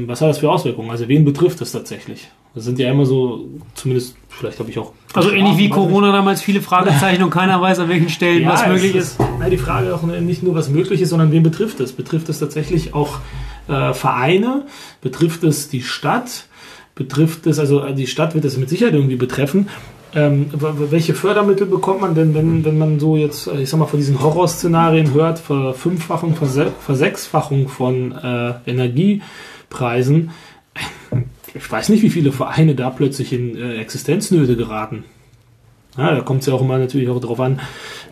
was 0.08 0.21
hat 0.21 0.30
das 0.30 0.39
für 0.39 0.49
Auswirkungen? 0.49 0.89
Also 0.89 1.08
wen 1.08 1.25
betrifft 1.25 1.62
das 1.62 1.71
tatsächlich? 1.71 2.30
Das 2.56 2.65
sind 2.65 2.80
ja 2.80 2.89
immer 2.89 3.06
so, 3.06 3.47
zumindest, 3.75 4.15
vielleicht 4.28 4.60
habe 4.60 4.69
ich 4.69 4.80
auch. 4.80 4.93
Also 5.13 5.32
ähnlich 5.32 5.58
wie 5.58 5.69
Corona 5.69 6.12
damals 6.12 6.41
viele 6.41 6.62
Fragezeichen 6.62 7.23
und 7.23 7.30
keiner 7.30 7.62
weiß 7.62 7.80
an 7.80 7.89
welchen 7.89 8.10
Stellen 8.10 8.43
Ja, 8.43 8.54
was 8.54 8.67
möglich 8.67 8.95
ist. 8.95 9.19
Nein, 9.39 9.52
die 9.52 9.58
Frage 9.58 9.93
auch 9.93 10.02
nicht 10.02 10.41
nur, 10.41 10.56
was 10.56 10.69
möglich 10.69 11.02
ist, 11.02 11.10
sondern 11.10 11.32
wen 11.32 11.43
betrifft 11.43 11.80
es? 11.80 11.91
Betrifft 11.91 12.28
es 12.30 12.39
tatsächlich 12.39 12.95
auch 12.95 13.19
äh, 13.67 13.93
Vereine? 13.93 14.65
Betrifft 15.02 15.43
es 15.43 15.69
die 15.69 15.84
Stadt? 15.84 16.45
Betrifft 16.95 17.45
es, 17.45 17.60
also 17.60 17.84
äh, 17.84 17.93
die 17.93 18.08
Stadt 18.08 18.34
wird 18.34 18.45
es 18.45 18.58
mit 18.58 18.67
Sicherheit 18.69 18.95
irgendwie 18.95 19.15
betreffen. 19.15 19.69
Ähm, 20.15 20.47
welche 20.52 21.13
Fördermittel 21.13 21.67
bekommt 21.67 22.02
man 22.02 22.15
denn, 22.15 22.34
wenn, 22.34 22.65
wenn 22.65 22.80
man 22.80 22.99
so 22.99 23.15
jetzt, 23.15 23.45
äh, 23.45 23.62
ich 23.62 23.69
sag 23.69 23.78
mal, 23.78 23.86
von 23.86 23.99
diesen 23.99 24.21
Horrorszenarien 24.21 25.13
hört, 25.13 25.38
Verfünffachung, 25.38 26.36
Verse 26.36 26.71
Versechsfachung 26.80 27.67
von 27.67 28.12
äh, 28.12 28.54
Energiepreisen? 29.69 30.32
Ich 31.53 31.71
weiß 31.71 31.89
nicht, 31.89 32.03
wie 32.03 32.10
viele 32.10 32.32
Vereine 32.32 32.75
da 32.75 32.89
plötzlich 32.89 33.34
in 33.34 33.55
äh, 33.55 33.77
Existenznöte 33.77 34.55
geraten. 34.55 35.03
Ja, 35.97 36.13
da 36.15 36.21
kommt 36.21 36.41
es 36.41 36.47
ja 36.47 36.53
auch 36.53 36.62
immer 36.62 36.77
natürlich 36.77 37.10
auch 37.10 37.19
darauf 37.19 37.39
an, 37.39 37.60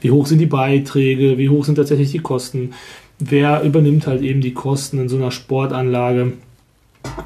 wie 0.01 0.11
hoch 0.11 0.25
sind 0.25 0.39
die 0.39 0.47
Beiträge, 0.47 1.37
wie 1.37 1.49
hoch 1.49 1.63
sind 1.63 1.75
tatsächlich 1.75 2.11
die 2.11 2.19
Kosten, 2.19 2.73
wer 3.19 3.61
übernimmt 3.61 4.07
halt 4.07 4.21
eben 4.21 4.41
die 4.41 4.53
Kosten 4.53 4.99
in 4.99 5.09
so 5.09 5.15
einer 5.15 5.31
Sportanlage. 5.31 6.33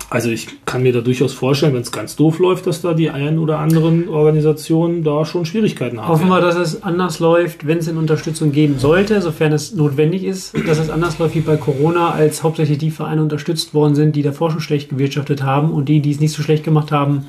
Also 0.09 0.29
ich 0.29 0.47
kann 0.65 0.83
mir 0.83 0.91
da 0.91 1.01
durchaus 1.01 1.33
vorstellen, 1.33 1.73
wenn 1.73 1.81
es 1.81 1.91
ganz 1.91 2.15
doof 2.15 2.39
läuft, 2.39 2.67
dass 2.67 2.81
da 2.81 2.93
die 2.93 3.09
einen 3.09 3.39
oder 3.39 3.59
anderen 3.59 4.09
Organisationen 4.09 5.03
da 5.03 5.25
schon 5.25 5.45
Schwierigkeiten 5.45 6.01
haben. 6.01 6.09
Hoffen 6.09 6.27
wir, 6.27 6.41
dass 6.41 6.55
es 6.55 6.83
anders 6.83 7.19
läuft, 7.19 7.65
wenn 7.65 7.77
es 7.77 7.87
in 7.87 7.97
Unterstützung 7.97 8.51
geben 8.51 8.77
sollte, 8.77 9.21
sofern 9.21 9.53
es 9.53 9.73
notwendig 9.73 10.23
ist, 10.23 10.53
dass 10.67 10.79
es 10.79 10.89
anders 10.89 11.17
läuft 11.19 11.35
wie 11.35 11.41
bei 11.41 11.57
Corona, 11.57 12.11
als 12.11 12.43
hauptsächlich 12.43 12.77
die 12.77 12.91
Vereine 12.91 13.21
unterstützt 13.21 13.73
worden 13.73 13.95
sind, 13.95 14.15
die 14.15 14.21
davor 14.21 14.51
schon 14.51 14.61
schlecht 14.61 14.89
gewirtschaftet 14.89 15.43
haben 15.43 15.71
und 15.71 15.87
die, 15.87 16.01
die 16.01 16.11
es 16.11 16.19
nicht 16.19 16.33
so 16.33 16.43
schlecht 16.43 16.63
gemacht 16.63 16.91
haben, 16.91 17.27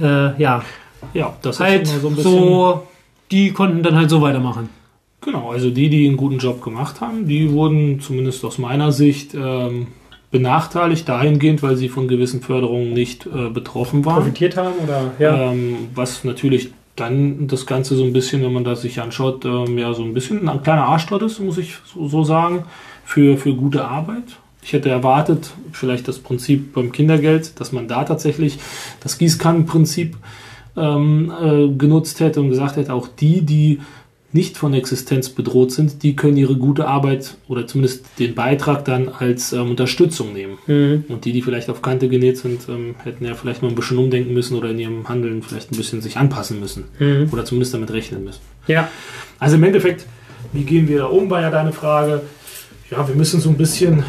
äh, 0.00 0.40
ja, 0.40 0.62
ja, 1.14 1.36
das 1.42 1.60
halt 1.60 1.82
ist 1.82 2.00
so 2.00 2.08
ein 2.08 2.16
so, 2.16 2.66
bisschen. 2.66 2.80
die 3.30 3.52
konnten 3.52 3.82
dann 3.82 3.96
halt 3.96 4.10
so 4.10 4.20
weitermachen. 4.20 4.68
Genau, 5.20 5.50
also 5.50 5.70
die, 5.70 5.88
die 5.88 6.06
einen 6.06 6.16
guten 6.16 6.38
Job 6.38 6.62
gemacht 6.62 7.00
haben, 7.00 7.26
die 7.26 7.50
wurden 7.50 8.00
zumindest 8.00 8.44
aus 8.44 8.58
meiner 8.58 8.92
Sicht 8.92 9.34
ähm, 9.34 9.88
benachteiligt 10.30 11.08
dahingehend, 11.08 11.62
weil 11.62 11.76
sie 11.76 11.88
von 11.88 12.08
gewissen 12.08 12.42
Förderungen 12.42 12.92
nicht 12.92 13.26
äh, 13.26 13.48
betroffen 13.48 14.04
waren. 14.04 14.16
Profitiert 14.16 14.56
haben 14.56 14.74
oder 14.82 15.12
ja. 15.18 15.52
Ähm, 15.52 15.88
was 15.94 16.24
natürlich 16.24 16.70
dann 16.96 17.46
das 17.46 17.66
Ganze 17.66 17.96
so 17.96 18.04
ein 18.04 18.12
bisschen, 18.12 18.42
wenn 18.42 18.52
man 18.52 18.64
das 18.64 18.82
sich 18.82 19.00
anschaut, 19.00 19.44
ähm, 19.44 19.78
ja 19.78 19.94
so 19.94 20.02
ein 20.02 20.14
bisschen 20.14 20.48
ein 20.48 20.62
kleiner 20.62 20.84
Arschtritt 20.84 21.22
ist, 21.22 21.40
muss 21.40 21.58
ich 21.58 21.76
so, 21.84 22.08
so 22.08 22.24
sagen, 22.24 22.64
für, 23.04 23.38
für 23.38 23.54
gute 23.54 23.84
Arbeit. 23.86 24.24
Ich 24.62 24.72
hätte 24.72 24.90
erwartet, 24.90 25.50
vielleicht 25.72 26.08
das 26.08 26.18
Prinzip 26.18 26.74
beim 26.74 26.92
Kindergeld, 26.92 27.58
dass 27.60 27.72
man 27.72 27.88
da 27.88 28.04
tatsächlich 28.04 28.58
das 29.00 29.16
Gießkannenprinzip 29.16 30.16
ähm, 30.76 31.32
äh, 31.40 31.68
genutzt 31.68 32.20
hätte 32.20 32.40
und 32.40 32.50
gesagt 32.50 32.76
hätte, 32.76 32.92
auch 32.92 33.08
die, 33.08 33.42
die 33.42 33.80
nicht 34.38 34.56
von 34.56 34.72
Existenz 34.72 35.30
bedroht 35.30 35.72
sind, 35.72 36.04
die 36.04 36.14
können 36.14 36.36
ihre 36.36 36.54
gute 36.54 36.86
Arbeit 36.86 37.34
oder 37.48 37.66
zumindest 37.66 38.06
den 38.20 38.36
Beitrag 38.36 38.84
dann 38.84 39.08
als 39.08 39.52
ähm, 39.52 39.70
Unterstützung 39.70 40.32
nehmen. 40.32 40.58
Mhm. 40.68 41.06
Und 41.08 41.24
die, 41.24 41.32
die 41.32 41.42
vielleicht 41.42 41.68
auf 41.70 41.82
Kante 41.82 42.08
genäht 42.08 42.38
sind, 42.38 42.68
ähm, 42.68 42.94
hätten 43.02 43.24
ja 43.24 43.34
vielleicht 43.34 43.62
mal 43.62 43.68
ein 43.68 43.74
bisschen 43.74 43.98
umdenken 43.98 44.32
müssen 44.32 44.56
oder 44.56 44.70
in 44.70 44.78
ihrem 44.78 45.08
Handeln 45.08 45.42
vielleicht 45.42 45.72
ein 45.72 45.76
bisschen 45.76 46.00
sich 46.02 46.16
anpassen 46.16 46.60
müssen. 46.60 46.84
Mhm. 47.00 47.30
Oder 47.32 47.44
zumindest 47.44 47.74
damit 47.74 47.90
rechnen 47.90 48.22
müssen. 48.22 48.38
Ja. 48.68 48.88
Also 49.40 49.56
im 49.56 49.64
Endeffekt, 49.64 50.06
wie 50.52 50.62
gehen 50.62 50.86
wir 50.86 50.98
da 50.98 51.06
um, 51.06 51.28
war 51.28 51.40
ja 51.40 51.50
deine 51.50 51.72
Frage. 51.72 52.22
Ja, 52.92 53.08
wir 53.08 53.16
müssen 53.16 53.40
so 53.40 53.48
ein 53.48 53.56
bisschen 53.56 54.04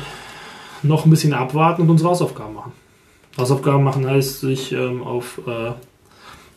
noch 0.84 1.06
ein 1.06 1.10
bisschen 1.10 1.34
abwarten 1.34 1.82
und 1.82 1.90
unsere 1.90 2.12
Hausaufgaben 2.12 2.54
machen. 2.54 2.72
Hausaufgaben 3.36 3.84
machen 3.84 4.08
heißt, 4.08 4.42
sich 4.42 4.74
ähm, 4.74 5.02
auf 5.02 5.42
äh, 5.48 5.72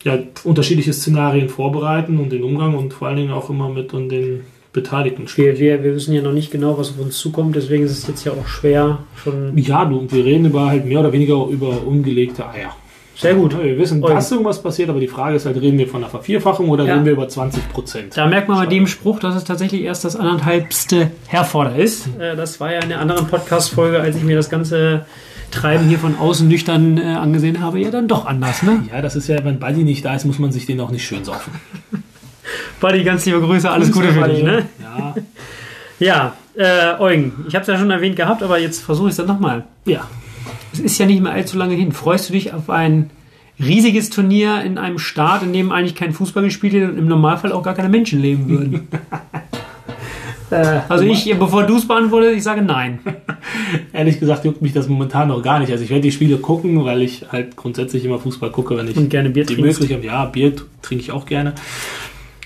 ja, 0.05 0.19
unterschiedliche 0.45 0.93
Szenarien 0.93 1.49
vorbereiten 1.49 2.19
und 2.19 2.31
den 2.31 2.43
Umgang 2.43 2.75
und 2.75 2.93
vor 2.93 3.09
allen 3.09 3.17
Dingen 3.17 3.33
auch 3.33 3.51
immer 3.51 3.69
mit 3.69 3.95
und 3.95 4.09
den 4.09 4.41
Beteiligten 4.73 5.29
Wir, 5.37 5.59
wir, 5.59 5.85
wir 5.85 5.95
wissen 5.95 6.15
ja 6.15 6.23
noch 6.23 6.33
nicht 6.33 6.51
genau, 6.51 6.79
was 6.79 6.91
auf 6.91 6.99
uns 6.99 7.19
zukommt, 7.19 7.57
deswegen 7.57 7.85
ist 7.85 7.93
es 7.93 8.07
jetzt 8.07 8.25
ja 8.25 8.33
auch 8.33 8.47
schwer, 8.47 9.01
schon 9.23 9.57
Ja, 9.59 9.85
du, 9.85 10.11
wir 10.11 10.25
reden 10.25 10.47
über 10.47 10.67
halt 10.67 10.87
mehr 10.87 11.01
oder 11.01 11.13
weniger 11.13 11.47
über 11.47 11.87
umgelegte 11.87 12.49
Eier. 12.49 12.75
Sehr 13.23 13.35
gut. 13.35 13.57
Wir 13.63 13.79
wissen, 13.79 14.03
dass 14.03 14.31
irgendwas 14.31 14.63
passiert, 14.63 14.91
aber 14.91 15.01
die 15.01 15.09
Frage 15.09 15.37
ist 15.37 15.47
halt, 15.47 15.57
reden 15.61 15.79
wir 15.79 15.89
von 15.89 16.03
einer 16.03 16.11
Vervierfachung 16.11 16.69
oder 16.69 16.85
Ja. 16.85 16.95
reden 16.95 17.05
wir 17.07 17.13
über 17.13 17.29
20 17.29 17.69
Prozent? 17.71 18.17
Da 18.17 18.27
merkt 18.27 18.49
man 18.49 18.59
bei 18.59 18.67
dem 18.67 18.87
Spruch, 18.87 19.19
dass 19.21 19.35
es 19.35 19.45
tatsächlich 19.45 19.83
erst 19.83 20.05
das 20.05 20.17
anderthalbste 20.17 21.11
Herforder 21.29 21.77
ist. 21.77 22.09
Äh, 22.19 22.37
Das 22.37 22.61
war 22.61 22.73
ja 22.73 22.81
in 22.81 22.89
der 22.91 23.01
anderen 23.01 23.27
Podcast-Folge, 23.27 24.01
als 24.01 24.17
ich 24.17 24.23
mir 24.23 24.37
das 24.37 24.51
ganze 24.51 25.07
Treiben 25.51 25.87
hier 25.89 25.99
von 25.99 26.17
außen 26.19 26.49
nüchtern 26.49 26.99
äh, 26.99 27.03
angesehen 27.15 27.61
habe, 27.61 27.79
ja 27.81 27.91
dann 27.91 28.09
doch 28.09 28.27
anders, 28.27 28.63
ne? 28.63 28.85
Ja, 28.93 29.01
das 29.03 29.17
ist 29.17 29.29
ja, 29.29 29.45
wenn 29.45 29.59
Buddy 29.61 29.85
nicht 29.85 30.05
da 30.05 30.15
ist, 30.15 30.25
muss 30.25 30.39
man 30.39 30.51
sich 30.53 30.67
den 30.67 30.81
auch 30.81 30.91
nicht 30.91 31.05
schön 31.07 31.25
saufen. 31.25 31.53
Buddy, 32.81 33.05
ganz 33.05 33.25
liebe 33.27 33.41
Grüße, 33.41 33.71
alles 33.71 33.93
Gute 33.93 34.13
für 34.13 34.29
dich, 34.29 34.43
ne? 34.43 34.67
Ja, 34.83 35.15
Ja, 35.99 36.33
äh, 36.57 37.01
Eugen, 37.01 37.45
ich 37.49 37.55
habe 37.55 37.63
es 37.63 37.69
ja 37.69 37.79
schon 37.79 37.91
erwähnt 37.91 38.17
gehabt, 38.17 38.43
aber 38.43 38.59
jetzt 38.59 38.83
versuche 38.83 39.07
ich 39.09 39.13
es 39.13 39.17
dann 39.19 39.27
nochmal. 39.27 39.65
ja. 39.85 40.07
Es 40.73 40.81
ist 40.81 40.99
ja 40.99 41.07
nicht 41.07 41.23
mehr 41.23 41.33
allzu 41.33 41.57
lange 41.59 41.75
hin. 41.75 41.93
Freust 41.93 42.29
du 42.29 42.33
dich 42.33 42.53
auf 42.55 42.71
ein 42.71 43.11
riesiges 43.59 44.11
Turnier 44.11 44.63
in 44.63 44.79
einem 44.79 44.99
Staat, 44.99 45.43
in 45.43 45.53
dem 45.53 45.71
eigentlich 45.73 45.95
kein 45.95 46.13
Fußball 46.13 46.43
gespielt 46.45 46.73
wird 46.73 46.91
und 46.93 46.99
im 46.99 47.07
Normalfall 47.09 47.53
auch 47.53 47.63
gar 47.63 47.75
keine 47.75 47.89
Menschen 47.89 48.21
leben 48.21 48.49
würden? 48.49 48.89
Äh, 50.51 50.81
Also 50.89 51.05
ich, 51.05 51.35
bevor 51.39 51.63
du 51.65 51.77
es 51.77 51.89
beantwortest, 51.89 52.37
ich 52.37 52.43
sage 52.43 52.61
nein. 52.61 52.99
Ehrlich 53.95 54.21
gesagt 54.21 54.45
juckt 54.45 54.61
mich 54.61 54.75
das 54.75 54.87
momentan 54.87 55.29
noch 55.29 55.43
gar 55.43 55.59
nicht. 55.59 55.73
Also 55.73 55.83
ich 55.83 55.89
werde 55.89 56.03
die 56.03 56.13
Spiele 56.13 56.37
gucken, 56.37 56.85
weil 56.85 57.01
ich 57.01 57.25
halt 57.33 57.57
grundsätzlich 57.57 58.05
immer 58.05 58.19
Fußball 58.19 58.51
gucke, 58.51 58.77
wenn 58.77 58.87
ich 58.87 58.97
Und 58.99 59.09
gerne 59.09 59.31
Bier 59.31 59.47
die 59.47 59.55
trinkst. 59.55 59.81
Möglichkeit 59.81 59.97
habe. 59.99 60.07
Ja, 60.07 60.25
Bier 60.27 60.53
trinke 60.83 61.03
ich 61.05 61.11
auch 61.11 61.25
gerne. 61.25 61.55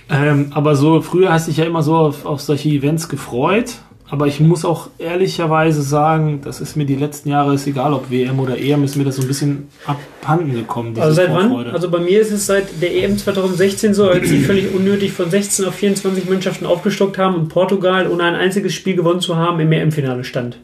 Ähm, 0.08 0.52
aber 0.52 0.76
so 0.76 1.00
früher 1.00 1.32
hast 1.32 1.48
du 1.48 1.50
dich 1.50 1.58
ja 1.58 1.64
immer 1.64 1.82
so 1.82 1.96
auf, 1.96 2.26
auf 2.26 2.40
solche 2.40 2.68
Events 2.68 3.08
gefreut. 3.08 3.74
Aber 4.08 4.26
ich 4.28 4.38
muss 4.38 4.64
auch 4.64 4.88
ehrlicherweise 4.98 5.82
sagen, 5.82 6.40
das 6.44 6.60
ist 6.60 6.76
mir 6.76 6.84
die 6.84 6.94
letzten 6.94 7.28
Jahre, 7.28 7.54
ist 7.54 7.66
egal 7.66 7.92
ob 7.92 8.10
WM 8.10 8.38
oder 8.38 8.56
EM, 8.56 8.84
ist 8.84 8.96
mir 8.96 9.04
das 9.04 9.16
so 9.16 9.22
ein 9.22 9.28
bisschen 9.28 9.68
abhanden 9.84 10.54
gekommen. 10.54 10.96
Also 10.98 11.14
seit 11.14 11.32
wann? 11.32 11.48
Vorfreude. 11.48 11.72
Also 11.72 11.90
bei 11.90 11.98
mir 11.98 12.20
ist 12.20 12.30
es 12.30 12.46
seit 12.46 12.80
der 12.80 12.94
EM 12.94 13.18
2016 13.18 13.94
so, 13.94 14.08
als 14.08 14.28
sie 14.28 14.38
völlig 14.40 14.72
unnötig 14.72 15.12
von 15.12 15.28
16 15.28 15.64
auf 15.64 15.74
24 15.74 16.28
Mannschaften 16.28 16.66
aufgestockt 16.66 17.18
haben 17.18 17.34
und 17.34 17.48
Portugal 17.48 18.08
ohne 18.08 18.22
ein 18.22 18.36
einziges 18.36 18.74
Spiel 18.74 18.94
gewonnen 18.94 19.20
zu 19.20 19.36
haben 19.36 19.58
im 19.58 19.72
EM-Finale 19.72 20.22
stand. 20.22 20.58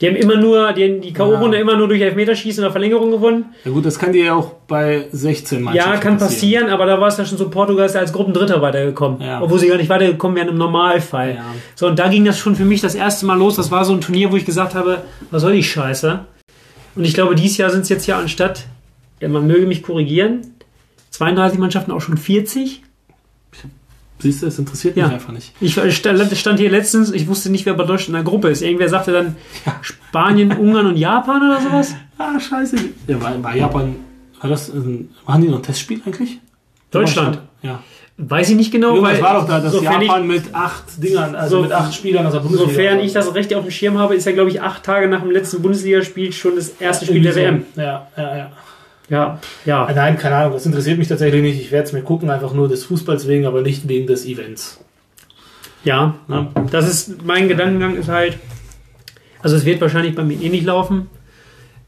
Die 0.00 0.06
haben 0.06 0.14
immer 0.16 0.36
nur, 0.36 0.72
die, 0.74 1.00
die 1.00 1.12
K.O.-Runde 1.12 1.54
Ja. 1.56 1.60
immer 1.60 1.76
nur 1.76 1.88
durch 1.88 2.00
Elfmeterschießen 2.00 2.62
oder 2.62 2.70
Verlängerung 2.70 3.10
gewonnen. 3.10 3.46
ja 3.64 3.70
gut, 3.72 3.84
das 3.84 3.98
kann 3.98 4.12
dir 4.12 4.24
ja 4.26 4.34
auch 4.34 4.52
bei 4.68 5.06
16 5.10 5.60
Mannschaften 5.62 5.92
Ja, 5.92 5.98
kann 5.98 6.18
passieren, 6.18 6.68
aber 6.68 6.86
da 6.86 7.00
war 7.00 7.08
es 7.08 7.16
ja 7.16 7.24
schon 7.24 7.36
so, 7.36 7.48
Portugal 7.50 7.86
ist 7.86 7.94
ja 7.96 8.00
als 8.00 8.12
Gruppendritter 8.12 8.62
weitergekommen. 8.62 9.20
Ja. 9.20 9.42
Obwohl 9.42 9.58
sie 9.58 9.66
gar 9.68 9.76
nicht 9.76 9.88
weitergekommen 9.88 10.36
wären 10.36 10.48
im 10.48 10.58
Normalfall. 10.58 11.34
Ja. 11.36 11.44
So, 11.74 11.88
und 11.88 11.98
da 11.98 12.08
ging 12.08 12.24
das 12.24 12.38
schon 12.38 12.54
für 12.54 12.64
mich 12.64 12.80
das 12.80 12.94
erste 12.94 13.26
Mal 13.26 13.36
los. 13.38 13.56
Das 13.56 13.70
war 13.72 13.84
so 13.84 13.92
ein 13.92 14.00
Turnier, 14.00 14.30
wo 14.30 14.36
ich 14.36 14.44
gesagt 14.44 14.74
habe, 14.76 14.98
was 15.32 15.42
soll 15.42 15.54
die 15.54 15.64
Scheiße? 15.64 16.20
Und 16.94 17.04
ich 17.04 17.14
glaube, 17.14 17.34
dieses 17.34 17.56
Jahr 17.58 17.70
sind 17.70 17.80
es 17.82 17.88
jetzt 17.88 18.06
ja 18.06 18.18
anstatt, 18.18 18.66
ja, 19.20 19.28
man 19.28 19.46
möge 19.48 19.66
mich 19.66 19.82
korrigieren, 19.82 20.42
32 21.10 21.58
Mannschaften 21.58 21.90
auch 21.90 22.00
schon 22.00 22.16
40. 22.16 22.82
Siehst 24.20 24.42
du, 24.42 24.46
es 24.46 24.58
interessiert 24.58 24.96
Ja. 24.96 25.04
mich 25.06 25.14
einfach 25.14 25.32
nicht. 25.32 25.52
Ich 25.60 25.74
stand 25.96 26.58
hier 26.58 26.70
letztens, 26.70 27.12
ich 27.12 27.28
wusste 27.28 27.50
nicht, 27.50 27.66
wer 27.66 27.74
bei 27.74 27.84
Deutschland 27.84 28.08
in 28.08 28.14
der 28.14 28.22
Gruppe 28.24 28.48
ist. 28.48 28.62
Irgendwer 28.62 28.88
sagte 28.88 29.12
dann 29.12 29.36
Spanien, 29.82 30.52
Ungarn 30.52 30.86
und 30.86 30.96
Japan 30.96 31.42
oder 31.42 31.60
sowas. 31.60 31.94
Ah, 32.20 32.40
scheiße. 32.40 32.74
Ja, 33.06 33.22
war, 33.22 33.40
war 33.44 33.54
Japan, 33.54 33.94
war 34.40 34.50
das, 34.50 34.70
ein, 34.70 35.10
machen 35.24 35.42
die 35.42 35.48
noch 35.48 35.58
ein 35.58 35.62
Testspiel 35.62 36.00
eigentlich? 36.04 36.40
Deutschland. 36.90 37.38
Ja. 37.62 37.80
Weiß 38.16 38.50
ich 38.50 38.56
nicht 38.56 38.72
genau, 38.72 38.94
Irgendwas 38.96 39.14
weil 39.18 39.22
war 39.22 39.34
doch 39.34 39.46
da, 39.46 39.60
dass 39.60 39.80
Japan 39.80 40.26
mit 40.26 40.52
acht 40.52 40.82
Dingern, 41.00 41.36
also 41.36 41.58
So- 41.58 41.62
mit 41.62 41.70
acht 41.70 41.94
Spielern 41.94 42.26
aus 42.26 42.32
der 42.32 42.40
Bundesliga. 42.40 42.72
Sofern 42.72 42.98
ich 42.98 43.12
das 43.12 43.32
recht 43.36 43.54
auf 43.54 43.62
dem 43.62 43.70
Schirm 43.70 43.98
habe, 43.98 44.16
ist 44.16 44.24
ja, 44.24 44.32
glaube 44.32 44.50
ich, 44.50 44.60
acht 44.60 44.82
Tage 44.82 45.06
nach 45.06 45.20
dem 45.20 45.30
letzten 45.30 45.62
Bundesligaspiel 45.62 46.32
schon 46.32 46.56
das 46.56 46.70
erste 46.80 47.06
Spiel 47.06 47.22
der 47.22 47.36
WM. 47.36 47.64
Ja, 47.76 48.08
ja, 48.16 48.36
ja. 48.36 48.52
Ja, 49.08 49.40
ja. 49.64 49.86
Ah, 49.86 49.92
Nein, 49.94 50.18
keine 50.18 50.36
Ahnung, 50.36 50.52
das 50.52 50.66
interessiert 50.66 50.98
mich 50.98 51.08
tatsächlich 51.08 51.42
nicht. 51.42 51.60
Ich 51.60 51.72
werde 51.72 51.86
es 51.86 51.92
mir 51.92 52.02
gucken, 52.02 52.30
einfach 52.30 52.52
nur 52.52 52.68
des 52.68 52.84
Fußballs 52.84 53.26
wegen, 53.26 53.46
aber 53.46 53.62
nicht 53.62 53.88
wegen 53.88 54.06
des 54.06 54.26
Events. 54.26 54.80
Ja, 55.84 56.16
ne? 56.26 56.48
das 56.70 56.88
ist 56.88 57.24
mein 57.24 57.48
Gedankengang 57.48 57.96
ist 57.96 58.08
halt, 58.08 58.38
also 59.40 59.56
es 59.56 59.64
wird 59.64 59.80
wahrscheinlich 59.80 60.14
bei 60.14 60.24
mir 60.24 60.40
eh 60.40 60.48
nicht 60.48 60.66
laufen. 60.66 61.08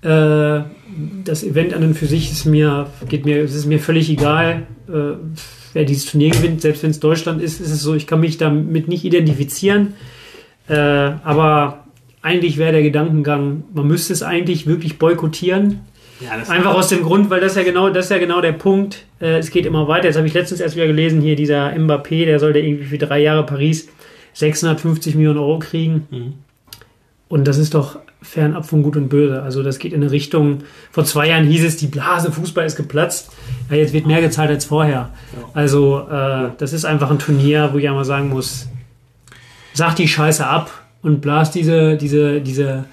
Äh, 0.03 0.61
das 1.25 1.45
Event 1.45 1.75
an 1.75 1.83
und 1.83 1.95
für 1.95 2.07
sich 2.07 2.31
ist 2.33 2.47
mir, 2.47 2.87
geht 3.09 3.27
mir, 3.27 3.43
es 3.45 3.55
ist 3.55 3.67
mir 3.67 3.79
völlig 3.79 4.09
egal, 4.09 4.67
äh, 4.89 5.17
wer 5.73 5.85
dieses 5.85 6.07
Turnier 6.07 6.31
gewinnt, 6.31 6.63
selbst 6.63 6.83
wenn 6.83 6.91
es 6.91 7.01
Deutschland 7.01 7.43
ist, 7.43 7.61
ist 7.61 7.71
es 7.71 7.83
so, 7.83 7.95
ich 7.95 8.07
kann 8.07 8.21
mich 8.21 8.39
damit 8.39 8.89
nicht 8.89 9.05
identifizieren. 9.05 9.95
Äh, 10.69 10.77
aber 10.77 11.85
eigentlich 12.23 12.59
wäre 12.59 12.73
der 12.73 12.83
Gedankengang, 12.83 13.65
man 13.73 13.87
müsste 13.87 14.13
es 14.13 14.23
eigentlich 14.23 14.67
wirklich 14.67 14.99
boykottieren. 14.99 15.81
Ja, 16.21 16.33
Einfach 16.33 16.75
aus 16.75 16.89
dem 16.89 17.03
Grund, 17.03 17.31
weil 17.31 17.41
das 17.41 17.57
ja 17.57 17.63
genau, 17.63 17.89
das 17.89 18.07
ist 18.07 18.11
ja 18.11 18.19
genau 18.19 18.41
der 18.41 18.53
Punkt. 18.53 19.05
Äh, 19.21 19.39
es 19.39 19.51
geht 19.51 19.65
immer 19.65 19.89
weiter. 19.89 20.07
Jetzt 20.07 20.17
habe 20.17 20.27
ich 20.27 20.35
letztens 20.35 20.61
erst 20.61 20.77
wieder 20.77 20.87
gelesen, 20.87 21.21
hier 21.21 21.37
dieser 21.37 21.71
Mbappé, 21.71 22.27
der 22.27 22.39
sollte 22.39 22.59
irgendwie 22.59 22.85
für 22.85 22.99
drei 22.99 23.21
Jahre 23.21 23.45
Paris 23.47 23.89
650 24.35 25.15
Millionen 25.15 25.39
Euro 25.39 25.59
kriegen. 25.59 26.07
Mhm. 26.11 26.35
Und 27.29 27.47
das 27.47 27.59
ist 27.59 27.75
doch 27.75 27.99
fernab 28.23 28.67
von 28.67 28.83
Gut 28.83 28.97
und 28.97 29.09
Böse. 29.09 29.43
Also 29.43 29.63
das 29.63 29.79
geht 29.79 29.93
in 29.93 30.03
eine 30.03 30.11
Richtung, 30.11 30.59
vor 30.91 31.05
zwei 31.05 31.29
Jahren 31.29 31.47
hieß 31.47 31.65
es, 31.65 31.77
die 31.77 31.87
Blase 31.87 32.31
Fußball 32.31 32.67
ist 32.67 32.77
geplatzt. 32.77 33.31
Ja, 33.71 33.77
jetzt 33.77 33.93
wird 33.93 34.07
mehr 34.07 34.21
gezahlt 34.21 34.51
als 34.51 34.65
vorher. 34.65 35.11
Also 35.55 36.07
äh, 36.11 36.51
das 36.59 36.73
ist 36.73 36.85
einfach 36.85 37.11
ein 37.11 37.19
Turnier, 37.19 37.71
wo 37.73 37.79
ich 37.79 37.89
einmal 37.89 38.05
sagen 38.05 38.29
muss, 38.29 38.69
sag 39.73 39.97
die 39.97 40.09
Scheiße 40.09 40.47
ab 40.47 40.71
und 41.03 41.21
blas 41.21 41.51
diese, 41.51 41.97
diese, 41.97 42.41
diese 42.41 42.85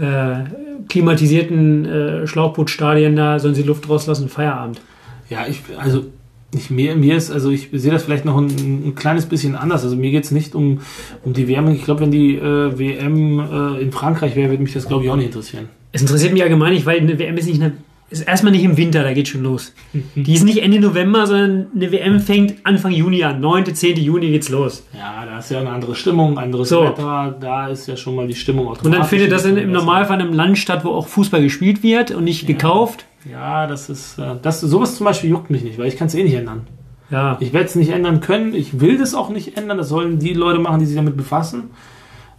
äh, 0.00 0.44
klimatisierten 0.88 1.84
äh, 1.84 2.26
Schlauchbootstadien 2.26 3.16
da, 3.16 3.38
sollen 3.38 3.54
sie 3.54 3.62
Luft 3.62 3.88
rauslassen, 3.88 4.28
Feierabend. 4.28 4.80
Ja, 5.28 5.46
ich, 5.48 5.62
also 5.78 6.06
ich, 6.54 6.70
mir, 6.70 6.94
mir 6.96 7.16
ist, 7.16 7.30
also 7.30 7.50
ich 7.50 7.68
sehe 7.72 7.92
das 7.92 8.04
vielleicht 8.04 8.24
noch 8.24 8.36
ein, 8.36 8.48
ein 8.88 8.94
kleines 8.94 9.26
bisschen 9.26 9.56
anders. 9.56 9.82
Also 9.82 9.96
mir 9.96 10.10
geht 10.10 10.24
es 10.24 10.30
nicht 10.30 10.54
um, 10.54 10.80
um 11.24 11.32
die 11.32 11.48
WM. 11.48 11.68
Ich 11.68 11.84
glaube, 11.84 12.02
wenn 12.02 12.10
die 12.10 12.36
äh, 12.36 12.78
WM 12.78 13.40
äh, 13.40 13.80
in 13.80 13.92
Frankreich 13.92 14.36
wäre, 14.36 14.50
würde 14.50 14.62
mich 14.62 14.72
das, 14.72 14.86
glaube 14.86 15.04
ich, 15.04 15.10
auch 15.10 15.16
nicht 15.16 15.26
interessieren. 15.26 15.68
Es 15.92 16.02
interessiert 16.02 16.32
mich 16.32 16.42
allgemein 16.42 16.72
nicht, 16.74 16.86
weil 16.86 17.00
eine 17.00 17.18
WM 17.18 17.36
ist 17.36 17.46
nicht 17.46 17.62
eine, 17.62 17.72
ist 18.08 18.20
erstmal 18.20 18.52
nicht 18.52 18.62
im 18.62 18.76
Winter, 18.76 19.02
da 19.02 19.12
geht 19.12 19.26
schon 19.26 19.42
los. 19.42 19.74
Die 20.14 20.32
ist 20.32 20.44
nicht 20.44 20.62
Ende 20.62 20.78
November, 20.78 21.26
sondern 21.26 21.66
eine 21.74 21.90
WM 21.90 22.20
fängt 22.20 22.54
Anfang 22.64 22.92
Juni 22.92 23.24
an. 23.24 23.40
9., 23.40 23.74
10. 23.74 23.96
Juni 23.96 24.30
geht's 24.30 24.48
los. 24.48 24.86
Ja, 24.96 25.26
da 25.26 25.38
ist 25.40 25.50
ja 25.50 25.58
eine 25.58 25.70
andere 25.70 25.96
Stimmung, 25.96 26.38
anderes 26.38 26.68
So. 26.68 26.84
Wetter. 26.84 27.34
Da 27.40 27.68
ist 27.68 27.88
ja 27.88 27.96
schon 27.96 28.14
mal 28.14 28.28
die 28.28 28.34
Stimmung 28.34 28.68
Und 28.68 28.92
dann 28.92 29.04
findet 29.04 29.32
das 29.32 29.44
in, 29.44 29.56
im 29.56 29.72
Normalfall 29.72 30.20
in 30.20 30.26
einem 30.28 30.34
Land 30.34 30.58
statt, 30.58 30.84
wo 30.84 30.90
auch 30.90 31.08
Fußball 31.08 31.42
gespielt 31.42 31.82
wird 31.82 32.12
und 32.12 32.24
nicht 32.24 32.46
gekauft. 32.46 33.06
Ja, 33.30 33.66
das 33.66 33.90
ist, 33.90 34.18
äh, 34.18 34.36
das, 34.40 34.60
sowas 34.60 34.96
zum 34.96 35.04
Beispiel 35.04 35.30
juckt 35.30 35.50
mich 35.50 35.64
nicht, 35.64 35.76
weil 35.78 35.88
ich 35.88 35.96
kann 35.96 36.06
es 36.06 36.14
eh 36.14 36.22
nicht 36.22 36.34
ändern. 36.34 36.68
Ja. 37.10 37.36
Ich 37.40 37.52
werde 37.52 37.66
es 37.66 37.74
nicht 37.74 37.90
ändern 37.90 38.20
können. 38.20 38.54
Ich 38.54 38.80
will 38.80 38.98
das 38.98 39.14
auch 39.14 39.30
nicht 39.30 39.56
ändern. 39.56 39.78
Das 39.78 39.88
sollen 39.88 40.20
die 40.20 40.32
Leute 40.32 40.60
machen, 40.60 40.78
die 40.78 40.86
sich 40.86 40.96
damit 40.96 41.16
befassen. 41.16 41.70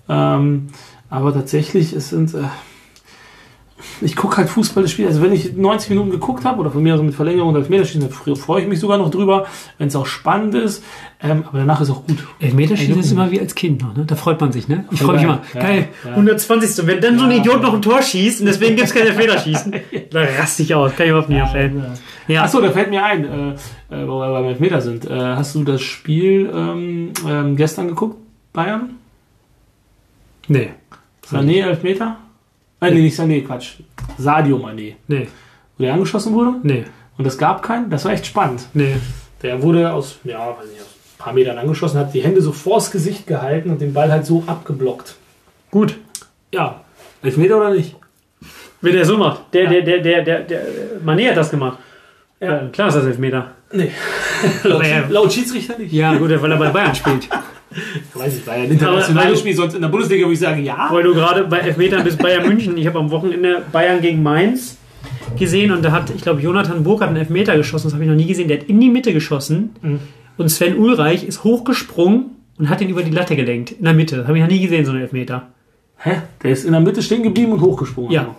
Ähm, 0.08 0.68
aber 1.10 1.34
tatsächlich, 1.34 1.92
es 1.92 2.10
sind. 2.10 2.34
Äh, 2.34 2.44
ich 4.02 4.16
gucke 4.16 4.38
halt 4.38 4.50
Fußball 4.50 4.84
das 4.84 4.92
Spiel. 4.92 5.06
Also 5.08 5.22
wenn 5.22 5.32
ich 5.34 5.54
90 5.56 5.90
Minuten 5.92 6.10
geguckt 6.10 6.44
habe 6.46 6.60
oder 6.62 6.72
von 6.72 6.82
mir 6.82 6.96
aus 6.96 7.02
mit 7.02 7.14
Verlängerung 7.14 7.50
und 7.50 7.56
Elfmeterschießen, 7.58 8.02
dann 8.02 8.10
fre- 8.12 8.36
freue 8.36 8.62
ich 8.64 8.68
mich 8.68 8.80
sogar 8.80 8.98
noch 8.98 9.12
drüber, 9.12 9.46
wenn 9.78 9.88
es 9.88 9.96
auch 9.96 10.06
spannend 10.08 10.56
ist. 10.56 10.84
Ähm, 11.22 11.44
aber 11.48 11.60
danach 11.60 11.82
ist 11.82 11.90
auch 11.90 12.06
gut. 12.06 12.18
Elfmeterschießen 12.40 13.00
ist 13.00 13.12
immer 13.12 13.30
wie 13.32 13.40
als 13.40 13.54
Kind 13.56 13.82
noch, 13.82 13.96
ne? 13.96 14.06
Da 14.06 14.16
freut 14.16 14.40
man 14.42 14.52
sich, 14.52 14.68
ne? 14.68 14.86
Ich 14.92 15.02
freue 15.02 15.16
mich 15.16 15.24
immer. 15.24 15.42
Ja, 15.54 15.62
Geil, 15.62 15.88
ja. 16.04 16.10
120. 16.12 16.82
Und 16.82 16.88
wenn 16.88 17.02
dann 17.02 17.18
so 17.20 17.26
ein. 17.26 17.32
Idiot 17.32 17.62
noch 17.62 17.74
ein 17.74 17.82
Tor 17.82 18.02
schießt 18.02 18.42
und 18.42 18.48
deswegen 18.48 18.76
gibt 18.76 18.88
es 18.88 18.94
kein 18.94 19.08
Elfmeterschießen, 19.08 19.74
da 20.12 20.22
raste 20.40 20.64
ich 20.64 20.74
aus. 20.76 20.96
Kann 20.96 21.06
ich 21.06 21.10
überhaupt 21.12 21.30
nicht 21.30 21.40
erstellen. 21.40 21.84
Ja. 22.28 22.44
Achso, 22.44 22.60
da 22.62 22.72
fällt 22.72 22.90
mir 22.90 23.04
ein, 23.04 23.24
äh, 23.26 23.50
äh, 23.96 24.08
wo 24.08 24.20
wir 24.20 24.30
beim 24.32 24.46
Elfmeter 24.46 24.82
sind. 24.82 25.06
Äh, 25.06 25.14
hast 25.18 25.56
du 25.56 25.64
das 25.64 25.82
Spiel 25.82 26.52
ähm, 26.54 27.12
ähm, 27.28 27.56
gestern 27.56 27.88
geguckt? 27.88 28.18
Bayern? 28.54 28.92
Nee. 30.48 30.70
Sané 31.30 31.62
Elfmeter? 31.64 32.18
Äh, 32.80 32.92
nee, 32.92 33.02
nicht 33.02 33.20
Sané, 33.20 33.44
Quatsch. 33.44 33.76
Sadio 34.18 34.58
Mané. 34.58 34.96
Nee. 35.08 35.28
Wo 35.78 35.84
der 35.84 35.94
angeschossen 35.94 36.34
wurde? 36.34 36.56
Nee. 36.64 36.86
Und 37.18 37.26
es 37.26 37.38
gab 37.38 37.64
keinen. 37.64 37.90
Das 37.90 38.06
war 38.06 38.12
echt 38.12 38.26
spannend. 38.26 38.68
Nee. 38.74 38.96
Der 39.42 39.62
wurde 39.62 39.92
aus, 39.92 40.20
ja, 40.24 40.40
weiß 40.40 40.70
nicht, 40.70 40.82
aus 40.82 40.88
ein 40.88 41.18
paar 41.18 41.34
Metern 41.34 41.58
angeschossen, 41.58 42.00
hat 42.00 42.14
die 42.14 42.22
Hände 42.22 42.42
so 42.42 42.52
vors 42.52 42.92
Gesicht 42.92 43.28
gehalten 43.28 43.70
und 43.70 43.82
den 43.82 43.94
Ball 43.94 44.12
halt 44.12 44.26
so 44.26 44.44
abgeblockt. 44.46 45.16
Gut. 45.72 45.98
Ja. 46.54 46.82
Elfmeter 47.22 47.58
oder 47.58 47.72
nicht? 47.72 47.96
Wenn 48.82 48.94
der 48.94 49.06
so 49.06 49.18
macht. 49.18 49.54
Der, 49.54 49.68
der, 49.68 49.82
der, 49.82 50.00
der, 50.00 50.22
der, 50.22 50.40
der, 50.42 50.62
Mané 51.04 51.30
hat 51.30 51.38
das 51.38 51.50
gemacht. 51.50 51.80
Ja. 52.40 52.66
Äh, 52.66 52.70
klar 52.70 52.90
ist 52.90 52.96
das 52.96 53.06
Elfmeter. 53.06 53.52
Nee. 53.72 53.92
laut, 54.64 54.84
laut 55.10 55.34
Schiedsrichter 55.34 55.78
nicht. 55.78 55.92
Ja, 55.92 56.16
gut, 56.16 56.30
weil 56.30 56.52
er 56.52 56.58
bei 56.58 56.70
Bayern 56.70 56.96
spielt. 56.96 57.28
Weiß 58.14 58.38
ich, 58.38 58.48
weil 58.48 58.60
er 58.60 58.64
ein 58.66 58.72
internationales 58.72 59.40
Spiel, 59.40 59.56
sonst 59.56 59.76
in 59.76 59.82
der 59.82 59.90
Bundesliga 59.90 60.24
würde 60.24 60.34
ich 60.34 60.40
sagen, 60.40 60.64
ja. 60.64 60.88
Weil 60.92 61.04
du 61.04 61.14
gerade 61.14 61.44
bei 61.44 61.60
Elfmetern 61.60 62.04
bist 62.04 62.18
Bayern 62.20 62.48
München. 62.48 62.78
Ich 62.78 62.88
habe 62.88 63.00
am 63.00 63.12
Wochenende 63.12 63.64
Bayern 63.72 64.02
gegen 64.02 64.24
Mainz 64.24 64.78
gesehen 65.38 65.72
und 65.72 65.84
da 65.84 65.92
hat, 65.92 66.10
ich 66.16 66.22
glaube, 66.22 66.42
Jonathan 66.42 66.84
Burkhardt 66.84 67.10
einen 67.10 67.20
Elfmeter 67.20 67.56
geschossen. 67.58 67.88
Das 67.88 67.94
habe 67.94 68.04
ich 68.04 68.10
noch 68.10 68.16
nie 68.16 68.26
gesehen. 68.28 68.48
Der 68.48 68.60
hat 68.60 68.68
in 68.68 68.80
die 68.80 68.90
Mitte 68.90 69.14
geschossen 69.14 69.72
Mhm. 69.82 70.00
und 70.38 70.50
Sven 70.50 70.78
Ulreich 70.78 71.24
ist 71.26 71.44
hochgesprungen 71.44 72.26
und 72.58 72.70
hat 72.70 72.82
ihn 72.82 72.90
über 72.90 73.04
die 73.04 73.12
Latte 73.12 73.36
gelenkt. 73.36 73.72
In 73.74 73.86
der 73.86 73.94
Mitte. 73.94 74.18
Das 74.18 74.28
habe 74.28 74.38
ich 74.38 74.44
noch 74.44 74.50
nie 74.50 74.60
gesehen, 74.62 74.86
so 74.86 74.92
einen 74.92 75.02
Elfmeter. 75.02 75.50
Hä? 75.98 76.22
Der 76.44 76.52
ist 76.52 76.66
in 76.66 76.72
der 76.72 76.82
Mitte 76.82 77.02
stehen 77.02 77.24
geblieben 77.24 77.52
und 77.52 77.62
hochgesprungen. 77.62 78.12
Ja. 78.12 78.36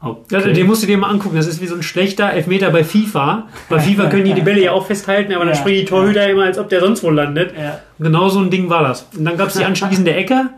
Okay. 0.00 0.36
Also, 0.36 0.52
den 0.52 0.66
musst 0.66 0.82
du 0.82 0.86
dir 0.86 0.98
mal 0.98 1.08
angucken. 1.10 1.36
Das 1.36 1.46
ist 1.46 1.60
wie 1.62 1.66
so 1.66 1.74
ein 1.74 1.82
schlechter 1.82 2.30
Elfmeter 2.30 2.70
bei 2.70 2.84
FIFA. 2.84 3.48
Bei 3.68 3.78
FIFA 3.80 4.08
können 4.08 4.24
die 4.24 4.34
die 4.34 4.42
Bälle 4.42 4.62
ja 4.62 4.72
auch 4.72 4.86
festhalten, 4.86 5.32
aber 5.32 5.44
dann 5.46 5.54
Ja. 5.54 5.60
springen 5.60 5.78
die 5.80 5.84
Torhüter 5.86 6.28
immer, 6.28 6.44
als 6.44 6.58
ob 6.58 6.68
der 6.68 6.80
sonst 6.80 7.02
wo 7.02 7.10
landet. 7.10 7.54
Ja. 7.58 7.80
Genau 7.98 8.28
so 8.28 8.40
ein 8.40 8.50
Ding 8.50 8.68
war 8.68 8.82
das. 8.82 9.06
Und 9.16 9.24
dann 9.24 9.36
gab 9.38 9.48
es 9.48 9.54
die 9.54 9.64
anschließende 9.64 10.12
Ecke 10.14 10.50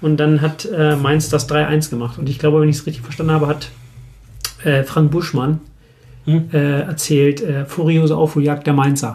und 0.00 0.16
dann 0.18 0.40
hat 0.40 0.64
äh, 0.66 0.96
Mainz 0.96 1.28
das 1.28 1.48
3-1 1.48 1.88
gemacht. 1.90 2.18
Und 2.18 2.28
ich 2.28 2.38
glaube, 2.40 2.60
wenn 2.60 2.68
ich 2.68 2.76
es 2.76 2.86
richtig 2.86 3.02
verstanden 3.04 3.32
habe, 3.32 3.46
hat 3.46 3.68
äh, 4.64 4.82
Frank 4.82 5.10
Buschmann 5.12 5.60
Hm? 6.24 6.50
äh, 6.52 6.80
erzählt, 6.82 7.40
äh, 7.40 7.64
furiose 7.64 8.14
Aufholjagd 8.16 8.66
der 8.66 8.74
Mainzer. 8.74 9.14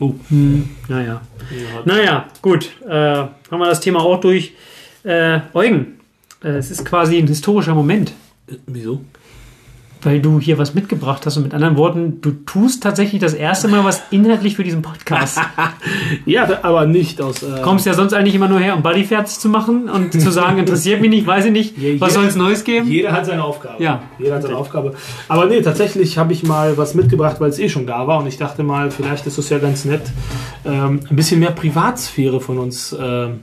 Oh. 0.00 0.14
Hm, 0.30 0.68
naja. 0.88 1.20
Ja. 1.50 1.82
Naja, 1.84 2.24
gut. 2.40 2.70
Äh, 2.88 2.92
haben 2.94 3.28
wir 3.50 3.66
das 3.66 3.80
Thema 3.80 4.00
auch 4.00 4.20
durch. 4.20 4.52
Äh, 5.02 5.40
Eugen, 5.52 5.98
äh, 6.42 6.50
es 6.50 6.70
ist 6.70 6.84
quasi 6.86 7.18
ein 7.18 7.26
historischer 7.26 7.74
Moment. 7.74 8.12
Wieso? 8.66 9.02
weil 10.02 10.20
du 10.20 10.40
hier 10.40 10.58
was 10.58 10.74
mitgebracht 10.74 11.26
hast. 11.26 11.36
Und 11.36 11.44
mit 11.44 11.54
anderen 11.54 11.76
Worten, 11.76 12.20
du 12.20 12.30
tust 12.30 12.82
tatsächlich 12.82 13.20
das 13.20 13.34
erste 13.34 13.68
Mal 13.68 13.84
was 13.84 14.02
inhaltlich 14.10 14.56
für 14.56 14.64
diesen 14.64 14.82
Podcast. 14.82 15.38
Ja, 16.24 16.46
aber 16.62 16.86
nicht 16.86 17.20
aus. 17.20 17.42
Äh, 17.42 17.60
Kommst 17.62 17.86
ja 17.86 17.94
sonst 17.94 18.12
eigentlich 18.12 18.34
immer 18.34 18.48
nur 18.48 18.60
her, 18.60 18.76
um 18.76 18.82
Buddy 18.82 19.04
fertig 19.04 19.38
zu 19.38 19.48
machen 19.48 19.88
und 19.88 20.12
zu 20.12 20.30
sagen, 20.30 20.58
interessiert 20.58 21.00
mich 21.00 21.10
nicht, 21.10 21.26
weiß 21.26 21.46
ich 21.46 21.52
nicht, 21.52 21.78
Ja, 21.78 22.00
was 22.00 22.14
soll 22.14 22.24
es 22.26 22.36
Neues 22.36 22.64
geben? 22.64 22.88
Jeder 22.88 23.12
hat 23.12 23.26
seine 23.26 23.44
Aufgabe. 23.44 23.82
Ja. 23.82 24.02
Jeder 24.18 24.36
hat 24.36 24.42
seine 24.42 24.56
Aufgabe. 24.56 24.94
Aber 25.28 25.46
nee, 25.46 25.60
tatsächlich 25.60 26.18
habe 26.18 26.32
ich 26.32 26.44
mal 26.44 26.76
was 26.76 26.94
mitgebracht, 26.94 27.40
weil 27.40 27.50
es 27.50 27.58
eh 27.58 27.68
schon 27.68 27.86
da 27.86 28.06
war. 28.06 28.20
Und 28.20 28.26
ich 28.26 28.36
dachte 28.36 28.62
mal, 28.62 28.90
vielleicht 28.90 29.26
ist 29.26 29.38
es 29.38 29.48
ja 29.48 29.58
ganz 29.58 29.84
nett, 29.84 30.02
ähm, 30.64 31.00
ein 31.08 31.16
bisschen 31.16 31.40
mehr 31.40 31.52
Privatsphäre 31.52 32.40
von 32.40 32.58
uns 32.58 32.96
ähm, 32.98 33.40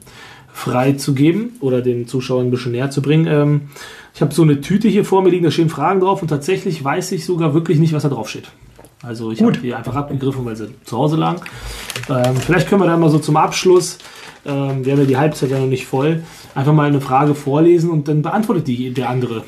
freizugeben 0.53 1.57
oder 1.59 1.81
den 1.81 2.07
Zuschauern 2.07 2.47
ein 2.47 2.51
bisschen 2.51 2.71
näher 2.71 2.89
zu 2.89 3.01
bringen. 3.01 3.27
Ähm, 3.27 3.61
ich 4.15 4.21
habe 4.21 4.33
so 4.33 4.43
eine 4.43 4.61
Tüte 4.61 4.87
hier 4.87 5.03
vor 5.03 5.21
mir 5.21 5.29
liegen, 5.29 5.43
da 5.43 5.51
stehen 5.51 5.69
Fragen 5.69 5.99
drauf 5.99 6.21
und 6.21 6.29
tatsächlich 6.29 6.81
weiß 6.81 7.11
ich 7.11 7.25
sogar 7.25 7.53
wirklich 7.53 7.79
nicht, 7.79 7.91
was 7.91 8.03
da 8.03 8.09
drauf 8.09 8.29
steht. 8.29 8.49
Also 9.03 9.31
ich 9.31 9.41
habe 9.41 9.57
die 9.57 9.73
einfach 9.73 9.93
abgegriffen, 9.93 10.45
weil 10.45 10.55
sie 10.55 10.69
zu 10.85 10.97
Hause 10.97 11.17
lagen. 11.17 11.41
Ähm, 12.09 12.37
vielleicht 12.37 12.69
können 12.69 12.81
wir 12.81 12.87
dann 12.87 13.01
mal 13.01 13.09
so 13.09 13.19
zum 13.19 13.35
Abschluss, 13.35 13.97
ähm, 14.45 14.85
wir 14.85 14.93
haben 14.93 15.01
ja 15.01 15.05
die 15.05 15.17
Halbzeit 15.17 15.49
ja 15.49 15.59
noch 15.59 15.67
nicht 15.67 15.85
voll, 15.85 16.23
einfach 16.55 16.71
mal 16.71 16.87
eine 16.87 17.01
Frage 17.01 17.35
vorlesen 17.35 17.89
und 17.91 18.07
dann 18.07 18.21
beantwortet 18.21 18.67
die 18.67 18.93
der 18.93 19.09
andere. 19.09 19.43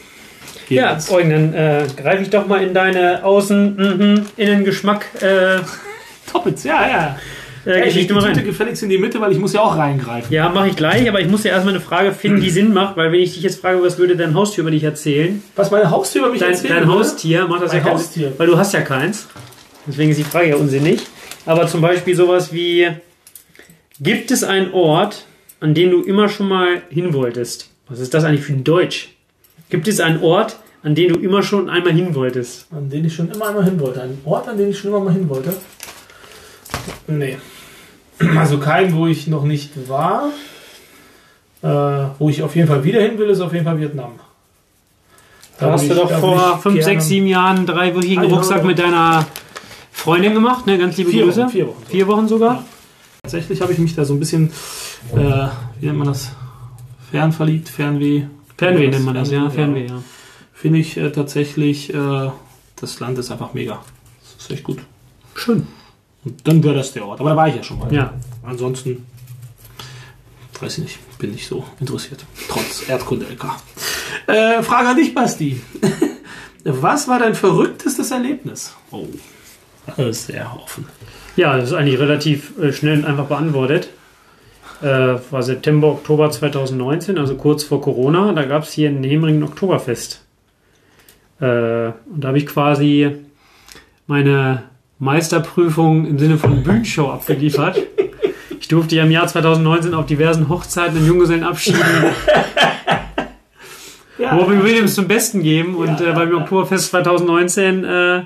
Ja, 0.67 0.89
jeweils. 0.89 1.11
Eugen, 1.11 1.29
dann 1.29 1.53
äh, 1.53 1.87
greife 1.95 2.23
ich 2.23 2.29
doch 2.29 2.45
mal 2.45 2.61
in 2.61 2.73
deine 2.73 3.23
Außen-, 3.23 3.77
mhm, 3.77 4.25
äh, 4.37 5.59
Toppitz, 6.31 6.65
ja, 6.65 6.87
ja. 6.87 7.19
Äh, 7.67 7.79
Ey, 7.79 7.85
Geschichte 7.85 8.13
mal 8.13 8.23
rein. 8.23 8.45
gefälligst 8.45 8.81
in 8.83 8.89
die 8.89 8.97
Mitte, 8.97 9.19
weil 9.21 9.31
ich 9.31 9.37
muss 9.39 9.53
ja 9.53 9.61
auch 9.61 9.75
reingreifen. 9.77 10.31
Ja, 10.33 10.49
mache 10.49 10.69
ich 10.69 10.75
gleich, 10.75 11.07
aber 11.09 11.19
ich 11.21 11.27
muss 11.27 11.43
ja 11.43 11.51
erstmal 11.51 11.73
eine 11.75 11.83
Frage 11.83 12.11
finden, 12.13 12.41
die 12.41 12.49
Sinn 12.49 12.73
macht, 12.73 12.95
weil 12.97 13.11
wenn 13.11 13.19
ich 13.19 13.33
dich 13.33 13.43
jetzt 13.43 13.59
frage, 13.61 13.81
was 13.83 13.97
würde 13.97 14.15
dein 14.15 14.33
Haustier 14.33 14.61
über 14.63 14.71
dich 14.71 14.83
erzählen? 14.83 15.43
Was 15.55 15.69
meine 15.71 15.89
Haustür 15.91 16.21
über 16.23 16.31
mich 16.31 16.39
Dein, 16.39 16.51
erzählen 16.51 16.75
dein? 16.81 16.89
Haustier 16.91 17.47
macht 17.47 17.61
das 17.63 17.71
Mein 17.73 17.77
ja 17.79 17.83
kein- 17.83 17.93
Haustier. 17.93 18.33
weil 18.37 18.47
du 18.47 18.57
hast 18.57 18.73
ja 18.73 18.81
keins. 18.81 19.27
Deswegen 19.85 20.11
ist 20.11 20.17
die 20.17 20.23
Frage 20.23 20.49
ja 20.49 20.55
unsinnig. 20.55 21.01
Aber 21.45 21.67
zum 21.67 21.81
Beispiel 21.81 22.15
sowas 22.15 22.51
wie, 22.53 22.87
gibt 23.99 24.31
es 24.31 24.43
einen 24.43 24.71
Ort, 24.73 25.25
an 25.59 25.73
den 25.73 25.91
du 25.91 26.01
immer 26.01 26.29
schon 26.29 26.47
mal 26.49 26.81
hin 26.89 27.13
wolltest? 27.13 27.69
Was 27.89 27.99
ist 27.99 28.13
das 28.13 28.23
eigentlich 28.23 28.43
für 28.45 28.53
ein 28.53 28.63
Deutsch? 28.63 29.09
Gibt 29.69 29.87
es 29.87 29.99
einen 29.99 30.21
Ort, 30.21 30.57
an 30.83 30.93
den 30.95 31.11
du 31.13 31.19
immer 31.19 31.41
schon 31.43 31.69
einmal 31.69 31.93
hin 31.93 32.13
wolltest? 32.15 32.67
An 32.71 32.89
den 32.89 33.05
ich 33.05 33.15
schon 33.15 33.31
immer 33.31 33.51
mal 33.51 33.63
hin 33.63 33.79
wollte. 33.79 34.01
Ein 34.01 34.17
Ort, 34.25 34.47
an 34.47 34.57
den 34.57 34.69
ich 34.69 34.77
schon 34.77 34.89
immer 34.91 34.99
mal 34.99 35.13
hin 35.13 35.27
wollte? 35.29 35.53
Nee. 37.07 37.37
Also 38.37 38.57
kein, 38.59 38.93
wo 38.95 39.07
ich 39.07 39.27
noch 39.27 39.43
nicht 39.43 39.87
war. 39.89 40.29
Äh, 41.61 41.67
wo 42.19 42.29
ich 42.29 42.43
auf 42.43 42.55
jeden 42.55 42.67
Fall 42.67 42.83
wieder 42.83 43.01
hin 43.01 43.17
will, 43.17 43.29
ist 43.29 43.41
auf 43.41 43.51
jeden 43.53 43.65
Fall 43.65 43.79
Vietnam. 43.79 44.11
Da 45.59 45.71
hast 45.71 45.89
du 45.89 45.95
doch 45.95 46.09
vor 46.19 46.37
würde 46.37 46.53
ich 46.55 46.61
5, 46.61 46.75
gerne- 46.75 46.83
6, 46.83 47.07
7 47.07 47.27
Jahren 47.27 47.57
einen 47.57 47.65
dreiwöchigen 47.65 48.19
Ah, 48.25 48.27
ja, 48.27 48.33
Rucksack 48.35 48.63
mit 48.63 48.77
deiner 48.77 49.25
Freundin 49.91 50.33
gemacht, 50.35 50.67
ne? 50.67 50.77
Ganz 50.77 50.97
liebe 50.97 51.09
Vier 51.09 51.25
Grüße. 51.25 51.41
Wochen, 51.41 51.49
vier 51.49 51.67
Wochen. 51.67 51.83
Vier 51.89 52.07
Wochen 52.07 52.27
sogar. 52.27 52.63
Tatsächlich 53.23 53.61
habe 53.61 53.73
ich 53.73 53.79
mich 53.79 53.95
da 53.95 54.05
so 54.05 54.13
ein 54.13 54.19
bisschen, 54.19 54.51
äh, 55.15 55.47
wie 55.79 55.87
nennt 55.87 55.97
man 55.97 56.07
das? 56.07 56.31
Fernverliebt, 57.09 57.69
Fernweh. 57.69 58.23
Fernweh 58.57 58.87
nennt 58.89 59.05
man 59.05 59.15
das, 59.15 59.31
ja. 59.31 59.49
Fernweh, 59.49 59.87
ja. 59.87 60.01
Finde 60.53 60.77
ich 60.79 60.95
äh, 60.97 61.09
tatsächlich, 61.11 61.91
äh, 61.93 62.29
das 62.79 62.99
Land 62.99 63.17
ist 63.17 63.31
einfach 63.31 63.53
mega. 63.53 63.79
Das 64.21 64.43
ist 64.45 64.51
echt 64.51 64.63
gut. 64.63 64.79
Schön. 65.33 65.67
Und 66.27 66.47
dann 66.47 66.63
wäre 66.63 66.75
das 66.75 66.93
der 66.93 67.05
Ort. 67.05 67.19
Aber 67.19 67.31
da 67.31 67.35
war 67.35 67.47
ich 67.47 67.55
ja 67.55 67.63
schon 67.63 67.79
mal. 67.79 67.93
Ja. 67.93 68.13
Ansonsten 68.43 69.05
Weiß 70.59 70.77
ich 70.79 70.83
nicht, 70.83 71.19
bin 71.19 71.31
nicht 71.31 71.47
so 71.47 71.63
interessiert. 71.79 72.25
Trotz 72.49 72.83
Erdkunde-LK. 72.89 73.45
Äh, 74.27 74.63
Frage 74.63 74.89
an 74.89 74.97
dich, 74.97 75.13
Basti. 75.13 75.61
Was 76.63 77.07
war 77.07 77.19
dein 77.19 77.35
verrücktestes 77.35 78.11
Erlebnis? 78.11 78.75
Oh, 78.91 79.05
das 79.85 79.99
ist 79.99 80.27
sehr 80.27 80.51
offen. 80.61 80.87
Ja, 81.35 81.55
das 81.57 81.69
ist 81.69 81.75
eigentlich 81.75 81.99
relativ 81.99 82.57
äh, 82.57 82.73
schnell 82.73 82.99
und 82.99 83.05
einfach 83.05 83.27
beantwortet. 83.27 83.89
Äh, 84.81 85.15
war 85.31 85.43
September, 85.43 85.89
Oktober 85.89 86.29
2019, 86.29 87.17
also 87.17 87.35
kurz 87.35 87.63
vor 87.63 87.81
Corona. 87.81 88.33
Da 88.33 88.43
gab 88.43 88.63
es 88.63 88.71
hier 88.71 88.89
in 88.89 89.03
Hemringen 89.03 89.43
ein 89.43 89.49
Oktoberfest. 89.49 90.23
Äh, 91.39 91.45
und 91.45 91.93
da 92.21 92.29
habe 92.29 92.39
ich 92.39 92.47
quasi 92.47 93.15
meine 94.07 94.63
Meisterprüfung 94.99 96.05
im 96.05 96.17
Sinne 96.17 96.37
von 96.37 96.63
Bühnenshow 96.63 97.11
abgeliefert. 97.11 97.77
Ich 98.59 98.67
durfte 98.67 98.95
ja 98.95 99.03
im 99.03 99.11
Jahr 99.11 99.27
2019 99.27 99.93
auf 99.93 100.05
diversen 100.05 100.49
Hochzeiten 100.49 100.97
und 100.97 101.05
Junggesellenabschieden 101.05 101.81
Ja, 104.17 104.35
Robin 104.35 104.63
Williams 104.63 104.95
zum 104.95 105.07
Besten 105.07 105.43
geben. 105.43 105.75
Und 105.75 105.99
Ja, 105.99 106.11
äh, 106.11 106.13
beim. 106.13 106.35
Oktoberfest 106.35 106.89
2019 106.91 107.83
äh, 107.83 108.23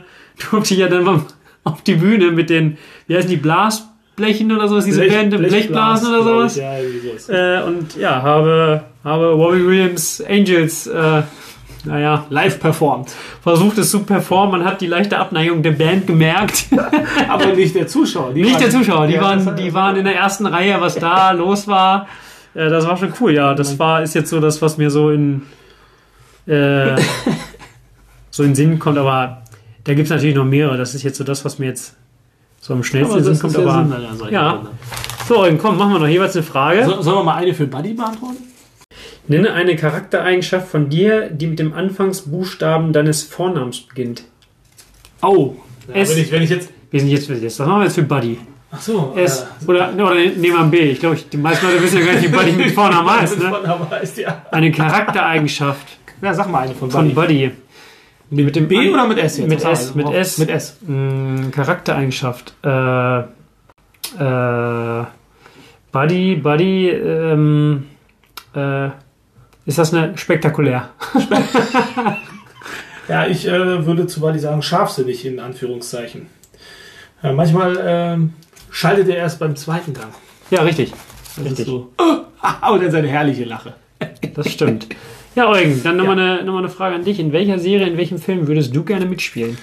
durfte 0.50 0.74
ich 0.74 0.80
ja 0.80 0.88
dann 0.88 1.04
mal 1.04 1.22
auf 1.64 1.82
die 1.84 1.96
Bühne 1.96 2.32
mit 2.32 2.50
den, 2.50 2.78
wie 3.08 3.16
heißen 3.16 3.30
die, 3.30 3.38
Blasblechen 3.38 4.52
oder 4.52 4.68
sowas, 4.68 4.86
diese 4.86 5.06
Band, 5.06 5.38
Blechblasen 5.38 6.08
oder 6.14 6.24
sowas. 6.24 6.58
ich, 6.58 7.28
Ja. 7.28 7.60
Äh, 7.60 7.64
und 7.64 7.96
ja, 7.98 8.22
habe, 8.22 8.84
habe 9.04 9.32
Robbie 9.32 9.66
Williams 9.66 10.24
Angels, 10.28 10.88
äh, 10.88 11.24
naja, 11.86 12.26
Live 12.30 12.60
performt. 12.60 13.12
versucht 13.42 13.78
es 13.78 13.90
zu 13.92 14.04
performen. 14.04 14.60
Man 14.60 14.66
hat 14.70 14.82
die 14.82 14.88
leichte 14.88 15.18
Abneigung 15.18 15.64
der 15.64 15.72
Band 15.72 16.08
gemerkt. 16.08 16.66
Aber 17.30 17.48
nicht 17.48 17.76
der 17.76 17.88
Zuschauer. 17.88 18.34
Die 18.34 18.42
Nicht 18.44 18.54
waren- 18.54 18.62
der 18.62 18.70
Zuschauer, 18.70 19.08
die 19.08 19.14
Ja, 19.14 19.22
waren, 19.22 19.56
die 19.56 19.74
waren 19.74 19.96
in 19.96 20.06
der 20.06 20.16
ersten 20.16 20.46
Reihe, 20.46 20.80
was 20.80 20.96
da 20.96 21.32
los 21.32 21.68
war. 21.68 22.08
Äh, 22.54 22.70
das 22.70 22.86
war 22.88 22.98
schon 22.98 23.14
cool, 23.20 23.34
ja. 23.34 23.54
Das 23.54 23.80
war, 23.80 24.02
ist 24.04 24.14
jetzt 24.14 24.30
so 24.30 24.40
das, 24.40 24.62
was 24.62 24.78
mir 24.78 24.92
so 24.92 25.10
in, 25.12 25.44
äh, 26.48 26.96
so 28.30 28.44
in 28.44 28.50
den 28.50 28.56
Sinn 28.56 28.80
kommt, 28.80 28.98
aber 28.98 29.42
da 29.84 29.94
gibt 29.94 30.06
es 30.06 30.12
natürlich 30.12 30.36
noch 30.36 30.46
mehrere. 30.46 30.78
Das 30.78 30.94
ist 30.94 31.04
jetzt 31.04 31.18
so 31.18 31.24
das, 31.24 31.44
was 31.46 31.58
mir 31.60 31.68
jetzt 31.68 31.96
so 32.60 32.74
am 32.74 32.84
schnellsten 32.84 33.18
in 33.18 33.24
den 33.24 33.36
Sinn 33.36 33.42
kommt. 33.42 33.58
ja 33.58 33.64
Aber 33.72 34.16
Sinn 34.16 34.28
ja. 34.32 34.62
So, 35.28 35.48
komm, 35.60 35.78
machen 35.78 35.94
wir 35.94 36.00
noch 36.00 36.08
jeweils 36.08 36.36
eine 36.36 36.44
Frage. 36.44 36.86
So, 36.86 37.02
sollen 37.02 37.18
wir 37.20 37.24
mal 37.24 37.36
eine 37.36 37.54
für 37.54 37.66
Buddy 37.66 37.94
beantworten? 37.94 38.38
Nenne 39.28 39.54
eine 39.54 39.76
Charaktereigenschaft 39.76 40.68
von 40.70 40.90
dir, 40.90 41.30
die 41.30 41.48
mit 41.48 41.60
dem 41.60 41.74
Anfangsbuchstaben 41.74 42.92
deines 42.94 43.24
Vornamens 43.24 43.82
beginnt. 43.82 44.24
Oh. 45.22 45.56
Ja, 45.88 45.96
Es- 45.96 46.10
wenn, 46.16 46.24
ich, 46.24 46.32
wenn 46.32 46.42
ich 46.44 46.50
jetzt. 46.50 46.70
Wir 46.90 47.00
sind 47.00 47.10
jetzt 47.10 47.30
das. 47.30 47.60
Was 47.60 47.68
machen 47.68 47.80
wir 47.80 47.86
jetzt 47.86 47.96
für 47.96 48.04
Buddy? 48.04 48.38
Ach 48.74 48.82
so. 48.82 49.14
S. 49.18 49.44
äh, 49.66 49.70
Oder, 49.70 49.94
oder 49.94 50.16
nehmen 50.16 50.42
wir 50.42 50.60
ein 50.60 50.72
B. 50.72 50.80
Ich 50.92 51.00
glaube, 51.00 51.18
die 51.32 51.38
meisten 51.38 51.66
Leute 51.66 51.82
wissen 51.84 52.00
ja 52.00 52.06
gar 52.06 52.14
nicht, 52.14 52.24
wie 52.24 52.36
Buddy 52.36 52.52
mit 52.54 52.72
Vornamen 52.72 53.10
heißt. 53.22 53.40
Ne? 53.40 53.50
Vorname 53.50 53.90
heißt, 53.90 54.18
ja. 54.18 54.46
Eine 54.52 54.72
Charaktereigenschaft 54.72 55.88
Ja, 56.22 56.34
sag 56.34 56.50
mal 56.50 56.64
eine 56.64 56.74
von 56.76 56.90
von 56.92 57.14
Buddy. 57.14 57.48
Buddy. 57.48 58.44
Mit 58.44 58.56
dem 58.56 58.68
B 58.68 58.90
oder 58.90 59.08
mit 59.08 59.18
S 59.20 59.38
jetzt? 59.38 59.48
Mit 59.50 59.64
S, 59.64 59.94
mal. 59.96 60.06
mit 60.06 60.14
S. 60.14 60.38
Mit 60.38 60.50
S. 60.50 60.78
Mh, 60.88 61.50
Charaktereigenschaft. 61.52 62.54
Äh, 62.64 63.20
äh, 64.20 65.04
Buddy, 65.92 66.36
Buddy, 66.36 66.90
ähm, 66.90 67.88
äh, 68.56 68.90
ist 69.66 69.78
das 69.78 69.94
eine 69.94 70.18
spektakulär? 70.18 70.90
Ja, 73.08 73.28
ich 73.28 73.46
äh, 73.46 73.86
würde 73.86 74.08
zu 74.08 74.22
Buddy 74.22 74.40
sagen, 74.40 74.62
scharfsinnig 74.62 75.26
in 75.26 75.40
Anführungszeichen. 75.42 76.28
Ja, 77.22 77.34
manchmal 77.34 77.78
ähm, 77.84 78.34
schaltet 78.70 79.10
er 79.10 79.18
erst 79.18 79.38
beim 79.40 79.58
zweiten 79.58 79.94
Gang. 79.94 80.14
Ja, 80.50 80.62
richtig. 80.62 80.94
Das 81.36 81.44
Richtig. 81.46 81.60
ist 81.60 81.66
so. 81.66 81.92
Oh, 81.98 82.72
und 82.74 82.82
dann 82.82 82.92
seine 82.92 83.10
herrliche 83.10 83.44
Lache. 83.44 83.74
Das 84.34 84.50
stimmt. 84.50 84.88
Ja, 85.36 85.50
Eugen, 85.50 85.82
dann 85.84 85.98
nochmal 85.98 86.20
eine, 86.20 86.44
noch 86.44 86.54
mal 86.54 86.60
eine 86.60 86.70
Frage 86.70 86.96
an 86.96 87.04
dich. 87.04 87.20
In 87.20 87.34
welcher 87.34 87.60
Serie, 87.60 87.88
in 87.88 87.98
welchem 87.98 88.18
Film 88.18 88.48
würdest 88.48 88.76
du 88.76 88.84
gerne 88.84 89.06
mitspielen? 89.06 89.58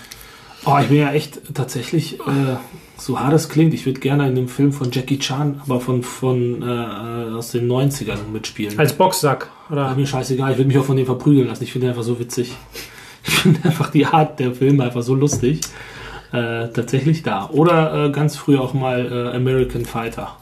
Oh, 0.65 0.77
ich 0.81 0.89
bin 0.89 0.99
ja 0.99 1.13
echt 1.13 1.55
tatsächlich, 1.55 2.21
äh, 2.21 2.57
so 2.97 3.19
hart 3.19 3.33
es 3.33 3.49
klingt, 3.49 3.73
ich 3.73 3.87
würde 3.87 4.01
gerne 4.01 4.25
in 4.27 4.37
einem 4.37 4.49
Film 4.49 4.73
von 4.73 4.91
Jackie 4.91 5.19
Chan, 5.19 5.63
aber 5.65 5.81
von, 5.81 6.03
von 6.03 6.63
äh, 6.63 7.35
aus 7.35 7.53
den 7.53 7.67
90ern 7.67 8.29
mitspielen. 8.33 8.79
Als 8.79 8.93
Boxsack, 8.93 9.51
oder? 9.71 9.95
mir 9.95 10.07
scheißegal, 10.07 10.53
ich 10.53 10.59
würde 10.59 10.69
mich 10.69 10.79
auch 10.79 10.85
von 10.85 10.97
dem 10.97 11.07
verprügeln 11.07 11.47
lassen. 11.49 11.65
Ich 11.65 11.73
finde 11.73 11.89
einfach 11.89 12.03
so 12.03 12.19
witzig. 12.19 12.55
Ich 13.27 13.35
finde 13.35 13.61
einfach 13.65 13.91
die 13.91 14.07
Art 14.07 14.39
der 14.41 14.55
Filme 14.55 14.85
einfach 14.85 15.03
so 15.03 15.15
lustig. 15.15 15.61
Äh, 16.33 16.69
tatsächlich 16.69 17.23
da. 17.23 17.49
Oder 17.51 18.07
äh, 18.07 18.11
ganz 18.11 18.37
früh 18.37 18.57
auch 18.59 18.75
mal 18.75 19.31
äh, 19.33 19.37
American 19.37 19.85
Fighter 19.85 20.37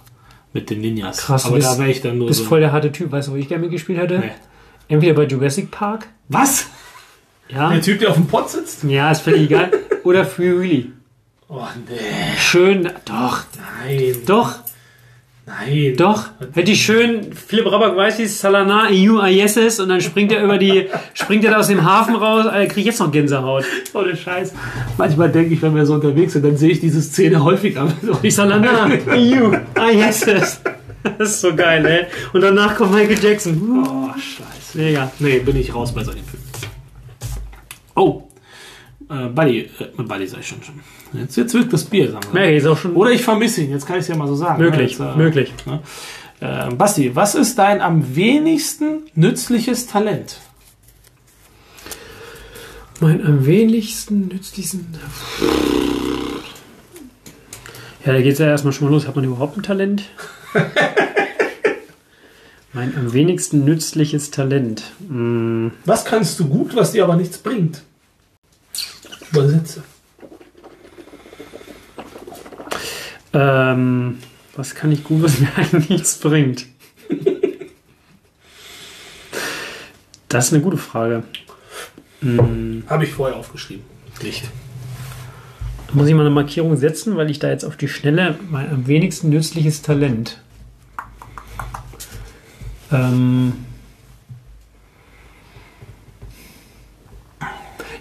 mit 0.53 0.68
den 0.70 0.81
Ninjas. 0.81 1.18
Krass, 1.18 1.47
aber 1.47 1.57
bist- 1.57 1.68
da 1.68 1.79
wäre 1.79 1.91
ich 1.91 2.01
dann 2.01 2.18
nur 2.18 2.27
Du 2.27 2.31
bist 2.31 2.41
so. 2.41 2.47
voll 2.47 2.61
der 2.61 2.72
harte 2.72 2.91
Typ. 2.93 3.11
Weißt 3.12 3.29
du, 3.29 3.33
wo 3.33 3.37
ich 3.37 3.49
gerne 3.49 3.62
mitgespielt 3.62 3.99
hätte? 3.99 4.18
Nee. 4.18 4.31
Entweder 4.89 5.14
bei 5.14 5.24
Jurassic 5.27 5.70
Park. 5.70 6.07
Was? 6.29 6.66
Ja. 7.49 7.70
Der 7.70 7.81
Typ, 7.83 7.99
der 8.01 8.11
auf 8.11 8.16
dem 8.16 8.27
Pott 8.27 8.51
sitzt? 8.51 8.83
Ja, 8.85 9.11
ist 9.11 9.20
völlig 9.22 9.43
egal. 9.51 9.70
Oder 10.05 10.24
Free 10.24 10.57
Willy. 10.59 10.93
Oh 11.49 11.62
nee. 11.89 11.97
Schön, 12.39 12.91
doch, 13.05 13.45
Nein. 13.85 14.16
doch, 14.27 14.55
Nein. 15.47 15.94
doch. 15.97 16.24
Hätte 16.55 16.72
ich 16.72 16.84
schön, 16.84 17.32
Philipp 17.32 17.70
Rabak 17.70 17.97
weiß 17.97 18.18
wie 18.18 18.26
Salana, 18.26 18.88
EU 18.90 19.20
Ayeses 19.20 19.78
und 19.78 19.88
dann 19.88 20.01
springt 20.01 20.32
er 20.32 20.42
über 20.42 20.59
die, 20.59 20.86
springt 21.14 21.44
er 21.44 21.53
da 21.53 21.59
aus 21.59 21.68
dem 21.68 21.84
Hafen 21.84 22.16
raus, 22.16 22.47
Alter, 22.47 22.66
krieg 22.66 22.80
ich 22.80 22.86
jetzt 22.86 22.99
noch 22.99 23.12
Gänsehaut. 23.12 23.64
Ohne 23.94 24.16
Scheiß. 24.16 24.53
Manchmal 24.99 25.30
denke 25.30 25.55
ich, 25.55 25.62
wenn 25.62 25.74
wir 25.76 25.86
so 25.86 25.94
unterwegs 25.94 26.32
sind, 26.32 26.44
dann 26.44 26.57
sehe 26.57 26.70
ich 26.70 26.80
diese 26.80 27.01
Szene 27.01 27.42
häufiger. 27.42 27.86
Salana, 28.28 28.90
EU 29.09 29.57
Ayeses. 29.74 30.61
Das 31.16 31.30
ist 31.30 31.40
so 31.40 31.55
geil, 31.55 31.86
ey. 31.86 32.07
Und 32.32 32.40
danach 32.40 32.74
kommt 32.74 32.92
Michael 32.92 33.22
Jackson. 33.22 33.84
Oh, 33.86 34.12
Scheiße. 34.14 34.78
Mega. 34.78 35.12
Nee, 35.20 35.38
bin 35.38 35.57
ich 35.57 35.72
raus 35.72 35.94
bei 35.94 36.03
solchen 36.03 36.24
Filmen. 36.24 36.44
Oh. 37.94 38.26
Äh, 39.09 39.28
Buddy, 39.28 39.70
äh, 39.78 40.02
Buddy 40.02 40.24
ich 40.24 40.30
schon 40.46 40.62
schon. 40.62 40.80
Jetzt, 41.12 41.36
jetzt 41.36 41.54
wirkt 41.54 41.72
das 41.72 41.84
Bier, 41.84 42.11
sagen 42.11 42.26
wir. 42.32 42.40
Mary 42.40 42.57
ist 42.57 42.66
auch 42.66 42.76
schon 42.76 42.94
Oder 42.94 43.11
ich 43.12 43.22
vermisse 43.22 43.62
ihn, 43.62 43.70
jetzt 43.70 43.86
kann 43.86 43.96
ich 43.96 44.02
es 44.02 44.09
ja 44.09 44.16
mal 44.16 44.26
so 44.26 44.34
sagen. 44.34 44.62
möglich, 44.62 44.92
Jetzt, 44.92 45.00
äh, 45.00 45.16
möglich. 45.16 45.52
Ne? 45.64 45.80
Äh, 46.40 46.74
Basti, 46.74 47.14
was 47.14 47.34
ist 47.34 47.59
dein 47.59 47.80
am 47.80 48.16
wenigsten 48.16 49.04
nützliches 49.14 49.86
Talent? 49.86 50.38
Mein 53.00 53.24
am 53.24 53.46
wenigsten 53.46 54.28
nützlichsten. 54.28 54.86
Ja, 58.04 58.12
da 58.12 58.20
geht 58.22 58.32
es 58.34 58.38
ja 58.38 58.46
erstmal 58.46 58.72
schon 58.72 58.88
mal 58.88 58.94
los. 58.94 59.07
Hat 59.07 59.16
man 59.16 59.24
überhaupt 59.24 59.57
ein 59.57 59.62
Talent? 59.62 60.04
mein 62.72 62.96
am 62.96 63.12
wenigsten 63.12 63.64
nützliches 63.64 64.30
Talent. 64.30 64.82
Hm, 65.09 65.72
Was 65.84 66.04
kannst 66.04 66.40
du 66.40 66.48
gut, 66.48 66.74
was 66.74 66.92
dir 66.92 67.04
aber 67.04 67.16
nichts 67.16 67.38
bringt? 67.38 67.82
Übersetze. 69.33 69.83
ähm, 73.33 74.18
was 74.55 74.74
kann 74.74 74.93
ich 74.93 75.05
gut, 75.05 75.22
was 75.22 75.39
mir 75.41 75.49
eigentlich 75.57 75.89
nichts 75.91 76.18
bringt? 76.18 76.66
Das 80.29 80.47
ist 80.47 80.55
eine 80.55 80.62
gute 80.62 80.77
Frage. 80.79 81.22
Hm, 82.20 82.85
Habe 82.89 83.05
ich 83.05 83.12
vorher 83.12 83.37
aufgeschrieben. 83.37 83.85
Nicht. 84.22 84.45
muss 85.93 86.09
ich 86.09 86.14
mal 86.14 86.22
eine 86.22 86.31
Markierung 86.31 86.77
setzen, 86.77 87.16
weil 87.16 87.31
ich 87.31 87.39
da 87.39 87.49
jetzt 87.51 87.64
auf 87.64 87.77
die 87.77 87.89
Schnelle 87.89 88.39
mein 88.51 88.70
am 88.70 88.87
wenigsten 88.87 89.29
nützliches 89.29 89.83
Talent. 89.83 90.41
Ähm 92.91 93.53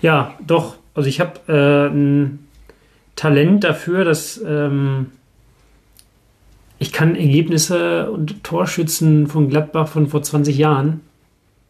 ja, 0.01 0.37
doch. 0.45 0.77
Also 0.95 1.07
ich 1.09 1.19
habe 1.19 1.39
äh, 1.47 1.93
ein 1.93 2.47
Talent 3.15 3.63
dafür, 3.63 4.03
dass 4.03 4.41
ähm, 4.45 5.11
ich 6.79 6.91
kann 6.91 7.15
Ergebnisse 7.15 8.09
und 8.11 8.43
Torschützen 8.43 9.27
von 9.27 9.49
Gladbach 9.49 9.87
von 9.87 10.07
vor 10.07 10.23
20 10.23 10.57
Jahren. 10.57 11.01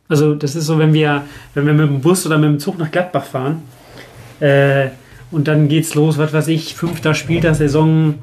Also 0.07 0.35
das 0.35 0.55
ist 0.55 0.65
so, 0.65 0.79
wenn 0.79 0.93
wir, 0.93 1.23
wenn 1.53 1.65
wir 1.65 1.73
mit 1.73 1.89
dem 1.89 2.01
Bus 2.01 2.25
oder 2.25 2.37
mit 2.37 2.49
dem 2.49 2.59
Zug 2.59 2.77
nach 2.77 2.91
Gladbach 2.91 3.25
fahren, 3.25 3.63
äh, 4.39 4.89
und 5.31 5.47
dann 5.47 5.67
geht's 5.67 5.95
los, 5.95 6.17
was 6.17 6.33
weiß 6.33 6.47
ich, 6.49 6.75
fünfter 6.75 7.13
Spieltag, 7.13 7.55
Saison 7.55 8.15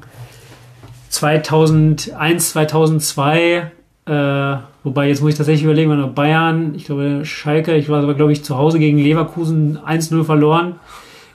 2001, 1.08 2.50
2002. 2.50 3.70
Äh, 4.04 4.56
wobei, 4.82 5.08
jetzt 5.08 5.22
muss 5.22 5.30
ich 5.30 5.36
tatsächlich 5.36 5.64
überlegen, 5.64 5.96
noch 5.96 6.10
Bayern, 6.10 6.74
ich 6.74 6.86
glaube 6.86 7.24
Schalke, 7.24 7.76
ich 7.76 7.88
war 7.88 8.02
aber, 8.02 8.14
glaube 8.14 8.32
ich, 8.32 8.42
zu 8.42 8.56
Hause 8.56 8.78
gegen 8.78 8.98
Leverkusen 8.98 9.78
1-0 9.78 10.24
verloren. 10.24 10.76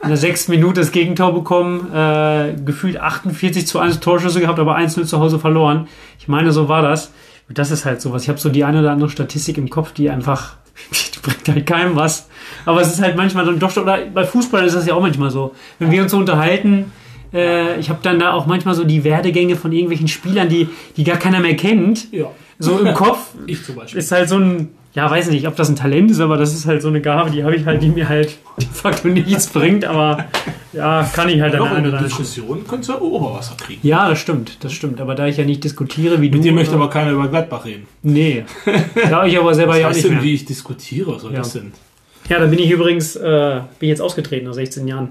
In 0.03 0.09
der 0.09 0.17
sechsten 0.17 0.51
Minute 0.51 0.81
das 0.81 0.91
Gegentor 0.91 1.33
bekommen, 1.33 1.91
äh, 1.91 2.53
gefühlt 2.63 2.99
48 2.99 3.65
zu 3.65 3.79
1 3.79 3.99
Torschüsse 3.99 4.39
gehabt, 4.39 4.59
aber 4.59 4.75
1-0 4.77 5.05
zu 5.05 5.19
Hause 5.19 5.39
verloren. 5.39 5.87
Ich 6.19 6.27
meine, 6.27 6.51
so 6.51 6.69
war 6.69 6.81
das. 6.81 7.11
Und 7.49 7.57
das 7.57 7.71
ist 7.71 7.85
halt 7.85 8.01
sowas. 8.01 8.23
Ich 8.23 8.29
habe 8.29 8.37
so 8.37 8.49
die 8.49 8.63
eine 8.63 8.81
oder 8.81 8.91
andere 8.91 9.09
Statistik 9.09 9.57
im 9.57 9.69
Kopf, 9.69 9.93
die 9.93 10.09
einfach, 10.09 10.57
die 10.91 11.19
bringt 11.19 11.47
halt 11.47 11.65
keinem 11.65 11.95
was. 11.95 12.29
Aber 12.65 12.81
es 12.81 12.89
ist 12.89 13.01
halt 13.01 13.15
manchmal 13.15 13.45
dann 13.45 13.59
doch, 13.59 13.75
oder 13.77 13.99
bei 14.13 14.25
Fußball 14.25 14.65
ist 14.65 14.75
das 14.75 14.85
ja 14.85 14.93
auch 14.93 15.01
manchmal 15.01 15.31
so. 15.31 15.55
Wenn 15.79 15.89
wir 15.89 16.03
uns 16.03 16.11
so 16.11 16.17
unterhalten, 16.17 16.91
äh, 17.33 17.79
ich 17.79 17.89
habe 17.89 17.99
dann 18.03 18.19
da 18.19 18.33
auch 18.33 18.45
manchmal 18.45 18.75
so 18.75 18.83
die 18.83 19.03
Werdegänge 19.03 19.55
von 19.55 19.71
irgendwelchen 19.71 20.07
Spielern, 20.07 20.49
die, 20.49 20.69
die 20.95 21.03
gar 21.03 21.17
keiner 21.17 21.39
mehr 21.39 21.55
kennt. 21.55 22.11
Ja. 22.11 22.27
So 22.59 22.79
im 22.79 22.93
Kopf 22.93 23.29
Ich 23.45 23.63
zum 23.63 23.75
Beispiel. 23.75 23.99
ist 23.99 24.11
halt 24.11 24.29
so 24.29 24.37
ein, 24.37 24.69
ja, 24.93 25.09
weiß 25.09 25.29
nicht, 25.29 25.47
ob 25.47 25.55
das 25.55 25.69
ein 25.69 25.75
Talent 25.75 26.09
ist, 26.11 26.19
aber 26.19 26.37
das 26.37 26.53
ist 26.53 26.65
halt 26.65 26.81
so 26.81 26.87
eine 26.87 27.01
Gabe, 27.01 27.29
die 27.31 27.43
habe 27.43 27.55
ich 27.55 27.65
halt, 27.65 27.81
die 27.83 27.89
mir 27.89 28.09
halt 28.09 28.37
de 28.59 28.67
facto 28.71 29.07
nichts 29.09 29.47
bringt, 29.47 29.85
aber 29.85 30.25
ja, 30.73 31.07
kann 31.13 31.29
ich 31.29 31.39
halt 31.41 31.53
an 31.53 31.59
Doch, 31.59 31.69
der 31.69 31.77
in 31.77 31.83
einen 31.83 31.83
der 31.85 31.89
oder 31.93 31.97
anderen 31.99 32.17
Diskussion 32.17 32.67
könntest 32.67 32.89
du 32.89 32.93
ja 32.93 32.99
Oberwasser 33.01 33.55
kriegen. 33.57 33.79
Ja, 33.87 34.09
das 34.09 34.19
stimmt, 34.19 34.57
das 34.63 34.73
stimmt. 34.73 34.99
Aber 35.01 35.15
da 35.15 35.27
ich 35.27 35.37
ja 35.37 35.45
nicht 35.45 35.63
diskutiere 35.63 36.19
wie 36.21 36.29
du. 36.29 36.37
Mit 36.37 36.45
dir 36.45 36.51
möchte 36.51 36.73
äh, 36.73 36.77
aber 36.77 36.89
keiner 36.89 37.11
über 37.11 37.27
Gladbach 37.27 37.65
reden. 37.65 37.87
Nee. 38.03 38.45
Da 39.09 39.25
ich 39.25 39.37
aber 39.39 39.53
selber 39.55 39.73
Was 39.73 39.79
ja 39.79 39.85
auch 39.85 39.89
heißt 39.89 39.97
nicht 39.97 40.07
denn, 40.07 40.13
mehr. 40.15 40.23
wie 40.23 40.33
ich 40.33 40.45
diskutiere? 40.45 41.13
Was 41.15 41.21
soll 41.21 41.31
Ja. 41.33 41.39
das 41.39 41.53
denn? 41.53 41.71
Ja, 42.29 42.39
da 42.39 42.45
bin 42.47 42.59
ich 42.59 42.69
übrigens, 42.69 43.15
äh, 43.15 43.61
bin 43.79 43.89
jetzt 43.89 44.01
ausgetreten 44.01 44.45
nach 44.47 44.53
16 44.53 44.87
Jahren. 44.87 45.09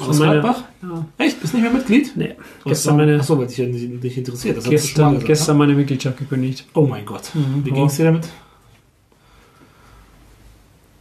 Aus 0.00 0.18
Gladbach? 0.18 0.62
Ja, 0.82 1.04
Echt? 1.18 1.40
Bist 1.40 1.54
nicht 1.54 1.62
mehr 1.62 1.72
Mitglied? 1.72 2.12
nee. 2.16 2.34
Gestern 2.64 2.96
meine, 2.96 3.18
Achso, 3.18 3.38
weil 3.38 3.46
dich 3.46 3.58
ja 3.58 3.66
nicht, 3.66 4.02
nicht 4.02 4.16
interessiert. 4.18 4.56
Das 4.56 4.64
gestern, 4.64 5.12
gesagt, 5.12 5.26
gestern 5.26 5.58
meine 5.58 5.74
Mitgliedschaft 5.74 6.18
gekündigt. 6.18 6.66
Oh 6.74 6.86
mein 6.86 7.04
Gott. 7.04 7.30
Mhm. 7.34 7.64
Wie 7.64 7.70
ging 7.70 7.86
es 7.86 7.96
dir 7.96 8.04
damit? 8.04 8.28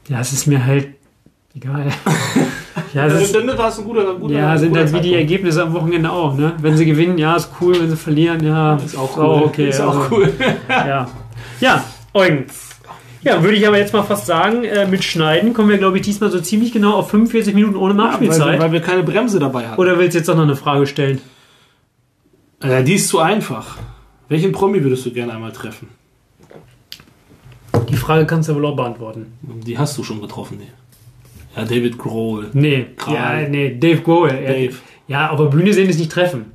Ja, 0.10 0.20
es 0.20 0.34
ist 0.34 0.48
mir 0.48 0.64
halt 0.66 0.90
egal. 1.56 1.88
ja, 2.94 3.06
es 3.06 3.24
ist, 3.24 3.36
Dann 3.36 3.48
war 3.58 3.70
es 3.70 3.80
ein 3.80 3.86
guter, 3.86 4.16
guter 4.16 4.34
ja, 4.34 4.58
sind 4.58 4.76
halt 4.76 4.94
wie 4.94 5.02
die. 5.02 5.14
Ergebnisse 5.14 5.64
am 5.64 5.74
Wochenende 5.74 6.12
auch, 6.12 6.36
ne? 6.36 6.54
Wenn 6.60 6.76
sie 6.76 6.86
gewinnen, 6.86 7.18
ja, 7.18 7.36
ist 7.36 7.50
cool. 7.62 7.80
Wenn 7.80 7.90
sie 7.90 7.96
verlieren, 7.96 8.44
ja, 8.44 8.76
Ist 8.76 8.98
auch 8.98 9.18
cool. 9.18 9.44
okay. 9.46 9.70
ist 9.70 9.80
auch 9.80 9.96
also, 9.96 10.16
cool. 10.16 10.34
Ja. 10.70 11.08
Ja, 11.60 11.84
Eugen. 12.14 12.46
Ja, 13.24 13.42
würde 13.42 13.56
ich 13.56 13.68
aber 13.68 13.78
jetzt 13.78 13.94
mal 13.94 14.04
fast 14.04 14.26
sagen, 14.26 14.64
äh, 14.64 14.86
mit 14.86 15.04
Schneiden 15.04 15.54
kommen 15.54 15.70
wir, 15.70 15.78
glaube 15.78 15.98
ich, 15.98 16.04
diesmal 16.04 16.30
so 16.30 16.40
ziemlich 16.42 16.72
genau 16.72 16.96
auf 16.96 17.10
45 17.10 17.54
Minuten 17.54 17.76
ohne 17.76 17.98
weil, 17.98 18.06
Nachspielzeit. 18.06 18.60
weil 18.60 18.72
wir 18.72 18.82
keine 18.82 19.04
Bremse 19.04 19.40
dabei 19.40 19.68
hatten. 19.68 19.80
Oder 19.80 19.98
willst 19.98 20.16
du 20.16 20.20
jetzt 20.20 20.28
noch 20.28 20.38
eine 20.38 20.56
Frage 20.56 20.88
stellen? 20.88 21.22
Äh, 22.62 22.84
die 22.84 22.96
ist 22.96 23.08
zu 23.08 23.20
einfach. 23.20 23.78
Welchen 24.30 24.52
Promi 24.52 24.84
würdest 24.84 25.06
du 25.06 25.12
gerne 25.12 25.34
einmal 25.34 25.52
treffen? 25.52 25.90
Die 27.90 27.96
Frage 27.96 28.26
kannst 28.26 28.50
du 28.50 28.56
wohl 28.56 28.66
auch 28.66 28.76
beantworten. 28.76 29.34
Die 29.42 29.78
hast 29.78 29.98
du 29.98 30.04
schon 30.04 30.22
getroffen. 30.22 30.60
Die. 30.60 31.60
Ja, 31.60 31.66
David 31.66 31.98
Grohl. 31.98 32.50
Nee, 32.54 32.88
Kral. 32.98 33.44
ja, 33.44 33.50
nee, 33.50 33.78
Dave 33.78 34.02
Grohl. 34.02 34.30
Dave. 34.30 34.74
Ja, 35.08 35.30
aber 35.30 35.48
Bühne 35.50 35.74
sehen 35.74 35.90
ist 35.90 36.00
nicht 36.00 36.12
treffen. 36.12 36.53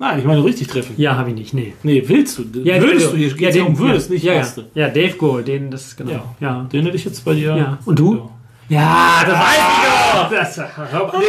Nein, 0.00 0.18
ich 0.18 0.24
meine 0.24 0.42
richtig 0.42 0.66
treffen. 0.68 0.94
Ja, 0.96 1.14
habe 1.16 1.28
ich 1.28 1.34
nicht, 1.36 1.52
nee. 1.52 1.74
Nee, 1.82 2.02
willst 2.06 2.38
du? 2.38 2.44
Ja, 2.64 2.80
würdest 2.80 3.12
du? 3.12 3.18
Hier 3.18 3.28
ja, 3.36 3.50
ja, 3.50 3.64
um 3.64 3.78
würdest, 3.78 4.08
ja, 4.08 4.14
nicht 4.14 4.24
ja, 4.24 4.38
hast 4.38 4.56
ja. 4.56 4.62
du. 4.62 4.80
ja, 4.80 4.88
Dave 4.88 5.12
Grohl, 5.18 5.44
den, 5.44 5.70
das 5.70 5.88
ist 5.88 5.98
genau. 5.98 6.10
Ja. 6.12 6.24
Ja. 6.40 6.68
Den 6.72 6.86
hätte 6.86 6.96
ich 6.96 7.04
jetzt 7.04 7.22
bei 7.22 7.34
dir. 7.34 7.54
Ja. 7.54 7.78
Und 7.84 7.98
du? 7.98 8.30
Ja, 8.70 9.22
das 9.26 9.34
weiß 9.34 9.58
ich 9.58 10.14
doch. 10.14 10.30
Das, 10.30 10.56
nee, 10.56 10.64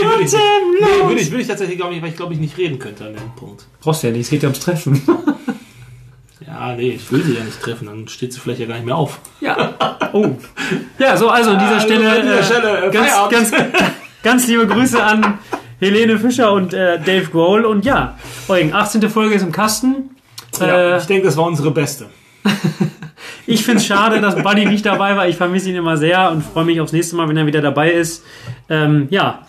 würde 0.07 0.23
ich, 0.23 0.31
nee, 0.31 1.07
würde 1.07 1.21
ich, 1.21 1.31
würde 1.31 1.41
ich 1.41 1.47
tatsächlich 1.49 1.77
glaube 1.77 1.95
ich, 1.95 2.01
weil 2.01 2.09
ich 2.11 2.15
glaube 2.15 2.33
ich 2.33 2.39
nicht 2.39 2.57
reden 2.57 2.79
könnte 2.79 3.03
an 3.03 3.13
dem 3.13 3.35
Punkt. 3.35 3.65
Brauchst 3.81 4.03
du 4.03 4.07
ja 4.07 4.13
nicht, 4.13 4.21
es 4.21 4.29
geht 4.29 4.43
ja 4.43 4.47
ums 4.47 4.61
Treffen. 4.61 5.01
Ja, 6.47 6.75
nee, 6.75 6.89
ich 6.91 7.11
will 7.11 7.23
sie 7.23 7.33
ja 7.35 7.43
nicht 7.43 7.61
treffen, 7.61 7.85
dann 7.87 8.07
steht 8.09 8.33
sie 8.33 8.39
vielleicht 8.39 8.59
ja 8.59 8.65
gar 8.65 8.73
nicht 8.75 8.85
mehr 8.85 8.95
auf. 8.97 9.19
ja. 9.39 9.73
Oh. 10.11 10.31
Ja, 10.99 11.15
so, 11.15 11.29
also 11.29 11.51
an 11.51 11.59
dieser 11.59 11.77
Ah, 11.77 11.79
Stelle, 11.79 12.11
an 12.11 12.21
dieser 12.23 12.39
äh, 12.39 12.43
Stelle, 12.43 12.85
äh, 12.87 12.91
ganz, 12.91 13.29
ganz, 13.29 13.51
ganz 14.21 14.47
liebe 14.47 14.67
Grüße 14.67 15.01
an 15.01 15.39
Helene 15.81 16.17
Fischer 16.19 16.53
und 16.53 16.73
äh, 16.73 16.99
Dave 16.99 17.25
Grohl. 17.31 17.65
Und 17.65 17.83
ja, 17.83 18.17
Eugen, 18.47 18.73
18. 18.73 19.09
Folge 19.09 19.35
ist 19.35 19.41
im 19.41 19.51
Kasten. 19.51 20.11
Ja, 20.59 20.95
Äh, 20.95 20.97
ich 20.99 21.05
denke, 21.05 21.25
das 21.25 21.35
war 21.35 21.45
unsere 21.45 21.71
beste. 21.71 22.05
Ich 23.47 23.65
finde 23.65 23.79
es 23.79 23.85
schade, 23.87 24.21
dass 24.21 24.41
Buddy 24.41 24.65
nicht 24.65 24.85
dabei 24.85 25.15
war. 25.17 25.27
Ich 25.27 25.35
vermisse 25.35 25.69
ihn 25.69 25.75
immer 25.75 25.97
sehr 25.97 26.31
und 26.31 26.41
freue 26.41 26.63
mich 26.63 26.79
aufs 26.79 26.93
nächste 26.93 27.15
Mal, 27.15 27.27
wenn 27.27 27.35
er 27.35 27.45
wieder 27.47 27.61
dabei 27.61 27.91
ist. 27.91 28.23
Ähm, 28.69 29.07
ja, 29.09 29.45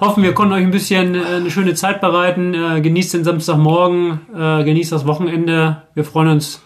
hoffen, 0.00 0.22
wir 0.22 0.32
konnten 0.32 0.52
euch 0.52 0.62
ein 0.62 0.70
bisschen 0.70 1.14
äh, 1.14 1.24
eine 1.36 1.50
schöne 1.50 1.74
Zeit 1.74 2.00
bereiten. 2.00 2.54
Äh, 2.54 2.80
genießt 2.82 3.14
den 3.14 3.24
Samstagmorgen, 3.24 4.20
äh, 4.34 4.64
genießt 4.64 4.92
das 4.92 5.06
Wochenende. 5.06 5.82
Wir 5.94 6.04
freuen 6.04 6.28
uns, 6.28 6.62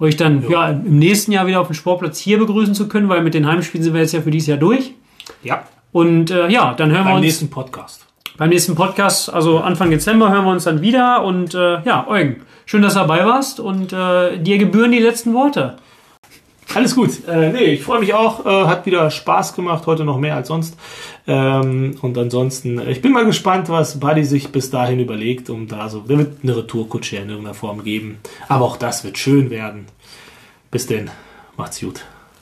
euch 0.00 0.16
dann 0.16 0.48
ja. 0.50 0.70
im 0.70 0.98
nächsten 0.98 1.32
Jahr 1.32 1.46
wieder 1.46 1.60
auf 1.60 1.68
dem 1.68 1.74
Sportplatz 1.74 2.18
hier 2.18 2.38
begrüßen 2.38 2.74
zu 2.74 2.88
können, 2.88 3.08
weil 3.08 3.22
mit 3.22 3.34
den 3.34 3.46
Heimspielen 3.46 3.84
sind 3.84 3.92
wir 3.92 4.00
jetzt 4.00 4.12
ja 4.12 4.22
für 4.22 4.30
dieses 4.30 4.48
Jahr 4.48 4.58
durch. 4.58 4.94
Ja, 5.42 5.64
Und 5.92 6.30
äh, 6.30 6.48
ja, 6.48 6.74
dann 6.74 6.90
hören 6.90 7.02
wir 7.02 7.04
beim 7.04 7.14
uns 7.16 7.24
nächsten 7.24 7.50
Podcast. 7.50 8.06
Beim 8.40 8.48
nächsten 8.48 8.74
Podcast, 8.74 9.30
also 9.30 9.58
Anfang 9.58 9.90
Dezember, 9.90 10.30
hören 10.30 10.46
wir 10.46 10.52
uns 10.52 10.64
dann 10.64 10.80
wieder. 10.80 11.24
Und 11.24 11.54
äh, 11.54 11.82
ja, 11.82 12.08
Eugen, 12.08 12.40
schön, 12.64 12.80
dass 12.80 12.94
du 12.94 13.00
dabei 13.00 13.26
warst 13.26 13.60
und 13.60 13.92
äh, 13.92 14.38
dir 14.38 14.56
gebühren 14.56 14.92
die 14.92 14.98
letzten 14.98 15.34
Worte. 15.34 15.76
Alles 16.74 16.96
gut. 16.96 17.28
Äh, 17.28 17.50
nee, 17.50 17.64
ich 17.64 17.82
freue 17.82 18.00
mich 18.00 18.14
auch. 18.14 18.46
Äh, 18.46 18.64
hat 18.66 18.86
wieder 18.86 19.10
Spaß 19.10 19.54
gemacht, 19.54 19.86
heute 19.86 20.04
noch 20.04 20.16
mehr 20.16 20.36
als 20.36 20.48
sonst. 20.48 20.78
Ähm, 21.26 21.98
und 22.00 22.16
ansonsten, 22.16 22.78
äh, 22.78 22.90
ich 22.90 23.02
bin 23.02 23.12
mal 23.12 23.26
gespannt, 23.26 23.68
was 23.68 24.00
Buddy 24.00 24.24
sich 24.24 24.50
bis 24.50 24.70
dahin 24.70 25.00
überlegt. 25.00 25.50
Und 25.50 25.68
da 25.68 25.90
so, 25.90 26.00
der 26.00 26.16
wird 26.16 26.38
eine 26.42 26.56
Retourkutsche 26.56 27.16
in 27.16 27.28
irgendeiner 27.28 27.54
Form 27.54 27.84
geben. 27.84 28.20
Aber 28.48 28.64
auch 28.64 28.78
das 28.78 29.04
wird 29.04 29.18
schön 29.18 29.50
werden. 29.50 29.84
Bis 30.70 30.86
denn. 30.86 31.10
Macht's 31.58 31.80
gut. 31.80 32.06